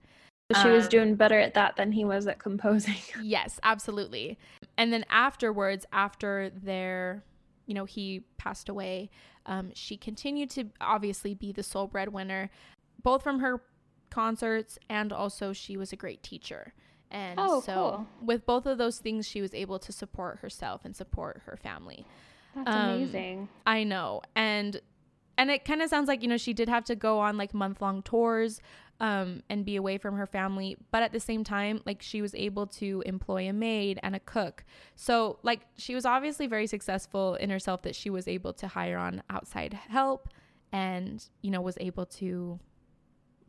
so 0.54 0.62
she 0.62 0.70
was 0.70 0.84
um, 0.86 0.90
doing 0.90 1.16
better 1.16 1.40
at 1.40 1.54
that 1.56 1.76
than 1.76 1.92
he 1.92 2.06
was 2.06 2.28
at 2.28 2.40
composing. 2.40 2.96
Yes, 3.22 3.60
absolutely. 3.64 4.38
And 4.78 4.92
then 4.94 5.06
afterwards, 5.10 5.86
after 5.92 6.50
their 6.50 7.24
you 7.66 7.74
know, 7.74 7.86
he 7.86 8.26
passed 8.38 8.68
away, 8.68 9.10
um, 9.46 9.72
she 9.74 9.96
continued 9.96 10.50
to 10.52 10.66
obviously 10.82 11.34
be 11.34 11.54
the 11.54 11.64
sole 11.64 11.88
breadwinner, 11.88 12.50
both 13.02 13.24
from 13.24 13.40
her 13.40 13.62
concerts 14.10 14.78
and 14.90 15.12
also 15.14 15.54
she 15.54 15.78
was 15.78 15.94
a 15.94 15.96
great 15.96 16.22
teacher. 16.22 16.74
And 17.10 17.40
Oh, 17.40 17.62
so, 17.62 17.74
cool. 17.74 18.08
with 18.22 18.46
both 18.46 18.66
of 18.66 18.78
those 18.78 18.98
things, 19.00 19.28
she 19.28 19.42
was 19.42 19.54
able 19.54 19.80
to 19.80 19.92
support 19.94 20.40
herself 20.40 20.82
and 20.84 20.96
support 20.96 21.42
her 21.46 21.56
family. 21.56 22.06
That's 22.56 22.68
Um, 22.76 22.90
amazing. 22.90 23.50
I 23.66 23.84
know. 23.84 24.22
And 24.36 24.80
and 25.38 25.50
it 25.50 25.66
kind 25.66 25.82
of 25.82 25.90
sounds 25.90 26.08
like, 26.08 26.22
you 26.22 26.28
know, 26.28 26.38
she 26.38 26.54
did 26.54 26.70
have 26.70 26.84
to 26.86 26.96
go 26.96 27.20
on 27.20 27.38
like 27.38 27.54
month-long 27.56 28.04
tours 28.04 28.62
um 29.00 29.42
and 29.50 29.66
be 29.66 29.76
away 29.76 29.98
from 29.98 30.16
her 30.16 30.28
family, 30.28 30.78
but 30.92 31.02
at 31.02 31.12
the 31.12 31.20
same 31.20 31.44
time, 31.44 31.82
like 31.86 32.02
she 32.04 32.22
was 32.22 32.36
able 32.36 32.68
to 32.68 33.02
employ 33.08 33.50
a 33.50 33.54
maid 33.54 34.00
and 34.04 34.16
a 34.16 34.20
cook. 34.20 34.64
So, 34.96 35.40
like 35.42 35.62
she 35.78 35.96
was 35.96 36.06
obviously 36.06 36.46
very 36.46 36.68
successful 36.68 37.34
in 37.36 37.50
herself 37.50 37.82
that 37.82 37.96
she 37.96 38.12
was 38.12 38.28
able 38.28 38.54
to 38.54 38.68
hire 38.68 38.98
on 39.00 39.24
outside 39.32 39.74
help 39.74 40.30
and, 40.72 41.28
you 41.42 41.50
know, 41.50 41.62
was 41.62 41.78
able 41.80 42.06
to 42.06 42.60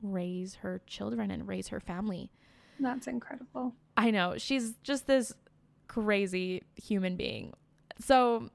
raise 0.02 0.56
her 0.56 0.80
children 0.86 1.30
and 1.30 1.46
raise 1.46 1.68
her 1.68 1.80
family. 1.80 2.30
That's 2.80 3.06
incredible. 3.06 3.74
I 3.96 4.10
know. 4.10 4.34
She's 4.38 4.74
just 4.82 5.06
this 5.06 5.32
crazy 5.88 6.62
human 6.82 7.16
being. 7.16 7.52
So, 8.00 8.50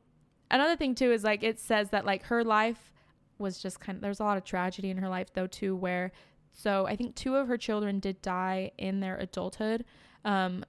another 0.51 0.75
thing 0.75 0.95
too 0.95 1.11
is 1.11 1.23
like 1.23 1.43
it 1.43 1.59
says 1.59 1.89
that 1.89 2.05
like 2.05 2.23
her 2.23 2.43
life 2.43 2.91
was 3.37 3.61
just 3.61 3.79
kind 3.79 3.97
of 3.97 4.01
there's 4.01 4.19
a 4.19 4.23
lot 4.23 4.37
of 4.37 4.43
tragedy 4.43 4.89
in 4.89 4.97
her 4.97 5.09
life 5.09 5.33
though 5.33 5.47
too 5.47 5.75
where 5.75 6.11
so 6.51 6.85
I 6.87 6.95
think 6.95 7.15
two 7.15 7.35
of 7.35 7.47
her 7.47 7.57
children 7.57 7.99
did 7.99 8.21
die 8.21 8.71
in 8.77 8.99
their 8.99 9.17
adulthood. 9.17 9.85
Um 10.25 10.65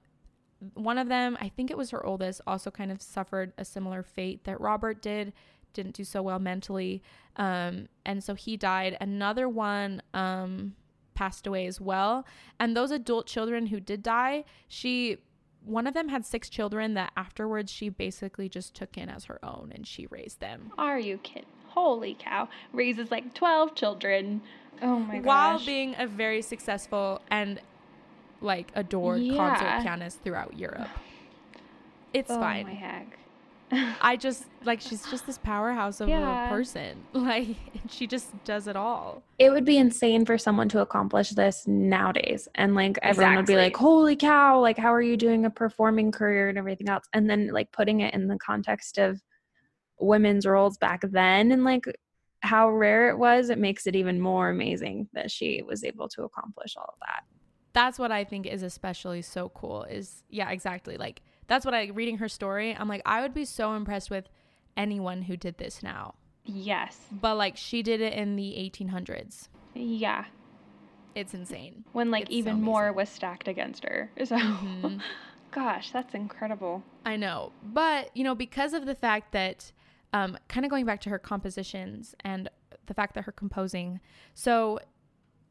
one 0.75 0.97
of 0.97 1.07
them, 1.07 1.37
I 1.41 1.49
think 1.49 1.71
it 1.71 1.77
was 1.77 1.89
her 1.89 2.05
oldest, 2.05 2.41
also 2.45 2.69
kind 2.69 2.91
of 2.91 3.01
suffered 3.01 3.53
a 3.57 3.65
similar 3.65 4.03
fate 4.03 4.43
that 4.43 4.61
Robert 4.61 5.01
did. 5.01 5.33
Didn't 5.73 5.95
do 5.95 6.03
so 6.03 6.21
well 6.21 6.39
mentally. 6.39 7.01
Um, 7.37 7.87
and 8.05 8.23
so 8.23 8.35
he 8.35 8.57
died. 8.57 8.97
Another 9.01 9.49
one 9.49 10.01
um, 10.13 10.75
passed 11.15 11.47
away 11.47 11.65
as 11.65 11.81
well. 11.81 12.25
And 12.59 12.75
those 12.75 12.91
adult 12.91 13.25
children 13.25 13.67
who 13.67 13.79
did 13.79 14.03
die, 14.03 14.43
she, 14.67 15.17
one 15.65 15.85
of 15.87 15.93
them 15.93 16.09
had 16.09 16.25
six 16.25 16.49
children 16.49 16.93
that 16.95 17.11
afterwards 17.15 17.71
she 17.71 17.89
basically 17.89 18.49
just 18.49 18.73
took 18.73 18.97
in 18.97 19.09
as 19.09 19.25
her 19.25 19.43
own 19.43 19.71
and 19.75 19.85
she 19.87 20.07
raised 20.07 20.39
them. 20.39 20.71
Are 20.77 20.99
you 20.99 21.17
kidding? 21.19 21.45
Holy 21.69 22.15
cow. 22.19 22.49
Raises 22.73 23.11
like 23.11 23.33
12 23.33 23.75
children. 23.75 24.41
Oh 24.81 24.99
my 24.99 25.17
gosh. 25.19 25.25
While 25.25 25.65
being 25.65 25.95
a 25.97 26.07
very 26.07 26.41
successful 26.41 27.21
and 27.29 27.61
like 28.41 28.71
adored 28.75 29.21
Yeah. 29.21 29.37
concert 29.37 29.83
pianist 29.83 30.21
throughout 30.21 30.57
Europe. 30.57 30.89
It's 32.13 32.31
oh 32.31 32.39
fine. 32.39 32.65
my 32.65 32.73
heck. 32.73 33.17
I 34.01 34.17
just 34.17 34.45
like 34.65 34.81
she's 34.81 35.05
just 35.09 35.25
this 35.25 35.37
powerhouse 35.37 36.01
of 36.01 36.09
Yeah. 36.09 36.47
a 36.47 36.49
person. 36.49 37.03
Like 37.13 37.55
she 37.89 38.07
just 38.07 38.27
does 38.43 38.67
it 38.67 38.75
all. 38.75 39.23
it 39.39 39.49
would 39.51 39.65
be 39.65 39.77
insane 39.77 40.25
for 40.25 40.37
someone 40.37 40.69
to 40.69 40.79
accomplish 40.81 41.29
this 41.31 41.63
nowadays 41.67 42.47
and 42.55 42.75
like 42.75 42.97
everyone 43.01 43.35
would 43.37 43.45
be 43.45 43.55
like 43.55 43.75
holy 43.75 44.15
cow 44.15 44.59
like 44.59 44.77
how 44.77 44.93
are 44.93 45.01
you 45.01 45.17
doing 45.17 45.45
a 45.45 45.49
performing 45.49 46.11
career 46.11 46.49
and 46.49 46.57
everything 46.57 46.89
else 46.89 47.05
and 47.13 47.29
then 47.29 47.47
like 47.47 47.71
putting 47.71 48.01
it 48.01 48.13
in 48.13 48.27
the 48.27 48.37
context 48.39 48.97
of 48.97 49.21
women's 49.99 50.45
roles 50.45 50.77
back 50.77 51.01
then 51.11 51.51
and 51.51 51.63
like 51.63 51.85
how 52.41 52.69
rare 52.69 53.09
it 53.09 53.17
was 53.17 53.49
it 53.49 53.57
makes 53.59 53.85
it 53.87 53.95
even 53.95 54.19
more 54.19 54.49
amazing 54.49 55.07
that 55.13 55.29
she 55.29 55.61
was 55.65 55.83
able 55.83 56.09
to 56.09 56.23
accomplish 56.23 56.75
all 56.75 56.89
of 56.89 56.99
that 57.01 57.23
That's 57.73 57.99
what 57.99 58.11
I 58.11 58.23
think 58.23 58.47
is 58.47 58.63
especially 58.63 59.21
so 59.21 59.49
cool 59.49 59.83
is 59.83 60.23
yeah, 60.29 60.49
exactly. 60.49 60.97
Like 60.97 61.21
that's 61.51 61.65
what 61.65 61.73
I 61.73 61.87
reading 61.93 62.17
her 62.19 62.29
story, 62.29 62.73
I'm 62.77 62.87
like 62.87 63.01
I 63.05 63.21
would 63.21 63.33
be 63.33 63.43
so 63.43 63.73
impressed 63.73 64.09
with 64.09 64.29
anyone 64.77 65.23
who 65.23 65.35
did 65.35 65.57
this 65.57 65.83
now. 65.83 66.15
yes 66.45 66.97
But 67.11 67.35
like 67.35 67.57
she 67.57 67.83
did 67.83 67.99
it 67.99 68.13
in 68.13 68.37
the 68.37 68.53
1800s. 68.53 69.49
yeah 69.75 70.25
It's 71.13 71.33
insane. 71.33 71.83
when 71.91 72.09
like 72.09 72.23
It's 72.23 72.31
so 72.31 72.35
even 72.37 72.61
more 72.61 72.93
was 72.93 73.09
stacked 73.09 73.47
against 73.49 73.83
her 73.83 74.09
so 74.23 74.37
Mhm. 74.37 75.01
gosh 75.51 75.91
that's 75.91 76.13
incredible 76.13 76.83
I 77.05 77.15
know. 77.17 77.51
But, 77.63 78.15
you 78.15 78.23
know, 78.23 78.35
because 78.35 78.73
of 78.73 78.85
the 78.85 78.93
fact 78.95 79.31
that, 79.33 79.71
um, 80.13 80.37
kind 80.47 80.65
of 80.65 80.69
going 80.69 80.85
back 80.85 81.01
to 81.01 81.09
her 81.09 81.17
compositions 81.19 82.13
and 82.21 82.47
the 82.85 82.93
fact 82.93 83.15
that 83.15 83.23
her 83.25 83.31
composing. 83.31 83.99
So, 84.35 84.79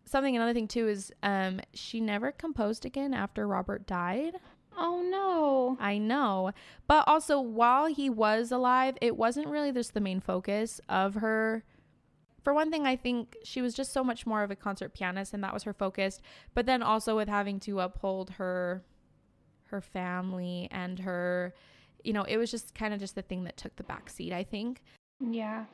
something, 0.04 0.36
another 0.36 0.54
thing 0.54 0.68
too 0.68 0.86
is 0.88 1.12
um, 1.24 1.60
she 1.74 2.00
never 2.00 2.30
composed 2.30 2.84
again 2.86 3.12
after 3.12 3.48
Robert 3.48 3.84
died. 3.86 4.34
Oh 4.76 5.02
no 5.02 5.50
I 5.78 5.98
know. 5.98 6.52
But 6.86 7.04
also, 7.06 7.40
while 7.40 7.86
he 7.86 8.10
was 8.10 8.50
alive, 8.50 8.96
it 9.00 9.16
wasn't 9.16 9.48
really 9.48 9.72
just 9.72 9.94
the 9.94 10.00
main 10.00 10.20
focus 10.20 10.80
of 10.88 11.14
her. 11.14 11.64
For 12.42 12.54
one 12.54 12.70
thing, 12.70 12.86
I 12.86 12.96
think 12.96 13.36
she 13.44 13.60
was 13.60 13.74
just 13.74 13.92
so 13.92 14.02
much 14.02 14.26
more 14.26 14.42
of 14.42 14.50
a 14.50 14.56
concert 14.56 14.94
pianist, 14.94 15.34
and 15.34 15.44
that 15.44 15.52
was 15.52 15.64
her 15.64 15.74
focus. 15.74 16.20
But 16.54 16.66
then 16.66 16.82
also 16.82 17.16
with 17.16 17.28
having 17.28 17.60
to 17.60 17.80
uphold 17.80 18.30
her, 18.30 18.82
her 19.66 19.80
family 19.80 20.68
and 20.70 20.98
her, 21.00 21.54
you 22.02 22.12
know, 22.12 22.24
it 22.24 22.38
was 22.38 22.50
just 22.50 22.74
kind 22.74 22.94
of 22.94 23.00
just 23.00 23.14
the 23.14 23.22
thing 23.22 23.44
that 23.44 23.56
took 23.56 23.76
the 23.76 23.82
back 23.82 24.08
seat. 24.08 24.32
I 24.32 24.42
think 24.42 24.82
yeah 25.20 25.66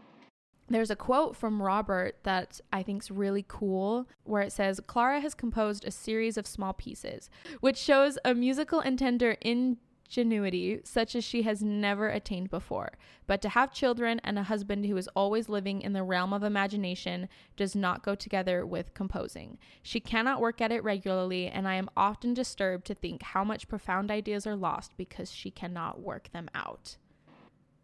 there's 0.68 0.90
a 0.90 0.96
quote 0.96 1.36
from 1.36 1.62
Robert 1.62 2.16
that 2.24 2.60
I 2.72 2.82
think 2.82 3.02
is 3.02 3.10
really 3.10 3.44
cool 3.46 4.08
where 4.24 4.42
it 4.42 4.52
says 4.52 4.80
Clara 4.86 5.20
has 5.20 5.34
composed 5.34 5.84
a 5.84 5.90
series 5.90 6.36
of 6.36 6.46
small 6.46 6.72
pieces 6.72 7.30
which 7.60 7.76
shows 7.76 8.18
a 8.24 8.34
musical 8.34 8.80
and 8.80 8.98
tender 8.98 9.36
ingenuity 9.40 10.80
such 10.84 11.14
as 11.14 11.24
she 11.24 11.42
has 11.42 11.62
never 11.62 12.08
attained 12.08 12.50
before. 12.50 12.92
But 13.26 13.42
to 13.42 13.48
have 13.50 13.72
children 13.72 14.20
and 14.24 14.38
a 14.38 14.44
husband 14.44 14.86
who 14.86 14.96
is 14.96 15.08
always 15.14 15.48
living 15.48 15.82
in 15.82 15.92
the 15.92 16.02
realm 16.02 16.32
of 16.32 16.42
imagination 16.42 17.28
does 17.56 17.74
not 17.74 18.02
go 18.02 18.14
together 18.14 18.66
with 18.66 18.94
composing. 18.94 19.58
She 19.82 20.00
cannot 20.00 20.40
work 20.40 20.60
at 20.60 20.72
it 20.72 20.82
regularly 20.84 21.46
and 21.48 21.68
I 21.68 21.74
am 21.74 21.90
often 21.96 22.34
disturbed 22.34 22.86
to 22.86 22.94
think 22.94 23.22
how 23.22 23.44
much 23.44 23.68
profound 23.68 24.10
ideas 24.10 24.46
are 24.46 24.56
lost 24.56 24.96
because 24.96 25.32
she 25.32 25.50
cannot 25.50 26.00
work 26.00 26.30
them 26.32 26.48
out 26.54 26.96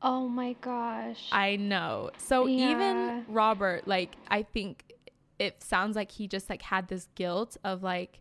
oh 0.02 0.28
my 0.28 0.54
gosh 0.60 1.28
I 1.32 1.56
know. 1.56 2.10
So 2.18 2.46
Yeah. 2.46 2.70
even 2.70 3.24
Robert, 3.28 3.86
like, 3.86 4.16
I 4.28 4.42
think 4.42 4.92
it 5.38 5.62
sounds 5.62 5.96
like 5.96 6.12
he 6.12 6.28
just 6.28 6.48
like 6.50 6.62
had 6.62 6.88
this 6.88 7.08
guilt 7.14 7.56
of 7.64 7.82
like 7.82 8.20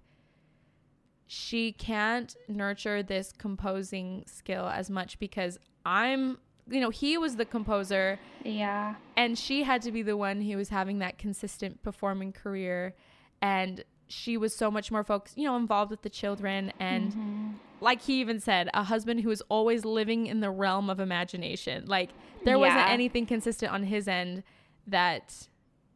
she 1.28 1.72
can't 1.72 2.36
nurture 2.48 3.02
this 3.04 3.32
composing 3.32 4.24
skill 4.28 4.68
as 4.68 4.90
much 4.90 5.18
because 5.20 5.58
I'm, 5.86 6.40
you 6.70 6.80
know, 6.82 6.90
he 6.90 7.18
was 7.18 7.36
the 7.38 7.46
composer 7.46 8.20
yeah 8.44 8.96
and 9.16 9.38
she 9.38 9.64
had 9.64 9.82
to 9.84 9.92
be 9.92 10.02
the 10.02 10.18
one 10.18 10.42
who 10.42 10.58
was 10.58 10.70
having 10.70 11.00
that 11.00 11.18
consistent 11.18 11.84
performing 11.84 12.32
career 12.34 12.96
and 13.42 13.84
she 14.08 14.36
was 14.36 14.54
so 14.56 14.70
much 14.70 14.92
more 14.92 15.04
focused, 15.04 15.38
you 15.38 15.46
know, 15.46 15.56
involved 15.56 15.92
with 15.92 16.02
the 16.02 16.10
children 16.10 16.74
and 16.80 17.16
Mhm. 17.16 17.41
Like 17.82 18.02
he 18.02 18.22
even 18.22 18.40
said, 18.40 18.70
a 18.74 18.84
husband 18.84 19.22
who 19.22 19.32
is 19.32 19.42
always 19.50 19.84
living 19.84 20.28
in 20.28 20.40
the 20.40 20.50
realm 20.50 20.90
of 20.90 21.00
imagination. 21.00 21.86
Like 21.88 22.12
there 22.46 22.60
wasn't 22.60 22.90
anything 22.90 23.26
consistent 23.26 23.72
on 23.74 23.84
his 23.84 24.08
end 24.08 24.44
that 24.88 25.48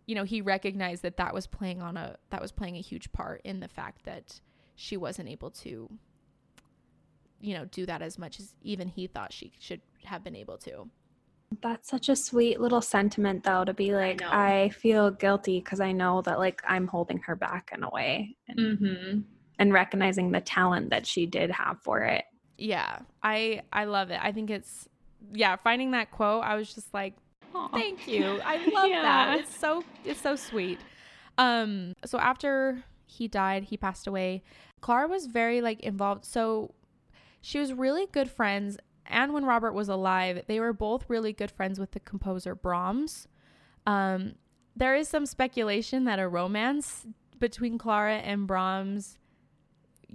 you 0.07 0.13
know, 0.13 0.23
he 0.23 0.39
recognized 0.39 1.01
that 1.01 1.17
that 1.17 1.33
was 1.33 1.47
playing 1.47 1.81
on 1.81 1.97
a 1.97 2.17
that 2.29 2.41
was 2.41 2.51
playing 2.51 2.75
a 2.75 2.81
huge 2.81 3.11
part 3.11 3.41
in 3.43 3.59
the 3.59 3.67
fact 3.67 4.05
that 4.05 4.39
she 4.75 4.97
wasn't 4.97 5.29
able 5.29 5.49
to 5.49 5.89
you 7.45 7.53
know, 7.53 7.65
do 7.65 7.86
that 7.86 8.01
as 8.01 8.17
much 8.17 8.39
as 8.39 8.53
even 8.63 8.88
he 8.88 9.07
thought 9.07 9.31
she 9.31 9.51
should 9.59 9.81
have 10.03 10.23
been 10.23 10.36
able 10.36 10.57
to. 10.57 10.89
That's 11.61 11.88
such 11.88 12.09
a 12.09 12.15
sweet 12.15 12.59
little 12.59 12.81
sentiment, 12.81 13.43
though, 13.43 13.63
to 13.63 13.73
be 13.73 13.93
like, 13.93 14.19
know. 14.19 14.29
I, 14.31 14.69
feel 14.69 15.11
guilty 15.11 15.59
because 15.59 15.79
I 15.79 15.91
know 15.91 16.21
that 16.23 16.39
like 16.39 16.61
I'm 16.67 16.88
holding 16.88 17.19
her 17.19 17.36
back 17.36 17.71
in 17.73 17.83
a 17.83 17.89
way, 17.89 18.36
and, 18.47 18.59
Mm-hmm. 18.59 19.19
And 19.59 19.71
recognizing 19.73 20.31
the 20.31 20.41
talent 20.41 20.89
that 20.89 21.05
she 21.07 21.25
did 21.25 21.49
have 21.51 21.79
for 21.81 22.01
it. 22.01 22.25
Yeah. 22.57 22.99
I 23.23 23.61
I 23.71 23.85
love 23.85 24.11
it. 24.11 24.19
I 24.21 24.31
think 24.31 24.49
it's 24.49 24.87
yeah, 25.33 25.55
finding 25.55 25.91
that 25.91 26.11
quote, 26.11 26.43
I 26.43 26.55
was 26.55 26.73
just 26.73 26.93
like 26.93 27.15
Aw. 27.53 27.69
Thank 27.69 28.07
you. 28.07 28.39
I 28.43 28.57
love 28.73 28.89
Yeah. 28.89 29.01
that. 29.01 29.39
It's 29.39 29.57
so 29.57 29.83
it's 30.03 30.21
so 30.21 30.35
sweet. 30.35 30.79
Um 31.37 31.93
so 32.05 32.17
after 32.19 32.83
he 33.05 33.27
died, 33.27 33.63
he 33.65 33.77
passed 33.77 34.07
away. 34.07 34.43
Clara 34.81 35.07
was 35.07 35.25
very 35.27 35.61
like 35.61 35.79
involved. 35.81 36.25
So 36.25 36.73
she 37.41 37.59
was 37.59 37.73
really 37.73 38.07
good 38.11 38.29
friends 38.29 38.77
and 39.07 39.33
when 39.33 39.45
Robert 39.45 39.73
was 39.73 39.87
alive, 39.87 40.43
they 40.47 40.59
were 40.59 40.73
both 40.73 41.05
really 41.09 41.31
good 41.31 41.51
friends 41.51 41.79
with 41.79 41.91
the 41.91 41.99
composer 41.99 42.55
Brahms. 42.55 43.27
Um 43.87 44.35
there 44.77 44.95
is 44.95 45.07
some 45.07 45.25
speculation 45.25 46.03
that 46.03 46.19
a 46.19 46.27
romance 46.27 47.05
between 47.39 47.77
Clara 47.77 48.17
and 48.17 48.45
Brahms 48.47 49.17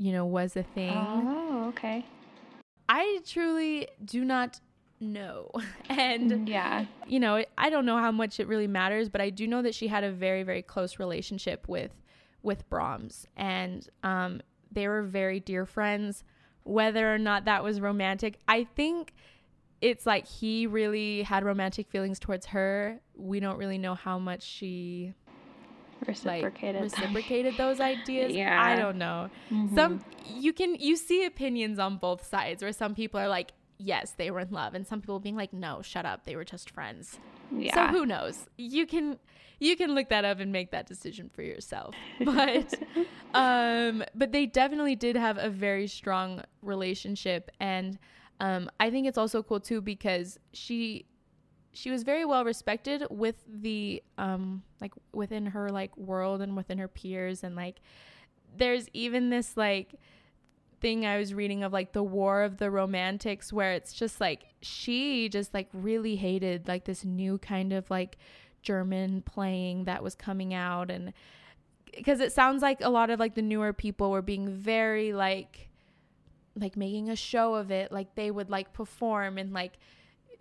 you 0.01 0.13
know 0.13 0.25
was 0.25 0.57
a 0.57 0.63
thing. 0.63 0.91
Oh, 0.91 1.67
okay. 1.69 2.07
I 2.89 3.21
truly 3.25 3.87
do 4.05 4.25
not 4.25 4.59
know. 4.99 5.51
And 5.91 6.49
yeah, 6.49 6.87
you 7.07 7.21
know, 7.21 7.45
I 7.59 7.69
don't 7.69 7.85
know 7.85 7.99
how 7.99 8.11
much 8.11 8.41
it 8.41 8.49
really 8.49 8.67
matters, 8.67 9.09
but 9.09 9.21
I 9.21 9.29
do 9.31 9.47
know 9.47 9.61
that 9.63 9.75
she 9.75 9.89
had 9.89 10.05
a 10.05 10.11
very, 10.11 10.43
very 10.43 10.63
close 10.63 10.99
relationship 10.99 11.69
with 11.69 11.93
with 12.43 12.69
Brahms, 12.71 13.27
and 13.37 13.87
um, 14.03 14.41
they 14.73 14.89
were 14.89 15.03
very 15.03 15.39
dear 15.39 15.67
friends. 15.67 16.25
Whether 16.63 17.13
or 17.13 17.19
not 17.19 17.45
that 17.45 17.63
was 17.63 17.81
romantic, 17.81 18.39
I 18.49 18.65
think 18.65 19.13
it's 19.81 20.07
like 20.07 20.27
he 20.27 20.67
really 20.67 21.23
had 21.23 21.45
romantic 21.45 21.89
feelings 21.91 22.19
towards 22.19 22.47
her. 22.47 23.01
We 23.17 23.41
don't 23.41 23.59
really 23.59 23.79
know 23.79 23.95
how 23.95 24.19
much 24.19 24.43
she 24.43 25.13
reciprocated 26.07 26.83
like 26.83 26.93
reciprocated 26.93 27.57
those 27.57 27.81
ideas. 27.81 28.33
Yeah. 28.33 28.63
I 28.63 28.77
don't 28.77 28.99
know. 28.99 29.31
Mhm. 29.51 29.75
Some 29.75 30.01
you 30.27 30.53
can 30.53 30.75
you 30.77 30.97
see 30.97 31.25
opinions 31.25 31.79
on 31.79 31.97
both 31.99 32.27
sides 32.27 32.63
where 32.63 32.73
some 32.73 32.95
people 32.95 33.19
are 33.21 33.29
like, 33.29 33.53
yes, 33.79 34.13
they 34.17 34.31
were 34.31 34.41
in 34.41 34.51
love, 34.51 34.75
and 34.75 34.87
some 34.87 35.01
people 35.01 35.19
being 35.21 35.37
like, 35.37 35.53
no, 35.53 35.83
shut 35.83 36.05
up, 36.07 36.25
they 36.25 36.37
were 36.37 36.45
just 36.45 36.71
friends. 36.71 37.19
yeah. 37.51 37.75
So 37.75 37.87
who 37.89 38.07
knows? 38.07 38.47
You 38.57 38.87
can 38.87 39.19
you 39.59 39.77
can 39.77 39.95
look 39.95 40.09
that 40.09 40.25
up 40.25 40.41
and 40.41 40.51
make 40.53 40.71
that 40.71 40.87
decision 40.87 41.29
for 41.29 41.43
yourself. 41.43 41.95
But 42.25 42.75
um 43.35 44.03
but 44.15 44.33
they 44.33 44.47
definitely 44.47 44.97
did 44.97 45.17
have 45.17 45.39
a 45.39 45.49
very 45.51 45.87
strong 45.87 46.43
relationship 46.63 47.51
and 47.61 47.99
um 48.41 48.71
I 48.81 48.91
think 48.91 49.07
it's 49.07 49.19
also 49.19 49.43
cool 49.43 49.61
too 49.61 49.81
because 49.81 50.39
she 50.53 51.07
she 51.73 51.91
was 51.91 52.03
very 52.03 52.25
well 52.25 52.45
respected 52.45 53.05
with 53.11 53.37
the 53.49 54.03
um 54.18 54.62
like 54.81 54.93
within 55.12 55.47
her 55.47 55.71
like 55.71 55.97
world 55.97 56.41
and 56.41 56.57
within 56.57 56.79
her 56.79 56.89
peers. 56.89 57.45
And 57.45 57.55
like 57.55 57.81
there's 58.57 58.89
even 58.93 59.31
this 59.31 59.57
like 59.57 59.95
thing 60.81 61.07
I 61.07 61.18
was 61.18 61.35
reading 61.35 61.62
of 61.62 61.73
like 61.73 61.93
the 61.93 62.03
war 62.03 62.43
of 62.43 62.57
the 62.57 62.71
romantics 62.71 63.53
where 63.53 63.73
it's 63.73 63.93
just 63.93 64.21
like 64.21 64.47
she 64.62 65.29
just 65.29 65.53
like 65.55 65.68
really 65.73 66.16
hated 66.16 66.66
like 66.66 66.85
this 66.85 67.05
new 67.05 67.39
kind 67.39 67.73
of 67.73 67.89
like 67.91 68.16
German 68.62 69.23
playing 69.23 69.85
that 69.85 70.03
was 70.03 70.14
coming 70.14 70.55
out. 70.55 70.91
And 70.91 71.12
because 71.95 72.21
it 72.21 72.33
sounds 72.33 72.62
like 72.62 72.81
a 72.81 72.89
lot 72.89 73.11
of 73.11 73.21
like 73.21 73.35
the 73.35 73.43
newer 73.43 73.73
people 73.73 74.11
were 74.11 74.23
being 74.23 74.49
very 74.49 75.12
like 75.12 75.68
like 76.57 76.77
making 76.77 77.09
a 77.09 77.16
show 77.16 77.55
of 77.55 77.71
it 77.71 77.93
like 77.93 78.14
they 78.16 78.31
would 78.31 78.51
like 78.51 78.73
perform 78.73 79.39
and 79.39 79.53
like 79.53 79.79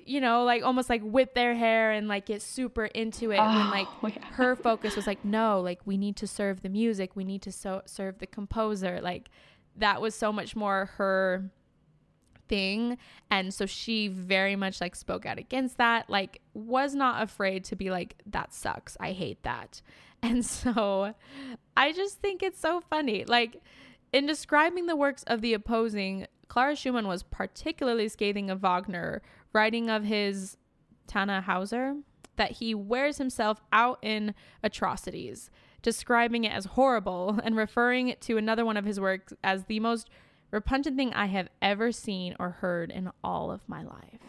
you 0.09 0.19
know 0.19 0.43
like 0.43 0.63
almost 0.63 0.89
like 0.89 1.03
whip 1.03 1.35
their 1.35 1.53
hair 1.53 1.91
and 1.91 2.07
like 2.07 2.25
get 2.25 2.41
super 2.41 2.85
into 2.85 3.31
it 3.31 3.37
and 3.37 3.67
oh, 3.67 3.71
like 3.71 3.87
Oh, 4.01 4.07
yeah. 4.07 4.25
her 4.33 4.55
focus 4.55 4.95
was 4.95 5.05
like 5.05 5.23
no 5.23 5.61
like 5.61 5.79
we 5.85 5.97
need 5.97 6.15
to 6.17 6.27
serve 6.27 6.61
the 6.61 6.69
music. 6.69 7.15
We 7.15 7.23
need 7.23 7.43
to 7.43 7.51
so- 7.51 7.83
serve 7.85 8.17
the 8.17 8.25
composer. 8.27 8.99
Like 9.01 9.29
that 9.75 10.01
was 10.01 10.15
so 10.15 10.33
much 10.33 10.55
more 10.55 10.87
her 10.97 11.51
thing. 12.47 12.97
And 13.29 13.53
so 13.53 13.65
she 13.67 14.07
very 14.07 14.55
much 14.55 14.81
like 14.81 14.95
spoke 14.95 15.25
out 15.27 15.37
against 15.37 15.77
that. 15.77 16.09
Like 16.09 16.41
was 16.55 16.95
not 16.95 17.21
afraid 17.21 17.63
to 17.65 17.75
be 17.75 17.91
like 17.91 18.15
that 18.25 18.53
sucks. 18.53 18.97
I 18.99 19.11
hate 19.11 19.43
that. 19.43 19.81
And 20.21 20.45
so 20.45 21.13
i 21.77 21.93
just 21.93 22.19
think 22.19 22.43
it's 22.43 22.59
so 22.59 22.81
funny. 22.89 23.23
Like 23.23 23.61
in 24.11 24.25
describing 24.25 24.85
the 24.87 24.97
works 24.97 25.23
of 25.27 25.39
the 25.39 25.53
opposing 25.53 26.27
clara 26.49 26.75
schumann 26.75 27.07
was 27.07 27.23
particularly 27.23 28.09
scathing 28.09 28.49
of 28.49 28.61
wagner 28.61 29.21
writing 29.53 29.89
of 29.89 30.03
his 30.03 30.57
Tannhäuser 31.07 32.01
that 32.35 32.51
he 32.53 32.73
wears 32.73 33.17
himself 33.17 33.61
out 33.73 33.99
in 34.01 34.33
atrocities 34.63 35.49
describing 35.81 36.43
it 36.43 36.51
as 36.51 36.65
horrible 36.65 37.39
and 37.43 37.55
referring 37.55 38.15
to 38.21 38.37
another 38.37 38.65
one 38.65 38.77
of 38.77 38.85
his 38.85 38.99
works 38.99 39.33
as 39.43 39.65
the 39.65 39.79
most 39.79 40.09
repugnant 40.51 40.97
thing 40.97 41.13
I 41.13 41.27
have 41.27 41.47
ever 41.61 41.91
seen 41.91 42.35
or 42.39 42.49
heard 42.49 42.91
in 42.91 43.11
all 43.23 43.51
of 43.51 43.61
my 43.67 43.83
life. 43.83 44.19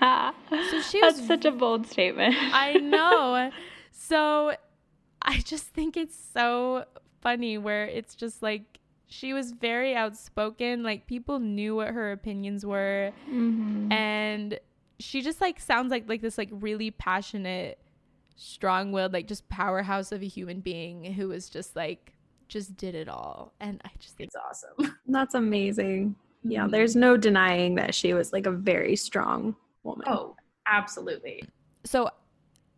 So 0.50 0.80
she 0.80 1.02
was 1.02 1.16
That's 1.16 1.26
such 1.26 1.44
a 1.44 1.50
bold 1.50 1.86
statement. 1.86 2.34
I 2.38 2.74
know. 2.74 3.50
So 3.92 4.54
I 5.20 5.38
just 5.40 5.66
think 5.66 5.96
it's 5.96 6.16
so 6.32 6.86
funny 7.20 7.58
where 7.58 7.84
it's 7.84 8.14
just 8.14 8.42
like 8.42 8.79
she 9.12 9.32
was 9.34 9.50
very 9.50 9.94
outspoken, 9.94 10.82
like 10.82 11.06
people 11.06 11.38
knew 11.40 11.74
what 11.76 11.88
her 11.88 12.12
opinions 12.12 12.64
were 12.64 13.12
Mhm. 13.28 13.92
and 13.92 14.58
she 15.00 15.20
just 15.20 15.40
like 15.40 15.58
sounds 15.60 15.90
like 15.90 16.08
like 16.08 16.20
this 16.22 16.38
like 16.38 16.48
really 16.52 16.90
passionate 16.90 17.78
strong-willed 18.36 19.12
like 19.12 19.26
just 19.26 19.48
powerhouse 19.48 20.12
of 20.12 20.22
a 20.22 20.26
human 20.26 20.60
being 20.60 21.04
who 21.12 21.28
was 21.28 21.48
just 21.50 21.76
like 21.76 22.14
just 22.48 22.76
did 22.76 22.94
it 22.94 23.08
all 23.08 23.52
and 23.60 23.80
i 23.84 23.90
just 23.98 24.16
think 24.16 24.28
It's 24.28 24.36
awesome. 24.36 24.94
That's 25.06 25.34
amazing. 25.34 26.14
Yeah, 26.42 26.64
Mhm. 26.64 26.70
there's 26.70 26.96
no 26.96 27.16
denying 27.16 27.74
that 27.76 27.94
she 27.94 28.14
was 28.14 28.32
like 28.32 28.46
a 28.46 28.50
very 28.50 28.96
strong 28.96 29.54
woman. 29.82 30.06
Oh, 30.08 30.36
absolutely. 30.66 31.42
so 31.84 32.08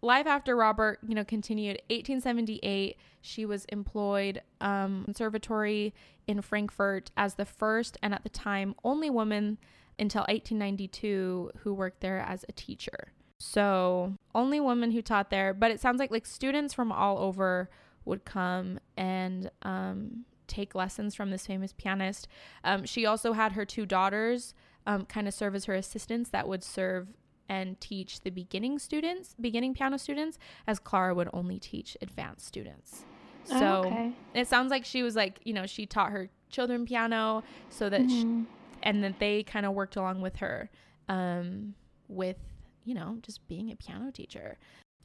life 0.02 0.26
after 0.26 0.56
robert 0.56 0.98
you 1.06 1.14
know 1.14 1.24
continued. 1.24 1.80
1878 1.88 2.96
she 3.20 3.46
was 3.46 3.64
employed 3.66 4.42
um 4.60 5.04
conservatory 5.04 5.94
in 6.26 6.42
frankfurt 6.42 7.10
as 7.16 7.34
the 7.34 7.44
first 7.44 7.96
and 8.02 8.12
at 8.12 8.22
the 8.22 8.28
time 8.28 8.74
only 8.84 9.08
woman 9.08 9.58
until 9.98 10.22
1892 10.22 11.50
who 11.58 11.72
worked 11.74 12.00
there 12.00 12.18
as 12.18 12.44
a 12.48 12.52
teacher. 12.52 13.12
So 13.38 14.14
only 14.34 14.60
woman 14.60 14.90
who 14.90 15.02
taught 15.02 15.30
there 15.30 15.54
but 15.54 15.70
it 15.70 15.80
sounds 15.80 15.98
like 15.98 16.10
like 16.10 16.26
students 16.26 16.74
from 16.74 16.90
all 16.92 17.18
over 17.18 17.70
would 18.04 18.24
come 18.24 18.80
and 18.96 19.50
um 19.62 20.24
take 20.52 20.74
lessons 20.74 21.14
from 21.14 21.30
this 21.30 21.46
famous 21.46 21.72
pianist. 21.72 22.28
Um, 22.62 22.84
she 22.84 23.06
also 23.06 23.32
had 23.32 23.52
her 23.52 23.64
two 23.64 23.86
daughters 23.86 24.54
um, 24.86 25.06
kind 25.06 25.26
of 25.26 25.34
serve 25.34 25.54
as 25.54 25.64
her 25.64 25.74
assistants 25.74 26.30
that 26.30 26.46
would 26.46 26.62
serve 26.62 27.08
and 27.48 27.80
teach 27.80 28.20
the 28.20 28.30
beginning 28.30 28.78
students, 28.78 29.34
beginning 29.40 29.74
piano 29.74 29.98
students, 29.98 30.38
as 30.66 30.78
Clara 30.78 31.14
would 31.14 31.28
only 31.32 31.58
teach 31.58 31.96
advanced 32.00 32.46
students. 32.46 33.04
Oh, 33.50 33.58
So 33.58 33.86
okay. 33.86 34.12
it 34.34 34.48
sounds 34.48 34.70
like 34.70 34.84
she 34.84 35.02
was 35.02 35.16
like, 35.16 35.40
you 35.44 35.52
know, 35.52 35.66
she 35.66 35.86
taught 35.86 36.10
her 36.12 36.28
children 36.50 36.84
piano 36.86 37.42
so 37.70 37.88
that, 37.90 38.08
sh 38.10 38.24
Mhm. 38.24 38.46
and 38.82 39.04
that 39.04 39.18
they 39.18 39.42
kind 39.42 39.66
of 39.66 39.72
worked 39.74 39.96
along 39.96 40.20
with 40.20 40.36
her 40.36 40.70
um, 41.08 41.74
with, 42.08 42.38
you 42.84 42.94
know, 42.94 43.18
just 43.22 43.46
being 43.48 43.70
a 43.70 43.76
piano 43.76 44.10
teacher. 44.10 44.58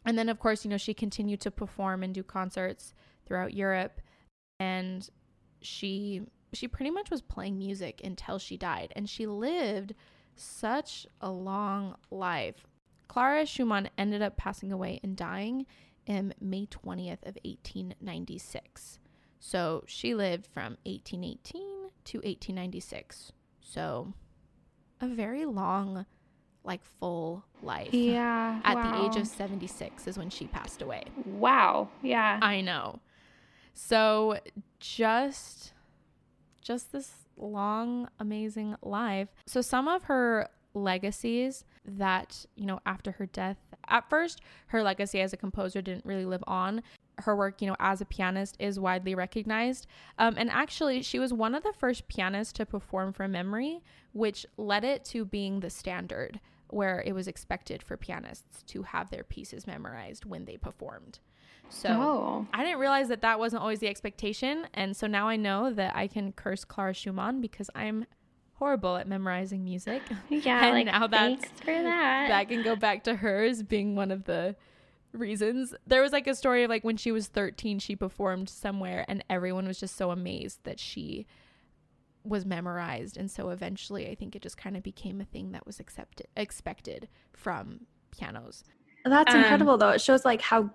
And 0.06 0.18
then, 0.18 0.30
of 0.30 0.40
course, 0.40 0.64
you 0.64 0.70
know, 0.70 0.78
she 0.78 0.94
continued 0.94 1.42
to 1.42 1.52
perform 1.52 2.02
and 2.04 2.14
do 2.14 2.24
concerts 2.24 2.94
throughout 3.26 3.54
Europe. 3.54 4.00
And 4.60 5.08
she 5.62 6.22
she 6.54 6.68
pretty 6.68 6.92
much 6.92 7.12
was 7.12 7.22
playing 7.22 7.58
music 7.58 8.00
until 8.04 8.40
she 8.40 8.56
died 8.56 8.94
and 8.96 9.10
she 9.10 9.28
lived 9.28 9.94
such 10.40 11.06
a 11.22 11.30
long 11.32 11.96
life 12.12 12.66
clara 13.08 13.46
schumann 13.46 13.90
ended 13.98 14.22
up 14.22 14.38
passing 14.38 14.72
away 14.72 15.00
and 15.04 15.16
dying 15.18 15.66
in 16.06 16.34
may 16.40 16.66
20th 16.66 17.24
of 17.26 17.38
1896 17.44 19.00
so 19.40 19.84
she 19.88 20.14
lived 20.16 20.46
from 20.48 20.78
1818 20.86 21.90
to 22.06 22.18
1896 22.20 23.32
so 23.62 24.14
a 25.02 25.08
very 25.08 25.46
long 25.46 26.06
like 26.64 26.84
full 26.84 27.46
life 27.62 27.94
Yeah. 27.94 28.60
at 28.64 28.76
the 28.76 29.06
age 29.06 29.16
of 29.16 29.28
76 29.28 30.08
is 30.08 30.18
when 30.18 30.30
she 30.30 30.48
passed 30.48 30.82
away 30.82 31.04
Wow. 31.26 31.90
Yeah. 32.02 32.40
I 32.42 32.62
know. 32.62 33.00
So 33.74 34.40
just 34.80 35.72
just 36.62 36.92
this 36.92 37.27
long 37.38 38.10
amazing 38.20 38.76
life. 38.82 39.30
So 39.46 39.62
some 39.62 39.88
of 39.88 40.04
her 40.04 40.50
legacies 40.74 41.66
that, 41.86 42.46
you 42.56 42.66
know, 42.66 42.80
after 42.86 43.12
her 43.14 43.26
death, 43.26 43.58
at 43.88 44.10
first 44.10 44.42
her 44.68 44.84
legacy 44.84 45.22
as 45.22 45.34
a 45.34 45.38
composer 45.38 45.82
didn't 45.82 46.06
really 46.06 46.26
live 46.26 46.44
on. 46.48 46.84
Her 47.20 47.36
work, 47.36 47.62
you 47.62 47.68
know, 47.68 47.76
as 47.80 48.00
a 48.00 48.06
pianist 48.06 48.56
is 48.60 48.80
widely 48.80 49.16
recognized. 49.16 49.88
Um, 50.20 50.36
and 50.38 50.52
actually, 50.52 51.02
she 51.02 51.18
was 51.18 51.34
one 51.34 51.56
of 51.56 51.64
the 51.64 51.74
first 51.80 52.08
pianists 52.08 52.54
to 52.54 52.66
perform 52.66 53.12
from 53.12 53.32
memory, 53.32 53.82
which 54.14 54.46
led 54.58 54.84
it 54.84 55.04
to 55.06 55.26
being 55.26 55.60
the 55.60 55.70
standard 55.72 56.40
where 56.70 57.02
it 57.06 57.14
was 57.14 57.28
expected 57.28 57.82
for 57.82 57.98
pianists 57.98 58.62
to 58.64 58.84
have 58.84 59.10
their 59.10 59.24
pieces 59.24 59.66
memorized 59.66 60.26
when 60.26 60.46
they 60.46 60.58
performed. 60.58 61.20
So 61.70 61.89
oh. 61.89 62.47
I 62.53 62.63
didn't 62.63 62.80
realize 62.80 63.07
that 63.09 63.22
that 63.22 63.39
wasn't 63.39 63.61
always 63.61 63.80
the 63.80 63.88
expectation. 63.88 64.68
And 64.74 64.95
so 64.95 65.07
now 65.07 65.28
I 65.28 65.36
know 65.36 65.72
that 65.74 65.95
I 65.95 66.07
can 66.07 66.32
curse 66.32 66.63
Clara 66.63 66.93
Schumann 66.93 67.41
because 67.41 67.70
I'm 67.76 68.05
horrible 68.53 68.95
at 68.97 69.07
memorizing 69.07 69.63
music. 69.63 70.01
Yeah. 70.30 70.65
and 70.65 70.74
like, 70.76 70.86
now 70.86 71.07
that's- 71.07 71.39
thanks 71.39 71.59
for 71.61 71.65
that. 71.74 72.28
that 72.30 72.47
can 72.49 72.63
go 72.63 72.76
back 72.76 73.03
to 73.05 73.15
hers 73.15 73.61
being 73.63 73.95
one 73.95 74.11
of 74.11 74.24
the 74.26 74.55
reasons. 75.13 75.74
There 75.86 76.01
was 76.01 76.11
like 76.11 76.28
a 76.28 76.36
story 76.36 76.63
of 76.63 76.70
like 76.70 76.84
when 76.84 76.97
she 76.97 77.11
was 77.11 77.28
13, 77.28 77.80
she 77.80 77.95
performed 77.95 78.49
somewhere 78.49 79.05
and 79.07 79.24
everyone 79.30 79.68
was 79.68 79.80
just 79.80 79.95
so 79.95 80.11
amazed 80.11 80.59
that 80.63 80.80
she 80.80 81.26
was 82.24 82.45
memorized. 82.45 83.18
And 83.18 83.30
so 83.32 83.49
eventually 83.49 84.09
I 84.09 84.15
think 84.15 84.36
it 84.36 84.41
just 84.41 84.57
kind 84.57 84.76
of 84.76 84.84
became 84.84 85.22
a 85.22 85.26
thing 85.26 85.51
that 85.51 85.65
was 85.65 85.80
accepted, 85.80 86.28
expected 86.36 87.07
from 87.34 87.82
pianos. 88.11 88.63
That's 89.05 89.34
Um, 89.34 89.41
incredible 89.41 89.78
though. 89.78 89.91
It 89.91 90.01
shows 90.01 90.26
like 90.26 90.41
how 90.41 90.72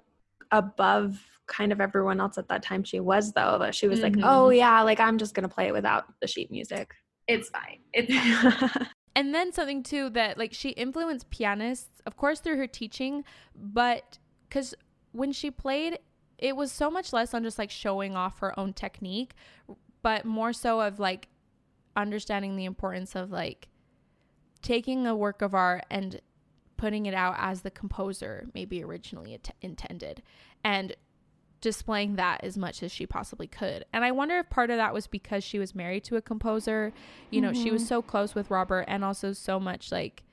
above 0.52 1.18
kind 1.48 1.72
of 1.72 1.80
everyone 1.80 2.20
else 2.20 2.38
at 2.38 2.48
that 2.48 2.62
time 2.62 2.84
she 2.84 3.00
was 3.00 3.32
though. 3.32 3.58
That 3.58 3.74
she 3.74 3.88
was 3.88 3.98
Mhm. 4.00 4.02
like, 4.02 4.14
oh 4.22 4.50
yeah, 4.50 4.80
like 4.82 5.00
I'm 5.00 5.18
just 5.18 5.34
gonna 5.34 5.48
play 5.48 5.66
it 5.68 5.72
without 5.72 6.04
the 6.20 6.26
sheet 6.28 6.50
music. 6.50 6.94
It's 7.26 7.48
fine. 7.50 7.80
It's 7.92 8.12
and 9.16 9.34
then 9.34 9.52
something 9.52 9.82
too 9.82 10.08
that 10.10 10.38
like 10.38 10.52
she 10.54 10.70
influenced 10.70 11.28
pianists 11.30 12.00
of 12.06 12.16
course 12.16 12.40
through 12.40 12.56
her 12.56 12.66
teaching 12.66 13.24
but 13.54 14.18
because 14.48 14.74
when 15.12 15.30
she 15.32 15.50
played 15.50 15.98
it 16.38 16.56
was 16.56 16.72
so 16.72 16.90
much 16.90 17.12
less 17.12 17.34
on 17.34 17.42
just 17.44 17.58
like 17.58 17.70
showing 17.70 18.16
off 18.16 18.38
her 18.38 18.58
own 18.58 18.72
technique 18.72 19.34
but 20.00 20.24
more 20.24 20.52
so 20.54 20.80
of 20.80 20.98
like 20.98 21.28
understanding 21.94 22.56
the 22.56 22.64
importance 22.64 23.14
of 23.14 23.30
like 23.30 23.68
taking 24.62 25.06
a 25.06 25.14
work 25.14 25.42
of 25.42 25.54
art 25.54 25.84
and 25.90 26.20
putting 26.82 27.06
it 27.06 27.14
out 27.14 27.36
as 27.38 27.60
the 27.60 27.70
composer 27.70 28.48
maybe 28.54 28.82
originally 28.82 29.34
at- 29.34 29.54
intended 29.60 30.20
and 30.64 30.96
displaying 31.60 32.16
that 32.16 32.42
as 32.42 32.58
much 32.58 32.82
as 32.82 32.90
she 32.90 33.06
possibly 33.06 33.46
could. 33.46 33.84
And 33.92 34.04
I 34.04 34.10
wonder 34.10 34.38
if 34.38 34.50
part 34.50 34.68
of 34.68 34.78
that 34.78 34.92
was 34.92 35.06
because 35.06 35.44
she 35.44 35.60
was 35.60 35.76
married 35.76 36.02
to 36.04 36.16
a 36.16 36.20
composer. 36.20 36.92
You 37.30 37.40
know, 37.40 37.52
she 37.52 37.70
was 37.70 37.86
so 37.86 38.02
close 38.02 38.34
with 38.34 38.50
Robert 38.50 38.86
and 38.88 39.04
also 39.04 39.32
so 39.32 39.60
much 39.60 39.92
like 39.92 40.24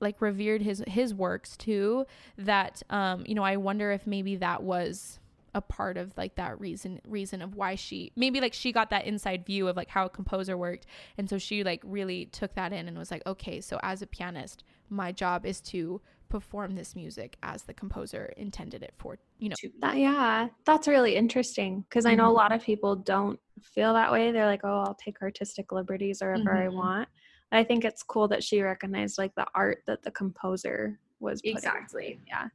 like 0.00 0.20
revered 0.20 0.60
his 0.60 0.84
his 0.86 1.14
works 1.14 1.56
too 1.56 2.04
that 2.36 2.82
um 2.90 3.24
you 3.26 3.34
know, 3.34 3.42
I 3.42 3.56
wonder 3.56 3.90
if 3.90 4.06
maybe 4.06 4.36
that 4.36 4.62
was 4.62 5.18
a 5.54 5.60
part 5.60 5.96
of 5.96 6.12
like 6.16 6.34
that 6.36 6.58
reason 6.60 7.00
reason 7.06 7.42
of 7.42 7.54
why 7.54 7.74
she 7.74 8.12
maybe 8.16 8.40
like 8.40 8.54
she 8.54 8.72
got 8.72 8.90
that 8.90 9.06
inside 9.06 9.44
view 9.44 9.68
of 9.68 9.76
like 9.76 9.88
how 9.88 10.06
a 10.06 10.10
composer 10.10 10.56
worked 10.56 10.86
and 11.18 11.28
so 11.28 11.38
she 11.38 11.62
like 11.62 11.82
really 11.84 12.26
took 12.26 12.54
that 12.54 12.72
in 12.72 12.88
and 12.88 12.98
was 12.98 13.10
like 13.10 13.22
okay 13.26 13.60
so 13.60 13.78
as 13.82 14.00
a 14.00 14.06
pianist 14.06 14.64
my 14.92 15.10
job 15.12 15.46
is 15.46 15.60
to 15.60 16.00
perform 16.28 16.74
this 16.74 16.96
music 16.96 17.36
as 17.42 17.64
the 17.64 17.74
composer 17.74 18.32
intended 18.38 18.82
it 18.82 18.94
for 18.96 19.18
you 19.38 19.50
know 19.50 19.54
That, 19.80 19.98
yeah, 19.98 20.48
that's 20.64 20.88
really 20.88 21.14
interesting 21.14 21.84
because 21.88 22.06
I 22.06 22.14
know 22.14 22.24
a 22.24 22.26
mm-hmm. 22.28 22.36
lot 22.36 22.52
of 22.52 22.62
people 22.62 22.96
don't 22.96 23.38
feel 23.60 23.92
that 23.92 24.10
way. 24.10 24.32
They're 24.32 24.46
like, 24.46 24.62
oh, 24.64 24.84
I'll 24.86 24.94
take 24.94 25.20
artistic 25.20 25.72
liberties 25.72 26.22
or 26.22 26.32
wherever 26.32 26.56
I 26.56 26.68
mm-hmm. 26.68 26.76
want. 26.76 27.08
But 27.50 27.58
I 27.58 27.64
think 27.64 27.84
it's 27.84 28.02
cool 28.02 28.28
that 28.28 28.42
she 28.42 28.62
recognized 28.62 29.18
like 29.18 29.34
the 29.34 29.46
art 29.54 29.82
that 29.86 30.02
the 30.02 30.10
composer 30.10 30.98
was. 31.20 31.40
Exactly. 31.44 32.18
Yeah, 32.26 32.48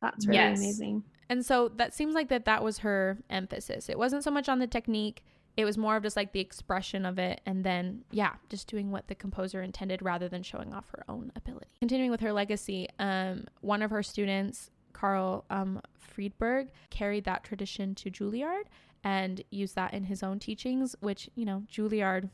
that's 0.00 0.26
really 0.26 0.38
Yes. 0.38 0.58
amazing. 0.58 1.02
And 1.28 1.44
so 1.44 1.70
that 1.76 1.94
seems 1.94 2.14
like 2.14 2.28
that 2.28 2.44
that 2.44 2.62
was 2.62 2.78
her 2.78 3.18
emphasis. 3.30 3.88
It 3.88 3.98
wasn't 3.98 4.22
so 4.22 4.30
much 4.30 4.48
on 4.48 4.58
the 4.58 4.66
technique. 4.66 5.24
It 5.56 5.64
was 5.64 5.78
more 5.78 5.96
of 5.96 6.02
just 6.02 6.16
like 6.16 6.32
the 6.32 6.40
expression 6.40 7.06
of 7.06 7.18
it 7.18 7.40
and 7.46 7.64
then 7.64 8.04
yeah, 8.10 8.34
just 8.48 8.66
doing 8.68 8.90
what 8.90 9.08
the 9.08 9.14
composer 9.14 9.62
intended 9.62 10.02
rather 10.02 10.28
than 10.28 10.42
showing 10.42 10.72
off 10.74 10.86
her 10.90 11.04
own 11.08 11.30
ability. 11.36 11.66
Continuing 11.80 12.10
with 12.10 12.20
her 12.20 12.32
legacy, 12.32 12.88
um 12.98 13.46
one 13.60 13.82
of 13.82 13.90
her 13.90 14.02
students, 14.02 14.70
Carl 14.92 15.44
um 15.50 15.80
Friedberg, 15.98 16.68
carried 16.90 17.24
that 17.24 17.44
tradition 17.44 17.94
to 17.96 18.10
Juilliard 18.10 18.64
and 19.04 19.42
used 19.50 19.74
that 19.74 19.92
in 19.94 20.04
his 20.04 20.22
own 20.22 20.38
teachings, 20.38 20.96
which, 21.00 21.28
you 21.34 21.44
know, 21.44 21.62
Juilliard 21.70 22.30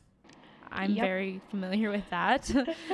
I'm 0.73 0.95
Yep. 0.95 1.05
very 1.05 1.41
familiar 1.51 1.91
with 1.91 2.09
that 2.11 2.49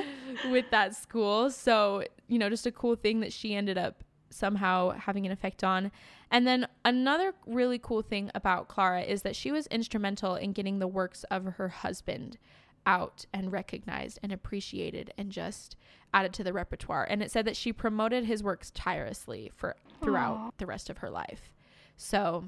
with 0.49 0.69
that 0.71 0.95
school. 0.95 1.51
So, 1.51 2.03
you 2.27 2.39
know, 2.39 2.49
just 2.49 2.65
a 2.65 2.71
cool 2.71 2.95
thing 2.95 3.19
that 3.19 3.31
she 3.31 3.53
ended 3.53 3.77
up 3.77 4.03
somehow 4.29 4.91
having 4.91 5.25
an 5.25 5.31
effect 5.31 5.63
on. 5.63 5.91
And 6.31 6.45
then 6.45 6.67
another 6.83 7.33
really 7.45 7.79
cool 7.79 8.01
thing 8.01 8.29
about 8.35 8.67
Clara 8.67 9.01
is 9.01 9.21
that 9.21 9.35
she 9.35 9.51
was 9.51 9.67
instrumental 9.67 10.35
in 10.35 10.51
getting 10.53 10.79
the 10.79 10.87
works 10.87 11.23
of 11.25 11.45
her 11.55 11.69
husband 11.69 12.37
out 12.85 13.25
and 13.33 13.51
recognized 13.51 14.19
and 14.23 14.31
appreciated 14.31 15.13
and 15.17 15.31
just 15.31 15.75
added 16.13 16.33
to 16.33 16.43
the 16.43 16.53
repertoire. 16.53 17.05
And 17.09 17.21
it 17.21 17.31
said 17.31 17.45
that 17.45 17.57
she 17.57 17.73
promoted 17.73 18.23
his 18.25 18.41
works 18.43 18.71
tirelessly 18.71 19.51
for 19.55 19.75
throughout 20.01 20.37
Aw. 20.37 20.49
the 20.57 20.65
rest 20.65 20.89
of 20.89 20.99
her 20.99 21.09
life. 21.09 21.51
So, 21.97 22.45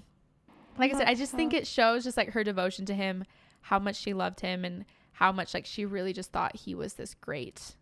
like 0.77 0.93
I 0.93 0.97
said, 0.97 1.07
I 1.09 1.15
just 1.15 1.31
so- 1.31 1.37
think 1.37 1.53
it 1.53 1.67
shows 1.67 2.03
just 2.05 2.15
like 2.17 2.31
her 2.31 2.43
devotion 2.43 2.85
to 2.85 2.93
him, 2.93 3.25
how 3.61 3.79
much 3.79 3.97
she 3.97 4.13
loved 4.13 4.39
him 4.39 4.63
and 4.63 4.85
how 5.13 5.31
much 5.33 5.53
like 5.53 5.65
she 5.65 5.83
really 5.85 6.13
just 6.13 6.31
thought 6.31 6.55
he 6.55 6.73
was 6.73 6.93
this 6.93 7.13
great 7.15 7.75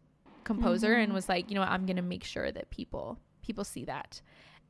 composer 0.43 0.93
and 0.93 1.11
Mhm. 1.11 1.15
was 1.15 1.29
like, 1.29 1.49
you 1.49 1.55
know 1.55 1.61
what, 1.61 1.69
I'm 1.69 1.85
going 1.85 1.97
to 1.97 2.01
make 2.01 2.23
sure 2.23 2.51
that 2.51 2.71
people 2.71 3.19
people 3.47 3.63
see 3.63 3.85
that. 3.85 4.21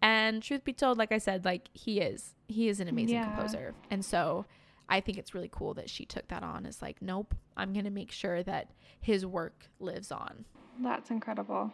And 0.01 0.41
truth 0.43 0.63
be 0.63 0.73
told, 0.73 0.97
like 0.97 1.11
I 1.11 1.17
said, 1.17 1.43
like 1.43 1.69
he 1.73 1.99
is 1.99 2.35
he 2.47 2.69
is 2.69 2.79
an 2.79 2.87
amazing 2.87 3.15
Yeah. 3.17 3.23
composer. 3.25 3.75
And 3.89 4.05
so 4.05 4.45
I 4.87 5.01
think 5.01 5.17
it's 5.17 5.33
really 5.33 5.49
cool 5.51 5.73
that 5.73 5.89
she 5.89 6.05
took 6.05 6.27
that 6.29 6.43
on 6.43 6.65
as 6.65 6.81
like, 6.81 7.01
nope, 7.01 7.35
I'm 7.57 7.73
going 7.73 7.83
to 7.85 7.91
make 7.91 8.11
sure 8.11 8.41
that 8.43 8.71
his 9.01 9.25
work 9.25 9.69
lives 9.79 10.11
on. 10.11 10.45
That's 10.79 11.09
incredible. 11.09 11.73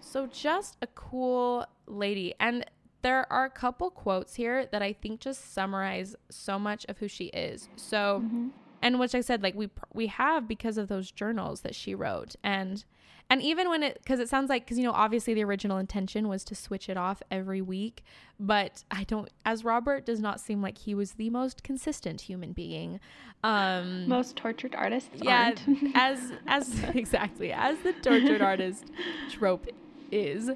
So 0.00 0.26
just 0.26 0.76
a 0.82 0.86
cool 0.88 1.64
lady. 1.86 2.34
And 2.38 2.66
there 3.00 3.32
are 3.32 3.44
a 3.46 3.50
couple 3.50 3.88
quotes 3.90 4.34
here 4.34 4.66
that 4.66 4.82
I 4.82 4.92
think 4.92 5.20
just 5.20 5.54
summarize 5.54 6.14
so 6.30 6.58
much 6.58 6.84
of 6.86 6.98
who 6.98 7.08
she 7.08 7.26
is. 7.26 7.68
So 7.76 8.24
Mhm. 8.24 8.50
and 8.82 8.98
which 9.00 9.14
I 9.14 9.20
said 9.22 9.42
like 9.42 9.54
we 9.54 9.70
we 9.94 10.08
have 10.08 10.46
because 10.48 10.76
of 10.76 10.88
those 10.88 11.10
journals 11.10 11.60
that 11.62 11.74
she 11.74 11.94
wrote 11.94 12.34
and 12.42 12.84
and 13.30 13.42
even 13.42 13.68
when 13.68 13.82
it 13.82 13.98
because 14.02 14.20
it 14.20 14.28
sounds 14.28 14.48
like 14.48 14.64
because 14.64 14.78
you 14.78 14.84
know 14.84 14.92
obviously 14.92 15.34
the 15.34 15.44
original 15.44 15.78
intention 15.78 16.28
was 16.28 16.44
to 16.44 16.54
switch 16.54 16.88
it 16.88 16.96
off 16.96 17.22
every 17.30 17.60
week 17.62 18.04
but 18.38 18.84
I 18.90 19.04
don't 19.04 19.28
as 19.44 19.64
Robert 19.64 20.04
does 20.06 20.20
not 20.20 20.40
seem 20.40 20.60
like 20.62 20.78
he 20.78 20.94
was 20.94 21.12
the 21.12 21.30
most 21.30 21.62
consistent 21.62 22.22
human 22.22 22.52
being 22.52 23.00
um 23.42 24.08
Most 24.08 24.36
tortured 24.36 24.74
artists 24.74 25.10
yeah 25.14 25.54
as 25.94 26.32
as 26.46 26.82
exactly 26.94 27.52
as 27.52 27.78
the 27.80 27.92
tortured 27.94 28.42
artist 28.42 28.90
trope 29.30 29.66
is 30.12 30.50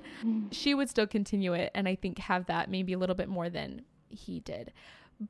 she 0.53 0.75
would 0.75 0.89
still 0.89 1.07
continue 1.07 1.53
it 1.53 1.71
and 1.75 1.89
I 1.89 1.95
think 1.97 2.19
have 2.19 2.47
that 2.47 2.71
maybe 2.71 2.93
a 2.93 2.99
little 2.99 3.17
bit 3.17 3.29
more 3.29 3.49
than 3.51 3.83
he 4.09 4.41
did. 4.41 4.73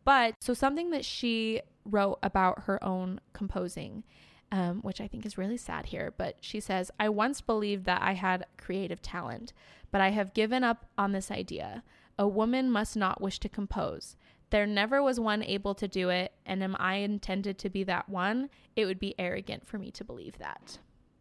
But 0.05 0.35
so 0.41 0.55
something 0.55 0.91
that 0.91 1.05
she 1.05 1.63
wrote 1.85 2.19
about 2.23 2.65
her 2.65 2.83
own 2.85 3.21
composing, 3.33 4.05
um, 4.51 4.81
which 4.83 5.01
I 5.01 5.09
think 5.09 5.27
is 5.27 5.39
really 5.39 5.57
sad 5.57 5.87
here, 5.87 6.13
but 6.17 6.37
she 6.41 6.61
says, 6.61 6.91
I 6.99 7.09
once 7.09 7.41
believed 7.41 7.85
that 7.85 8.03
I 8.03 8.15
had 8.15 8.47
creative 8.57 9.03
talent, 9.03 9.53
but 9.91 10.01
I 10.01 10.11
have 10.11 10.35
given 10.35 10.65
up 10.65 10.87
on 10.97 11.13
this 11.13 11.31
idea. 11.31 11.83
A 12.19 12.27
woman 12.27 12.71
must 12.71 12.97
not 12.97 13.21
wish 13.21 13.39
to 13.41 13.49
compose. 13.49 14.17
There 14.51 14.67
never 14.67 15.03
was 15.03 15.21
one 15.21 15.43
able 15.43 15.75
to 15.75 15.87
do 15.87 16.09
it, 16.09 16.33
and 16.47 16.63
am 16.63 16.77
I 16.79 16.97
intended 16.97 17.59
to 17.59 17.69
be 17.69 17.85
that 17.85 18.09
one? 18.09 18.49
It 18.77 18.87
would 18.87 18.99
be 18.99 19.15
arrogant 19.19 19.67
for 19.67 19.79
me 19.79 19.91
to 19.93 20.05
believe 20.05 20.39
that. 20.39 20.79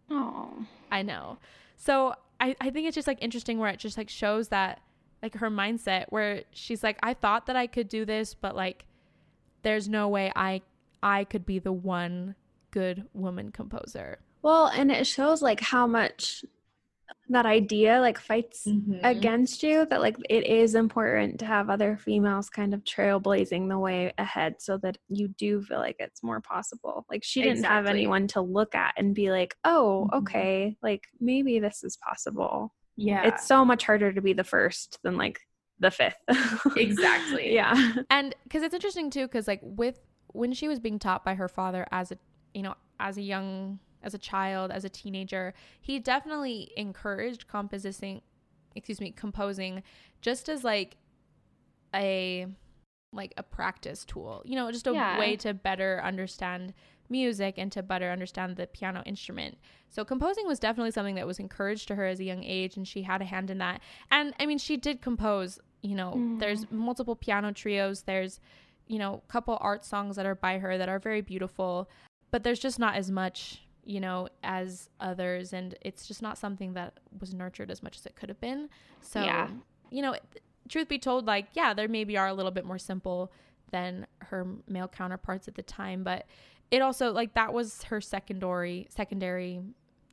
Oh. 0.10 0.66
I 0.90 1.02
know. 1.02 1.38
So 1.76 2.16
I, 2.40 2.56
I 2.62 2.70
think 2.70 2.88
it's 2.88 2.96
just 2.96 3.08
like 3.08 3.22
interesting 3.22 3.60
where 3.60 3.70
it 3.70 3.80
just 3.80 3.98
like 3.98 4.10
shows 4.10 4.48
that 4.50 4.82
like 5.22 5.36
her 5.36 5.50
mindset 5.50 6.06
where 6.10 6.44
she's 6.52 6.84
like, 6.84 6.98
I 7.04 7.14
thought 7.14 7.48
that 7.48 7.56
I 7.56 7.68
could 7.68 7.90
do 7.90 8.06
this, 8.06 8.34
but 8.34 8.56
like 8.56 8.86
there's 9.64 9.90
no 9.90 10.08
way 10.08 10.32
I 10.36 10.62
I 11.04 11.26
could 11.26 11.46
be 11.46 11.60
the 11.60 11.74
one 11.74 12.36
good 12.78 13.06
woman 13.14 13.52
composer. 13.52 14.20
Well, 14.44 14.68
and 14.68 14.92
it 14.92 15.08
shows 15.08 15.42
like 15.42 15.60
how 15.60 15.88
much 15.88 16.46
that 17.30 17.46
idea 17.46 18.00
like 18.00 18.18
fights 18.20 18.66
Mhm. 18.68 19.00
against 19.04 19.64
you 19.64 19.86
that 19.90 20.02
like 20.02 20.18
it 20.30 20.46
is 20.46 20.76
important 20.76 21.40
to 21.40 21.46
have 21.46 21.70
other 21.70 21.98
females 21.98 22.50
kind 22.50 22.74
of 22.74 22.84
trailblazing 22.84 23.68
the 23.70 23.80
way 23.80 24.14
ahead 24.18 24.56
so 24.60 24.78
that 24.84 24.98
you 25.10 25.28
do 25.30 25.62
feel 25.62 25.80
like 25.80 25.96
it's 26.00 26.22
more 26.24 26.40
possible. 26.42 27.06
Like 27.10 27.24
she 27.24 27.42
didn't 27.42 27.64
have 27.64 27.86
anyone 27.88 28.28
to 28.30 28.42
look 28.42 28.76
at 28.76 28.94
and 28.98 29.16
be 29.16 29.32
like, 29.32 29.56
"Oh, 29.64 30.08
Mhm. 30.12 30.18
okay, 30.20 30.78
like 30.82 31.04
maybe 31.20 31.60
this 31.60 31.84
is 31.84 31.98
possible." 31.98 32.74
Yeah. 32.96 33.24
It's 33.28 33.46
so 33.48 33.64
much 33.66 33.84
harder 33.86 34.14
to 34.14 34.22
be 34.22 34.34
the 34.34 34.44
first 34.56 35.00
than 35.04 35.18
like 35.18 35.40
the 35.80 35.92
fifth. 35.92 36.22
Exactly. 36.78 37.54
yeah. 37.54 37.76
And 38.10 38.36
cuz 38.50 38.62
it's 38.64 38.74
interesting 38.74 39.10
too 39.10 39.28
cuz 39.28 39.48
like 39.48 39.62
with 39.64 40.00
when 40.34 40.54
she 40.54 40.68
was 40.68 40.80
being 40.80 41.00
taught 41.00 41.24
by 41.26 41.36
her 41.36 41.48
father 41.48 41.86
as 41.92 42.12
a 42.12 42.18
you 42.58 42.64
know, 42.64 42.74
as 43.00 43.18
a 43.18 43.22
young 43.22 43.78
as 44.02 44.14
a 44.16 44.18
child, 44.18 44.72
as 44.72 44.84
a 44.84 44.90
teenager, 44.90 45.54
he 45.80 46.00
definitely 46.00 46.72
encouraged 46.76 47.48
compositing 47.48 48.22
excuse 48.76 49.00
me, 49.00 49.12
composing 49.12 49.84
just 50.22 50.50
as 50.50 50.64
like 50.64 50.98
a 51.96 52.48
like 53.14 53.34
a 53.38 53.44
practice 53.44 54.04
tool. 54.04 54.42
You 54.46 54.56
know, 54.56 54.72
just 54.72 54.88
a 54.88 54.94
Yeah. 54.94 55.20
way 55.20 55.36
to 55.38 55.54
better 55.54 56.02
understand 56.04 56.74
music 57.10 57.56
and 57.58 57.72
to 57.72 57.82
better 57.82 58.10
understand 58.12 58.56
the 58.58 58.68
piano 58.68 59.02
instrument. 59.06 59.58
So 59.90 60.04
composing 60.04 60.46
was 60.48 60.60
definitely 60.60 60.92
something 60.92 61.16
that 61.16 61.26
was 61.26 61.40
encouraged 61.40 61.88
to 61.88 61.96
her 61.96 62.06
as 62.06 62.20
a 62.20 62.24
young 62.26 62.44
age 62.44 62.76
and 62.76 62.88
she 62.88 63.04
had 63.04 63.22
a 63.22 63.26
hand 63.26 63.50
in 63.50 63.60
that. 63.60 63.82
And 64.12 64.34
I 64.40 64.46
mean, 64.46 64.58
she 64.58 64.78
did 64.78 65.02
compose, 65.02 65.60
you 65.82 65.96
know, 65.96 66.12
Mhm. 66.16 66.40
there's 66.40 66.70
multiple 66.72 67.16
piano 67.16 67.52
trios, 67.54 68.02
there's 68.04 68.40
you 68.90 69.00
know, 69.00 69.22
a 69.28 69.32
couple 69.32 69.58
art 69.60 69.84
songs 69.84 70.16
that 70.16 70.26
are 70.26 70.36
by 70.36 70.60
her 70.60 70.78
that 70.78 70.88
are 70.88 71.00
very 71.00 71.20
beautiful, 71.22 71.90
but 72.32 72.44
there's 72.44 72.60
just 72.60 72.80
not 72.80 72.96
as 72.96 73.10
much, 73.12 73.62
you 73.86 74.00
know, 74.00 74.28
as 74.44 74.90
others 75.00 75.54
and 75.54 75.76
it's 75.82 76.08
just 76.08 76.22
not 76.22 76.38
something 76.38 76.74
that 76.74 77.00
was 77.20 77.34
nurtured 77.34 77.72
as 77.72 77.82
much 77.82 77.98
as 77.98 78.06
it 78.06 78.16
could 78.16 78.30
have 78.30 78.40
been. 78.42 78.70
So, 79.02 79.22
Yeah. 79.24 79.50
you 79.90 80.02
know, 80.02 80.16
truth 80.70 80.88
be 80.90 81.00
told, 81.00 81.26
like, 81.26 81.48
yeah, 81.54 81.74
there 81.74 81.88
maybe 81.88 82.18
are 82.18 82.28
a 82.28 82.34
little 82.34 82.52
bit 82.52 82.66
more 82.66 82.78
simple 82.78 83.32
than 83.72 84.06
her 84.20 84.46
male 84.68 84.88
counterparts 84.88 85.48
at 85.48 85.56
the 85.56 85.64
time, 85.64 86.04
but 86.04 86.26
it 86.72 86.82
also 86.82 87.12
like 87.14 87.34
that 87.34 87.54
was 87.54 87.84
her 87.84 88.02
secondary 88.02 88.88
secondary 88.90 89.62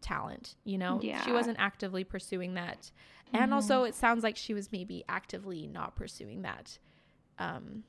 talent, 0.00 0.54
you 0.64 0.78
know. 0.78 1.00
She 1.24 1.32
wasn't 1.32 1.58
actively 1.58 2.04
pursuing 2.04 2.54
that. 2.54 2.90
And 3.32 3.52
also 3.52 3.82
it 3.82 3.94
sounds 3.96 4.22
like 4.22 4.36
she 4.36 4.54
was 4.54 4.70
maybe 4.70 5.02
actively 5.08 5.66
not 5.66 5.96
pursuing 5.96 6.42
that 6.42 6.78
um 7.38 7.82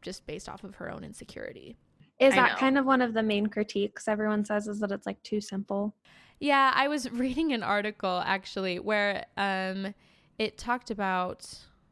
just 0.00 0.26
based 0.26 0.48
off 0.48 0.64
of 0.64 0.76
her 0.76 0.90
own 0.90 1.04
insecurity. 1.04 1.76
Is 2.18 2.32
I 2.32 2.36
that 2.36 2.52
know. 2.52 2.58
kind 2.58 2.78
of 2.78 2.86
one 2.86 3.02
of 3.02 3.12
the 3.14 3.22
main 3.22 3.46
critiques 3.46 4.08
everyone 4.08 4.44
says 4.44 4.68
is 4.68 4.80
that 4.80 4.90
it's 4.90 5.06
like 5.06 5.22
too 5.22 5.40
simple? 5.40 5.94
Yeah, 6.40 6.72
I 6.74 6.88
was 6.88 7.10
reading 7.12 7.52
an 7.52 7.62
article 7.62 8.22
actually 8.24 8.78
where 8.78 9.26
um 9.36 9.94
it 10.38 10.58
talked 10.58 10.90
about 10.90 11.48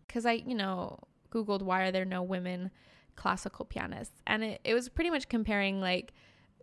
cuz 0.08 0.26
I, 0.26 0.32
you 0.32 0.54
know, 0.54 0.98
googled 1.30 1.62
why 1.62 1.82
are 1.82 1.92
there 1.92 2.04
no 2.04 2.22
women 2.22 2.70
classical 3.16 3.64
pianists 3.64 4.20
and 4.26 4.42
it, 4.42 4.60
it 4.64 4.74
was 4.74 4.88
pretty 4.88 5.10
much 5.10 5.28
comparing 5.28 5.80
like 5.80 6.12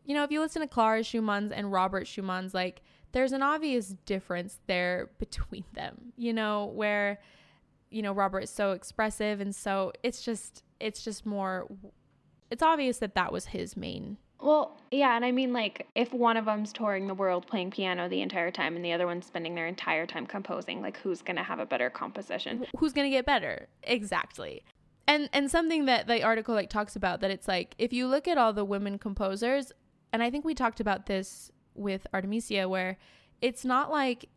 you 0.03 0.15
know, 0.15 0.23
if 0.23 0.31
you 0.31 0.39
listen 0.39 0.61
to 0.63 0.67
Clara 0.67 1.01
Schumann's 1.01 1.51
and 1.51 1.71
Robert 1.71 2.07
Schumann's 2.07 2.53
like 2.53 2.81
there's 3.11 3.33
an 3.33 3.43
obvious 3.43 3.95
difference 4.05 4.59
there 4.67 5.09
between 5.19 5.65
them, 5.73 6.13
you 6.17 6.33
know, 6.33 6.65
where, 6.65 7.19
you 7.89 8.01
know, 8.01 8.13
Robert 8.13 8.41
is 8.41 8.49
so 8.49 8.71
expressive 8.71 9.41
and 9.41 9.55
so 9.55 9.91
it's 10.03 10.21
just, 10.23 10.63
it's 10.79 11.03
just 11.03 11.25
more, 11.25 11.67
it's 12.51 12.61
obvious 12.61 12.99
that 12.99 13.15
that 13.15 13.31
was 13.31 13.47
his 13.47 13.75
main. 13.75 14.17
Well, 14.39 14.77
yeah, 14.89 15.15
and 15.15 15.23
I 15.23 15.31
mean, 15.31 15.53
like, 15.53 15.87
if 15.95 16.13
one 16.13 16.35
of 16.35 16.45
them's 16.45 16.73
touring 16.73 17.07
the 17.07 17.13
world 17.13 17.45
playing 17.45 17.71
piano 17.71 18.09
the 18.09 18.21
entire 18.21 18.51
time 18.51 18.75
and 18.75 18.83
the 18.83 18.91
other 18.91 19.05
one's 19.05 19.27
spending 19.27 19.53
their 19.55 19.67
entire 19.67 20.07
time 20.07 20.25
composing, 20.25 20.81
like, 20.81 20.97
who's 20.97 21.21
to 21.37 21.43
have 21.43 21.59
a 21.59 21.65
better 21.65 21.89
composition? 21.89 22.65
Who's 22.77 22.93
to 23.05 23.11
get 23.11 23.25
better? 23.25 23.67
Exactly. 23.83 24.63
And 25.07 25.29
and 25.33 25.49
something 25.49 25.85
that 25.85 26.07
the 26.07 26.23
article 26.23 26.55
like 26.55 26.69
talks 26.69 26.95
about 26.95 27.21
that 27.21 27.31
it's 27.31 27.47
like 27.47 27.75
if 27.77 27.91
you 27.91 28.07
look 28.07 28.27
at 28.27 28.37
all 28.37 28.53
the 28.53 28.65
women 28.65 28.97
composers, 28.97 29.71
and 30.13 30.23
I 30.23 30.29
think 30.29 30.45
we 30.45 30.55
talked 30.55 30.79
about 30.79 31.05
this 31.05 31.51
with 31.75 32.07
Artemisia, 32.13 32.67
where 32.67 32.97
it's 33.41 33.65
not 33.65 33.91
like 33.91 34.29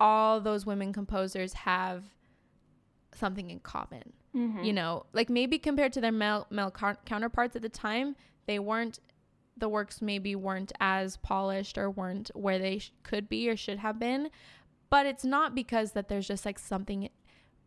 all 0.00 0.40
those 0.40 0.66
women 0.66 0.92
composers 0.92 1.52
have 1.52 2.04
something 3.16 3.50
in 3.50 3.60
common. 3.60 4.12
Mm-hmm. 4.34 4.64
You 4.64 4.72
know, 4.72 5.06
like 5.12 5.30
maybe 5.30 5.58
compared 5.58 5.92
to 5.94 6.00
their 6.00 6.12
male 6.12 6.46
male 6.50 6.70
counterparts 6.70 7.54
at 7.56 7.62
the 7.62 7.68
time, 7.68 8.16
they 8.46 8.58
weren't 8.58 8.98
the 9.56 9.68
works 9.68 10.02
maybe 10.02 10.34
weren't 10.34 10.72
as 10.80 11.16
polished 11.18 11.78
or 11.78 11.88
weren't 11.90 12.30
where 12.34 12.58
they 12.58 12.78
sh- 12.78 12.92
could 13.04 13.28
be 13.28 13.48
or 13.48 13.56
should 13.56 13.78
have 13.78 13.98
been. 14.00 14.28
But 14.90 15.06
it's 15.06 15.24
not 15.24 15.54
because 15.54 15.92
that 15.92 16.08
there's 16.08 16.26
just 16.26 16.44
like 16.44 16.58
something 16.58 17.08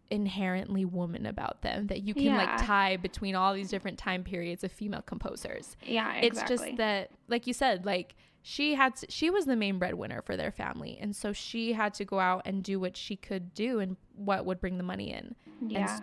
inherently 0.10 0.86
woman 0.86 1.26
about 1.26 1.62
them 1.62 1.88
that 1.88 2.02
you 2.04 2.14
can 2.14 2.24
Yeah. 2.24 2.38
like 2.38 2.66
tie 2.66 2.96
between 2.98 3.36
all 3.36 3.54
these 3.54 3.70
different 3.70 3.98
time 3.98 4.24
periods 4.24 4.64
of 4.64 4.72
female 4.72 5.02
composers. 5.02 5.76
Yeah, 5.86 6.14
It's 6.16 6.42
just 6.44 6.78
that 6.78 7.12
like 7.28 7.48
you 7.48 7.54
said 7.54 7.86
like 7.86 8.16
she 8.50 8.76
had 8.76 8.96
to, 8.96 9.06
she 9.10 9.30
was 9.30 9.46
the 9.46 9.58
main 9.58 9.78
breadwinner 9.78 10.22
for 10.22 10.38
their 10.38 10.54
family 10.54 10.98
and 11.02 11.14
so 11.14 11.34
she 11.34 11.74
had 11.74 11.94
to 11.94 12.06
go 12.06 12.18
out 12.18 12.42
and 12.46 12.64
do 12.64 12.80
what 12.80 12.96
she 12.96 13.18
could 13.18 13.54
do 13.54 13.80
and 13.80 13.98
what 14.16 14.46
would 14.46 14.62
bring 14.62 14.78
the 14.78 14.86
money 14.86 15.12
in. 15.12 15.36
yeah. 15.68 16.00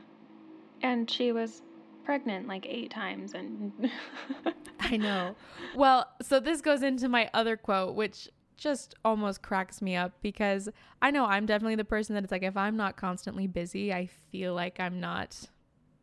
And 0.82 1.10
she 1.10 1.32
was 1.32 1.62
pregnant 2.04 2.46
like 2.46 2.66
eight 2.68 2.90
times 2.90 3.32
and 3.32 3.72
I 4.80 4.98
know. 4.98 5.34
Well, 5.74 6.06
so 6.20 6.38
this 6.38 6.60
goes 6.60 6.82
into 6.82 7.08
my 7.08 7.30
other 7.32 7.56
quote, 7.56 7.94
which 7.94 8.28
just 8.58 8.94
almost 9.06 9.40
cracks 9.40 9.80
me 9.80 9.96
up 9.96 10.12
because 10.20 10.68
I 11.00 11.10
know 11.10 11.24
I'm 11.24 11.46
definitely 11.46 11.76
the 11.76 11.84
person 11.84 12.14
that 12.14 12.24
it's 12.24 12.30
like 12.30 12.42
if 12.42 12.58
I'm 12.58 12.76
not 12.76 12.98
constantly 12.98 13.46
busy, 13.46 13.90
I 13.90 14.10
feel 14.30 14.52
like 14.52 14.78
I'm 14.78 15.00
not 15.00 15.48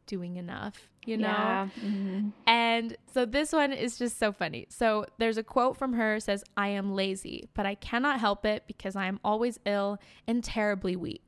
doing 0.06 0.38
enough, 0.38 0.90
you 1.06 1.18
know? 1.18 1.28
Yeah. 1.28 1.70
Mhm. 1.80 2.34
And 2.48 2.98
so 3.14 3.26
this 3.26 3.52
one 3.54 3.72
is 3.74 3.98
just 3.98 4.18
so 4.20 4.32
funny. 4.32 4.66
So 4.70 5.06
there's 5.18 5.38
a 5.38 5.44
quote 5.44 5.78
from 5.78 5.94
her 5.94 6.20
says, 6.20 6.44
"I 6.58 6.68
am 6.70 6.94
lazy, 6.94 7.48
but 7.54 7.66
I 7.66 7.76
cannot 7.76 8.20
help 8.20 8.46
it 8.46 8.64
because 8.68 8.96
I 8.96 9.06
am 9.06 9.20
always 9.24 9.60
ill 9.66 10.00
and 10.28 10.44
terribly 10.44 10.96
weak. 10.96 11.24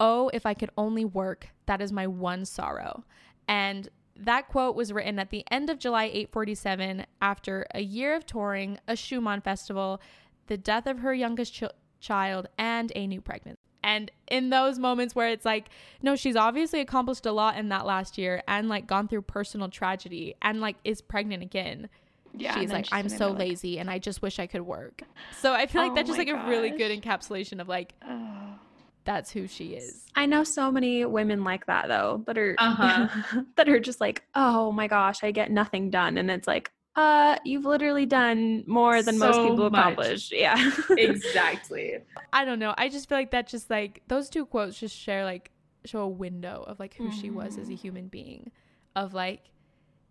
Oh, 0.00 0.30
if 0.34 0.44
I 0.46 0.54
could 0.54 0.70
only 0.76 1.04
work, 1.04 1.48
that 1.66 1.80
is 1.80 1.92
my 1.92 2.06
one 2.06 2.44
sorrow." 2.44 3.04
And 3.48 3.88
that 4.14 4.48
quote 4.48 4.76
was 4.76 4.92
written 4.92 5.18
at 5.18 5.30
the 5.30 5.44
end 5.50 5.70
of 5.70 5.78
July 5.78 6.04
847 6.04 7.06
after 7.20 7.66
a 7.74 7.80
year 7.80 8.14
of 8.14 8.26
touring, 8.26 8.78
a 8.86 8.94
Schumann 8.94 9.40
festival, 9.40 10.00
the 10.48 10.56
death 10.58 10.86
of 10.86 10.98
her 10.98 11.14
youngest 11.14 11.54
ch- 11.54 11.64
child, 11.98 12.46
and 12.58 12.92
a 12.94 13.06
new 13.06 13.20
pregnancy. 13.20 13.58
And 13.84 14.10
in 14.28 14.50
those 14.50 14.78
moments 14.78 15.14
where 15.14 15.28
it's 15.28 15.44
like, 15.44 15.68
no, 16.02 16.16
she's 16.16 16.36
obviously 16.36 16.80
accomplished 16.80 17.26
a 17.26 17.32
lot 17.32 17.56
in 17.56 17.68
that 17.70 17.84
last 17.86 18.16
year 18.18 18.42
and 18.46 18.68
like 18.68 18.86
gone 18.86 19.08
through 19.08 19.22
personal 19.22 19.68
tragedy 19.68 20.34
and 20.40 20.60
like 20.60 20.76
is 20.84 21.00
pregnant 21.00 21.42
again. 21.42 21.88
Yeah. 22.34 22.54
she's 22.54 22.70
then 22.70 22.78
like, 22.78 22.88
I'm 22.92 23.08
so 23.08 23.18
there 23.18 23.28
like, 23.30 23.38
lazy 23.38 23.78
and 23.78 23.90
I 23.90 23.98
just 23.98 24.22
wish 24.22 24.38
I 24.38 24.46
could 24.46 24.62
work. 24.62 25.02
So 25.40 25.52
I 25.52 25.66
feel 25.66 25.82
like 25.82 25.92
Oh 25.92 25.94
that's 25.96 26.06
just 26.08 26.18
my 26.18 26.24
like 26.24 26.44
a 26.44 26.48
really 26.48 26.70
good 26.70 26.98
encapsulation 26.98 27.60
of 27.60 27.68
like, 27.68 27.94
"Oh." 28.06 28.54
that's 29.04 29.30
who 29.32 29.46
she 29.48 29.74
is. 29.74 30.04
I 30.14 30.26
know 30.26 30.44
so 30.44 30.70
many 30.70 31.04
women 31.04 31.44
like 31.44 31.66
that 31.66 31.88
though 31.88 32.22
that 32.26 32.38
are 32.38 32.54
Uh-huh. 32.58 33.42
that 33.56 33.68
are 33.68 33.80
just 33.80 34.00
like, 34.00 34.22
oh 34.34 34.72
my 34.72 34.86
gosh, 34.86 35.22
I 35.22 35.30
get 35.32 35.50
nothing 35.50 35.90
done, 35.90 36.16
and 36.18 36.30
it's 36.30 36.46
like, 36.46 36.70
uh, 36.94 37.36
you've 37.44 37.64
literally 37.64 38.06
done 38.06 38.64
more 38.66 39.02
than 39.02 39.18
most 39.18 39.36
So 39.36 39.42
people 39.42 39.70
much. 39.70 39.80
accomplish. 39.80 40.30
Yeah, 40.32 40.70
exactly. 40.90 41.98
I 42.32 42.44
don't 42.44 42.58
know. 42.58 42.74
I 42.76 42.88
just 42.88 43.08
feel 43.08 43.18
like 43.18 43.30
that 43.30 43.46
just 43.46 43.70
like 43.70 44.02
those 44.08 44.28
two 44.28 44.46
quotes 44.46 44.78
just 44.78 44.96
share 44.96 45.24
like 45.24 45.50
show 45.84 46.00
a 46.02 46.08
window 46.08 46.64
of 46.66 46.78
like 46.78 46.94
who 46.94 47.10
she 47.10 47.30
was 47.30 47.58
as 47.58 47.68
a 47.70 47.74
human 47.74 48.08
being 48.08 48.52
of 48.94 49.14
like 49.14 49.50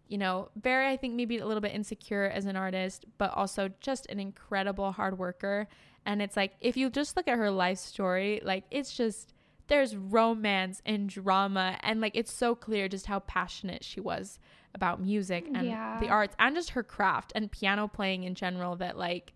you 0.07 0.17
know, 0.17 0.49
very 0.61 0.87
I 0.89 0.97
think 0.97 1.13
maybe 1.13 1.37
a 1.37 1.45
little 1.45 1.61
bit 1.61 1.73
insecure 1.73 2.25
as 2.25 2.45
an 2.45 2.57
artist, 2.57 3.05
but 3.17 3.31
also 3.33 3.69
just 3.79 4.05
an 4.07 4.19
incredible 4.19 4.91
hard 4.91 5.17
worker. 5.17 5.69
And 6.05 6.21
it's 6.21 6.35
like 6.35 6.53
if 6.59 6.75
you 6.75 6.89
just 6.89 7.15
look 7.15 7.29
at 7.29 7.37
her 7.37 7.49
life 7.49 7.77
story, 7.77 8.41
like 8.43 8.65
it's 8.71 8.91
just 8.93 9.33
there's 9.67 9.95
romance 9.95 10.81
and 10.85 11.07
drama 11.07 11.77
and 11.81 12.01
like 12.01 12.11
it's 12.13 12.31
so 12.33 12.55
clear 12.55 12.89
just 12.89 13.05
how 13.05 13.19
passionate 13.19 13.85
she 13.85 14.01
was 14.01 14.37
about 14.73 15.01
music 15.01 15.47
and 15.53 15.67
Yeah. 15.67 15.99
the 15.99 16.09
arts 16.09 16.35
and 16.39 16.55
just 16.55 16.71
her 16.71 16.83
craft 16.83 17.31
and 17.35 17.51
piano 17.51 17.87
playing 17.87 18.23
in 18.23 18.35
general 18.35 18.75
that 18.77 18.97
like 18.97 19.33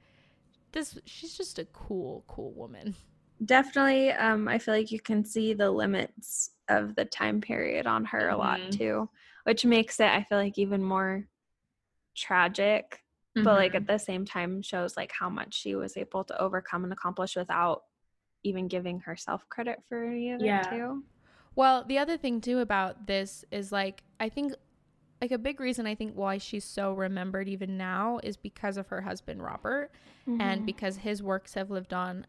this 0.72 0.98
she's 1.06 1.36
just 1.36 1.60
a 1.60 1.66
cool 1.66 2.24
cool 2.28 2.54
woman 2.54 2.96
definitely. 3.44 4.12
Um, 4.12 4.48
I 4.48 4.58
feel 4.58 4.74
like 4.74 4.92
you 4.92 5.00
can 5.00 5.26
see 5.26 5.54
the 5.54 5.70
limits 5.70 6.52
of 6.70 6.96
the 6.96 7.04
time 7.06 7.42
period 7.42 7.86
on 7.86 8.06
her 8.06 8.30
a 8.30 8.38
lot 8.38 8.60
Mhm. 8.62 8.72
too, 8.78 9.10
which 9.44 9.66
makes 9.66 10.00
it, 10.00 10.08
I 10.08 10.24
feel 10.24 10.38
like, 10.38 10.58
even 10.58 10.82
more 10.82 11.28
tragic. 12.16 13.04
But 13.36 13.56
like 13.56 13.74
Mhm. 13.74 13.76
at 13.76 13.88
the 13.88 13.98
same 13.98 14.24
time, 14.26 14.62
shows 14.62 14.96
like 14.96 15.12
how 15.12 15.30
much 15.30 15.54
she 15.54 15.76
was 15.76 15.98
able 15.98 16.24
to 16.24 16.42
overcome 16.42 16.86
and 16.86 16.94
accomplish 16.94 17.36
without 17.36 17.84
even 18.44 18.68
giving 18.70 19.02
herself 19.02 19.48
credit 19.50 19.84
for 19.90 20.06
any 20.06 20.32
of 20.32 20.42
Yeah. 20.42 20.62
it 20.62 20.70
too. 20.70 21.04
Well, 21.56 21.84
the 21.84 21.98
other 21.98 22.18
thing 22.18 22.40
too 22.40 22.60
about 22.60 23.06
this 23.08 23.44
is 23.52 23.72
like 23.74 24.04
I 24.20 24.30
think 24.30 24.54
like 25.22 25.32
a 25.32 25.38
big 25.38 25.60
reason 25.60 25.86
I 25.88 25.96
think 25.96 26.14
why 26.14 26.38
she's 26.38 26.64
so 26.64 26.94
remembered 26.94 27.48
even 27.48 27.78
now 27.78 28.20
is 28.24 28.38
because 28.38 28.78
of 28.78 28.88
her 28.88 29.02
husband 29.02 29.42
Robert 29.44 29.92
Mm-hmm. 30.28 30.42
and 30.42 30.66
because 30.66 30.98
his 30.98 31.22
works 31.22 31.54
have 31.54 31.70
lived 31.70 31.94
on 31.94 32.26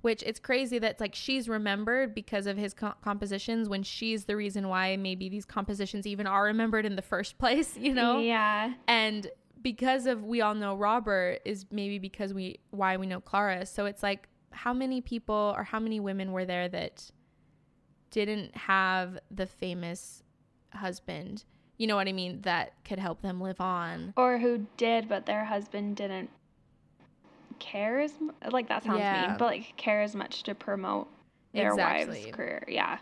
which 0.00 0.22
it's 0.24 0.38
crazy 0.40 0.78
that 0.80 0.90
it's 0.92 1.00
like 1.00 1.14
she's 1.14 1.48
remembered 1.48 2.14
because 2.14 2.46
of 2.46 2.56
his 2.56 2.74
co- 2.74 2.94
compositions 3.02 3.68
when 3.68 3.82
she's 3.84 4.24
the 4.24 4.34
reason 4.36 4.68
why 4.68 4.96
maybe 4.96 5.28
these 5.28 5.44
compositions 5.44 6.06
even 6.06 6.26
are 6.26 6.44
remembered 6.44 6.84
in 6.84 6.94
the 6.96 7.02
first 7.02 7.38
place, 7.42 7.76
you 7.76 7.94
know? 7.94 8.18
yeah, 8.20 8.72
and 8.88 9.28
because 9.62 10.06
of 10.06 10.22
we 10.24 10.40
all 10.40 10.54
know 10.54 10.74
Robert 10.76 11.40
is 11.44 11.66
maybe 11.72 11.98
because 11.98 12.32
we 12.34 12.58
why 12.70 12.96
we 12.96 13.06
know 13.06 13.20
Clara. 13.20 13.66
So 13.66 13.86
it's 13.86 14.02
like 14.02 14.28
how 14.50 14.72
many 14.72 15.00
people 15.00 15.52
or 15.56 15.62
how 15.64 15.78
many 15.80 15.98
women 16.00 16.30
were 16.32 16.44
there 16.44 16.68
that 16.68 17.10
didn't 18.10 18.56
have 18.56 19.18
the 19.30 19.46
famous 19.46 20.22
husband, 20.72 21.44
you 21.78 21.86
know 21.86 21.96
what 21.96 22.08
I 22.08 22.12
mean, 22.12 22.42
that 22.42 22.72
could 22.84 22.98
help 22.98 23.22
them 23.22 23.40
live 23.40 23.60
on. 23.60 24.12
or 24.16 24.38
who 24.38 24.66
did, 24.76 25.08
but 25.08 25.24
their 25.26 25.44
husband 25.46 25.96
didn't 25.96 26.28
care 27.58 28.00
as 28.00 28.12
like 28.50 28.68
that 28.68 28.84
sounds 28.84 28.98
Yeah. 29.00 29.28
mean, 29.28 29.36
but 29.38 29.46
like 29.46 29.76
care 29.76 30.02
as 30.02 30.14
much 30.14 30.42
to 30.44 30.54
promote 30.54 31.08
their 31.54 31.72
Exactly. 31.72 32.24
wife's 32.24 32.36
career. 32.36 32.64
Yeah, 32.68 32.98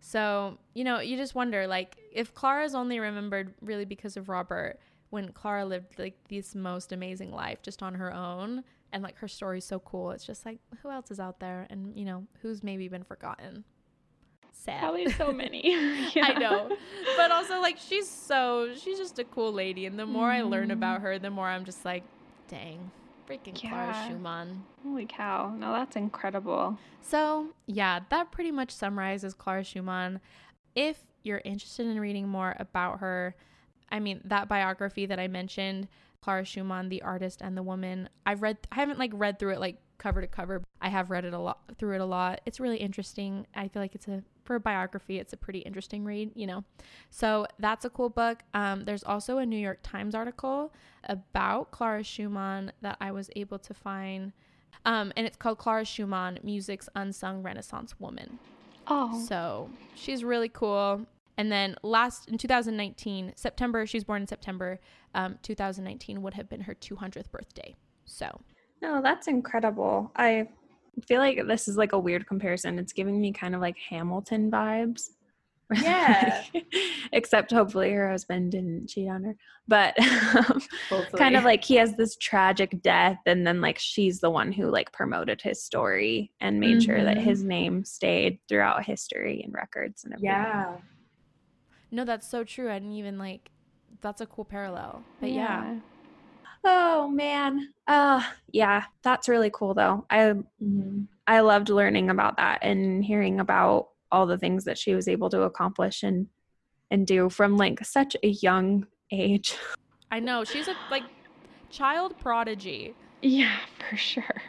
So, 0.00 0.58
you 0.74 0.84
know, 0.84 1.00
you 1.00 1.16
just 1.16 1.34
wonder 1.34 1.66
like 1.66 1.96
if 2.12 2.34
Clara's 2.34 2.74
only 2.74 3.00
remembered 3.00 3.54
really 3.62 3.84
because 3.86 4.16
of 4.16 4.28
Robert 4.28 4.78
when 5.10 5.30
Clara 5.32 5.64
lived 5.64 5.98
like 5.98 6.16
this 6.28 6.54
most 6.54 6.92
amazing 6.92 7.30
life 7.32 7.62
just 7.62 7.82
on 7.82 7.94
her 7.94 8.12
own 8.12 8.64
and 8.92 9.02
like 9.02 9.16
her 9.18 9.28
story's 9.28 9.64
so 9.64 9.78
cool. 9.78 10.10
It's 10.10 10.26
just 10.26 10.44
like 10.44 10.58
who 10.82 10.90
else 10.90 11.10
is 11.10 11.20
out 11.20 11.40
there 11.40 11.66
and 11.70 11.96
you 11.96 12.04
know, 12.04 12.26
who's 12.42 12.62
maybe 12.62 12.88
been 12.88 13.04
forgotten. 13.04 13.64
Sad. 14.56 14.80
probably 14.80 15.10
so 15.10 15.32
many. 15.32 15.60
I 16.22 16.34
know. 16.38 16.70
But 17.16 17.30
also 17.30 17.60
like 17.60 17.76
she's 17.78 18.08
so 18.08 18.74
she's 18.74 18.98
just 18.98 19.18
a 19.18 19.24
cool 19.24 19.52
lady 19.52 19.84
and 19.86 19.98
the 19.98 20.06
more 20.06 20.30
I 20.30 20.42
learn 20.42 20.68
Mhm. 20.68 20.72
about 20.74 21.00
her, 21.02 21.18
the 21.18 21.30
more 21.30 21.46
I'm 21.46 21.64
just 21.64 21.84
like, 21.84 22.04
dang, 22.48 22.90
freaking 23.28 23.54
Clara 23.60 23.94
Schumann. 24.08 24.64
Holy 24.82 25.06
cow! 25.06 25.54
No, 25.56 25.72
that's 25.72 25.96
incredible. 25.96 26.78
So, 27.02 27.48
yeah, 27.66 28.00
that 28.10 28.30
pretty 28.32 28.50
much 28.50 28.70
summarizes 28.70 29.34
Clara 29.34 29.64
Schumann. 29.64 30.20
If 30.74 31.02
you're 31.22 31.42
interested 31.44 31.86
in 31.86 32.00
reading 32.00 32.28
more 32.28 32.56
about 32.58 33.00
her, 33.00 33.34
I 33.90 34.00
mean, 34.00 34.20
that 34.24 34.48
biography 34.48 35.04
that 35.06 35.20
I 35.20 35.28
mentioned, 35.28 35.88
Clara 36.22 36.44
Schumann, 36.44 36.88
the 36.88 37.02
artist 37.02 37.42
and 37.42 37.56
the 37.56 37.62
woman, 37.62 38.08
I've 38.24 38.40
read, 38.42 38.56
I 38.72 38.76
haven't 38.76 38.98
like 38.98 39.10
read 39.14 39.38
through 39.38 39.52
it 39.52 39.60
like 39.60 39.78
cover 39.98 40.20
to 40.22 40.26
cover. 40.26 40.62
I 40.80 40.88
have 40.88 41.10
read 41.10 41.24
it 41.26 41.34
a 41.34 41.38
lot 41.38 41.60
through 41.78 41.94
it 41.96 42.00
a 42.00 42.04
lot. 42.06 42.40
It's 42.46 42.58
really 42.60 42.78
interesting. 42.78 43.46
I 43.54 43.68
feel 43.68 43.80
like 43.82 43.94
it's 43.94 44.08
a, 44.08 44.22
for 44.44 44.54
a 44.56 44.60
biography, 44.60 45.18
it's 45.18 45.32
a 45.32 45.36
pretty 45.36 45.60
interesting 45.60 46.04
read, 46.04 46.30
you 46.34 46.46
know? 46.46 46.64
So 47.10 47.46
that's 47.58 47.84
a 47.84 47.90
cool 47.90 48.10
book. 48.10 48.42
Um, 48.52 48.84
there's 48.84 49.02
also 49.04 49.38
a 49.38 49.46
New 49.46 49.58
York 49.58 49.80
Times 49.82 50.14
article 50.14 50.72
about 51.04 51.70
Clara 51.70 52.02
Schumann 52.04 52.72
that 52.82 52.96
I 53.00 53.10
was 53.12 53.30
able 53.36 53.58
to 53.60 53.74
find. 53.74 54.32
Um, 54.84 55.12
and 55.16 55.26
it's 55.26 55.36
called 55.36 55.58
Clara 55.58 55.84
Schumann, 55.84 56.38
Music's 56.42 56.88
Unsung 56.94 57.42
Renaissance 57.42 57.98
Woman. 57.98 58.38
Oh, 58.86 59.18
So 59.26 59.70
she's 59.94 60.22
really 60.22 60.50
cool. 60.50 61.06
And 61.36 61.50
then 61.50 61.74
last 61.82 62.28
in 62.28 62.38
2019, 62.38 63.32
September, 63.34 63.86
she 63.86 63.96
was 63.96 64.04
born 64.04 64.22
in 64.22 64.28
September. 64.28 64.78
Um, 65.14 65.38
2019 65.42 66.22
would 66.22 66.34
have 66.34 66.48
been 66.48 66.60
her 66.62 66.74
200th 66.74 67.30
birthday. 67.30 67.74
So 68.04 68.40
Oh, 68.82 69.00
that's 69.00 69.26
incredible. 69.28 70.12
I 70.16 70.48
feel 71.06 71.18
like 71.20 71.46
this 71.46 71.68
is 71.68 71.76
like 71.76 71.92
a 71.92 71.98
weird 71.98 72.26
comparison. 72.26 72.78
It's 72.78 72.92
giving 72.92 73.20
me 73.20 73.32
kind 73.32 73.54
of 73.54 73.60
like 73.60 73.76
Hamilton 73.78 74.50
vibes. 74.50 75.10
Yeah. 75.82 76.44
Except 77.12 77.50
hopefully 77.50 77.90
her 77.92 78.10
husband 78.10 78.52
didn't 78.52 78.88
cheat 78.88 79.08
on 79.08 79.24
her. 79.24 79.36
But 79.66 79.94
um, 80.36 80.62
kind 81.16 81.36
of 81.36 81.44
like 81.44 81.64
he 81.64 81.76
has 81.76 81.94
this 81.96 82.16
tragic 82.16 82.82
death 82.82 83.18
and 83.26 83.46
then 83.46 83.60
like 83.60 83.78
she's 83.78 84.20
the 84.20 84.30
one 84.30 84.52
who 84.52 84.68
like 84.70 84.92
promoted 84.92 85.40
his 85.40 85.62
story 85.62 86.30
and 86.40 86.60
made 86.60 86.82
sure 86.82 87.02
that 87.02 87.16
Mhm. 87.16 87.22
his 87.22 87.42
name 87.42 87.84
stayed 87.84 88.38
throughout 88.48 88.84
history 88.84 89.40
and 89.42 89.54
records 89.54 90.04
and 90.04 90.12
everything. 90.12 90.30
Yeah. 90.30 90.76
No, 91.90 92.04
that's 92.04 92.28
so 92.28 92.44
true. 92.44 92.70
I 92.70 92.74
didn't 92.78 92.92
even 92.96 93.18
like. 93.18 93.50
That's 94.00 94.20
a 94.20 94.26
cool 94.26 94.44
parallel. 94.44 95.02
But 95.20 95.30
yeah, 95.30 95.76
Oh 96.64 97.08
man. 97.08 97.68
Uh 97.86 98.22
yeah, 98.52 98.84
that's 99.02 99.28
really 99.28 99.50
cool 99.50 99.74
though. 99.74 100.06
I 100.10 100.34
Mhm. 100.62 101.08
I 101.26 101.40
loved 101.40 101.68
learning 101.68 102.10
about 102.10 102.36
that 102.36 102.60
and 102.62 103.04
hearing 103.04 103.40
about 103.40 103.88
all 104.10 104.26
the 104.26 104.38
things 104.38 104.64
that 104.64 104.78
she 104.78 104.94
was 104.94 105.08
able 105.08 105.30
to 105.30 105.42
accomplish 105.42 106.02
and 106.02 106.28
and 106.90 107.06
do 107.06 107.28
from 107.28 107.56
like 107.56 107.84
such 107.84 108.16
a 108.22 108.28
young 108.28 108.86
age. 109.10 109.56
I 110.10 110.20
know 110.20 110.44
she's 110.44 110.68
a 110.68 110.74
like 110.90 111.04
child 111.70 112.14
prodigy. 112.18 112.94
Yeah, 113.22 113.56
for 113.78 113.96
sure. 113.96 114.42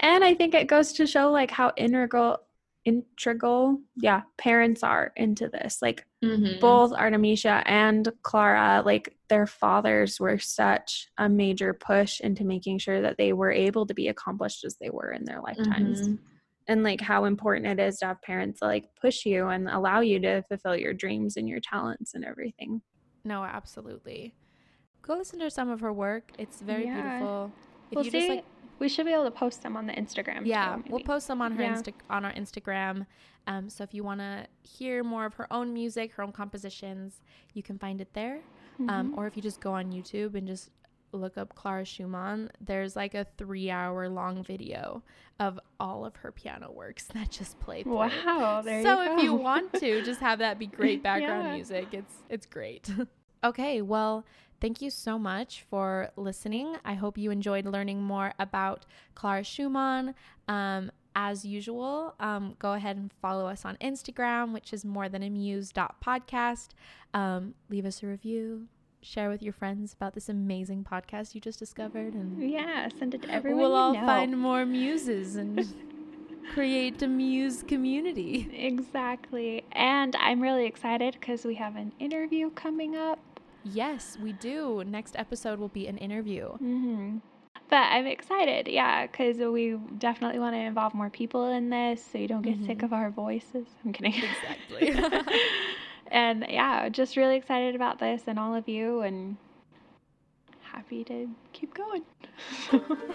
And 0.00 0.24
I 0.24 0.34
think 0.34 0.54
it 0.54 0.66
goes 0.66 0.92
to 0.94 1.06
show 1.06 1.30
like 1.30 1.50
how 1.50 1.72
integral 1.76 2.38
integral 2.84 3.80
yeah, 3.96 4.22
parents 4.36 4.82
are 4.82 5.12
into 5.16 5.48
this. 5.48 5.80
Like 5.80 6.04
Mhm. 6.24 6.60
both 6.60 6.92
Artemisia 6.92 7.62
and 7.66 8.10
Clara, 8.22 8.82
like 8.84 9.16
their 9.28 9.46
fathers 9.46 10.18
were 10.20 10.38
such 10.38 11.08
a 11.18 11.28
major 11.28 11.72
push 11.74 12.20
into 12.20 12.44
making 12.44 12.78
sure 12.78 13.00
that 13.00 13.16
they 13.18 13.32
were 13.32 13.50
able 13.52 13.86
to 13.86 13.94
be 13.94 14.08
accomplished 14.08 14.64
as 14.64 14.76
they 14.76 14.90
were 14.90 15.12
in 15.12 15.24
their 15.24 15.40
lifetimes. 15.40 16.08
Mhm. 16.08 16.18
And 16.66 16.82
like 16.82 17.00
how 17.00 17.24
important 17.26 17.66
it 17.66 17.82
is 17.82 17.98
to 17.98 18.06
have 18.06 18.22
parents 18.22 18.60
that, 18.60 18.66
like 18.66 18.88
push 19.00 19.26
you 19.26 19.48
and 19.48 19.68
allow 19.68 20.00
you 20.00 20.18
to 20.20 20.42
fulfill 20.48 20.76
your 20.76 20.94
dreams 20.94 21.36
and 21.36 21.48
your 21.48 21.60
talents 21.60 22.14
and 22.14 22.24
everything. 22.24 22.80
No, 23.24 23.44
absolutely. 23.44 24.34
Go 25.02 25.16
listen 25.16 25.38
to 25.40 25.50
some 25.50 25.68
of 25.68 25.80
her 25.80 25.92
work. 25.92 26.32
It's 26.38 26.60
very 26.62 26.84
Yeah. 26.86 26.94
beautiful. 27.18 27.52
If 27.90 27.96
We'll 27.96 28.04
you 28.06 28.10
see. 28.10 28.18
just 28.18 28.30
like 28.30 28.44
we 28.80 28.88
should 28.88 29.06
be 29.06 29.12
able 29.12 29.24
to 29.24 29.30
post 29.30 29.62
them 29.62 29.76
on 29.76 29.86
the 29.86 29.92
Instagram. 29.92 30.42
yeah, 30.46 30.78
we'll 30.88 31.00
post 31.04 31.28
them 31.28 31.40
on 31.40 31.52
her 31.52 31.62
Yeah. 31.62 31.74
Insta- 31.76 31.94
on 32.10 32.24
our 32.24 32.32
Instagram. 32.32 33.06
Um, 33.46 33.68
so 33.68 33.84
if 33.84 33.92
you 33.92 34.02
want 34.04 34.20
to 34.20 34.46
hear 34.62 35.04
more 35.04 35.24
of 35.26 35.34
her 35.34 35.52
own 35.52 35.72
music, 35.74 36.12
her 36.14 36.22
own 36.22 36.32
compositions, 36.32 37.20
you 37.52 37.62
can 37.62 37.78
find 37.78 38.00
it 38.00 38.12
there. 38.14 38.40
Mm-hmm. 38.80 38.90
Um, 38.90 39.14
or 39.16 39.26
if 39.26 39.36
you 39.36 39.42
just 39.42 39.60
go 39.60 39.72
on 39.74 39.92
YouTube 39.92 40.34
and 40.34 40.46
just 40.46 40.70
look 41.12 41.36
up 41.38 41.54
Clara 41.54 41.84
Schumann, 41.84 42.50
there's 42.60 42.96
like 42.96 43.14
a 43.14 43.24
three-hour 43.38 44.08
long 44.08 44.42
video 44.42 45.02
of 45.38 45.60
all 45.78 46.04
of 46.04 46.16
her 46.16 46.32
piano 46.32 46.72
works 46.72 47.04
that 47.14 47.30
just 47.30 47.60
play. 47.60 47.82
through. 47.82 47.94
Wow, 47.96 48.62
there 48.64 48.82
so 48.82 49.02
you 49.02 49.12
if 49.18 49.22
you 49.24 49.34
want 49.48 49.72
to, 49.74 50.02
just 50.04 50.20
have 50.20 50.38
that 50.40 50.58
be 50.58 50.66
great 50.66 51.02
background 51.04 51.44
Yeah. 51.48 51.54
music. 51.54 51.88
It's 51.92 52.14
it's 52.28 52.46
great. 52.46 52.90
okay, 53.44 53.80
well, 53.82 54.24
thank 54.60 54.80
you 54.82 54.90
so 54.90 55.18
much 55.18 55.64
for 55.70 56.10
listening. 56.16 56.76
I 56.84 56.94
hope 56.94 57.16
you 57.18 57.30
enjoyed 57.30 57.66
learning 57.66 58.02
more 58.02 58.32
about 58.40 58.86
Clara 59.14 59.44
Schumann. 59.44 60.14
Um, 60.48 60.90
as 61.14 61.44
usual, 61.44 62.14
um, 62.20 62.56
go 62.58 62.72
ahead 62.72 62.96
and 62.96 63.12
follow 63.22 63.46
us 63.46 63.64
on 63.64 63.76
Instagram, 63.80 64.52
which 64.52 64.72
is 64.72 64.84
more 64.84 65.08
than 65.08 65.22
amuse.podcast. 65.22 66.68
Um, 67.12 67.54
leave 67.70 67.84
us 67.86 68.02
a 68.02 68.06
review. 68.06 68.66
Share 69.00 69.28
with 69.28 69.42
your 69.42 69.52
friends 69.52 69.92
about 69.92 70.14
this 70.14 70.28
amazing 70.30 70.82
podcast 70.90 71.34
you 71.34 71.40
just 71.40 71.58
discovered, 71.58 72.14
and 72.14 72.50
Yeah, 72.50 72.88
send 72.98 73.14
it 73.14 73.22
to 73.22 73.30
everyone. 73.30 73.60
we'll 73.60 73.74
all 73.74 73.92
know. 73.94 74.06
find 74.06 74.38
more 74.38 74.64
muses 74.64 75.36
and 75.36 75.62
create 76.54 77.02
a 77.02 77.06
muse 77.06 77.62
community. 77.62 78.48
Exactly. 78.54 79.62
And 79.72 80.16
I'm 80.16 80.40
really 80.40 80.64
excited 80.66 81.16
because 81.20 81.44
we 81.44 81.54
have 81.56 81.76
an 81.76 81.92
interview 82.00 82.48
coming 82.50 82.96
up. 82.96 83.18
Yes, 83.62 84.16
we 84.22 84.32
do. 84.32 84.82
Next 84.86 85.16
episode 85.18 85.58
will 85.58 85.68
be 85.68 85.86
an 85.86 85.98
interview. 85.98 86.48
Mm-hmm. 86.54 87.18
But 87.70 87.76
I'm 87.92 88.06
excited, 88.06 88.68
yeah, 88.68 89.06
because 89.06 89.38
we 89.38 89.76
definitely 89.98 90.38
want 90.38 90.54
to 90.54 90.60
involve 90.60 90.94
more 90.94 91.10
people 91.10 91.48
in 91.48 91.70
this 91.70 92.04
so 92.04 92.18
you 92.18 92.28
don't 92.28 92.42
get 92.42 92.58
sick 92.66 92.78
Mhm. 92.78 92.84
of 92.84 92.92
our 92.92 93.10
voices. 93.10 93.66
I'm 93.84 93.92
kidding. 93.92 94.14
Exactly. 94.14 94.92
and 96.08 96.44
yeah, 96.48 96.88
just 96.90 97.16
really 97.16 97.36
excited 97.36 97.74
about 97.74 97.98
this 97.98 98.22
and 98.26 98.38
all 98.38 98.54
of 98.54 98.68
you 98.68 99.00
and 99.00 99.36
happy 100.60 101.04
to 101.04 101.28
keep 101.52 101.72
going. 101.74 102.02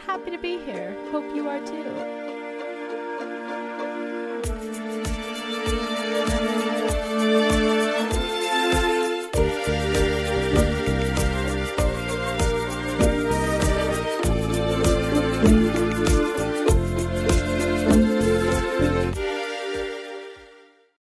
Happy 0.06 0.32
to 0.32 0.38
be 0.38 0.58
here. 0.66 0.96
Hope 1.12 1.26
you 1.36 1.48
are 1.48 1.60
too. 1.66 2.49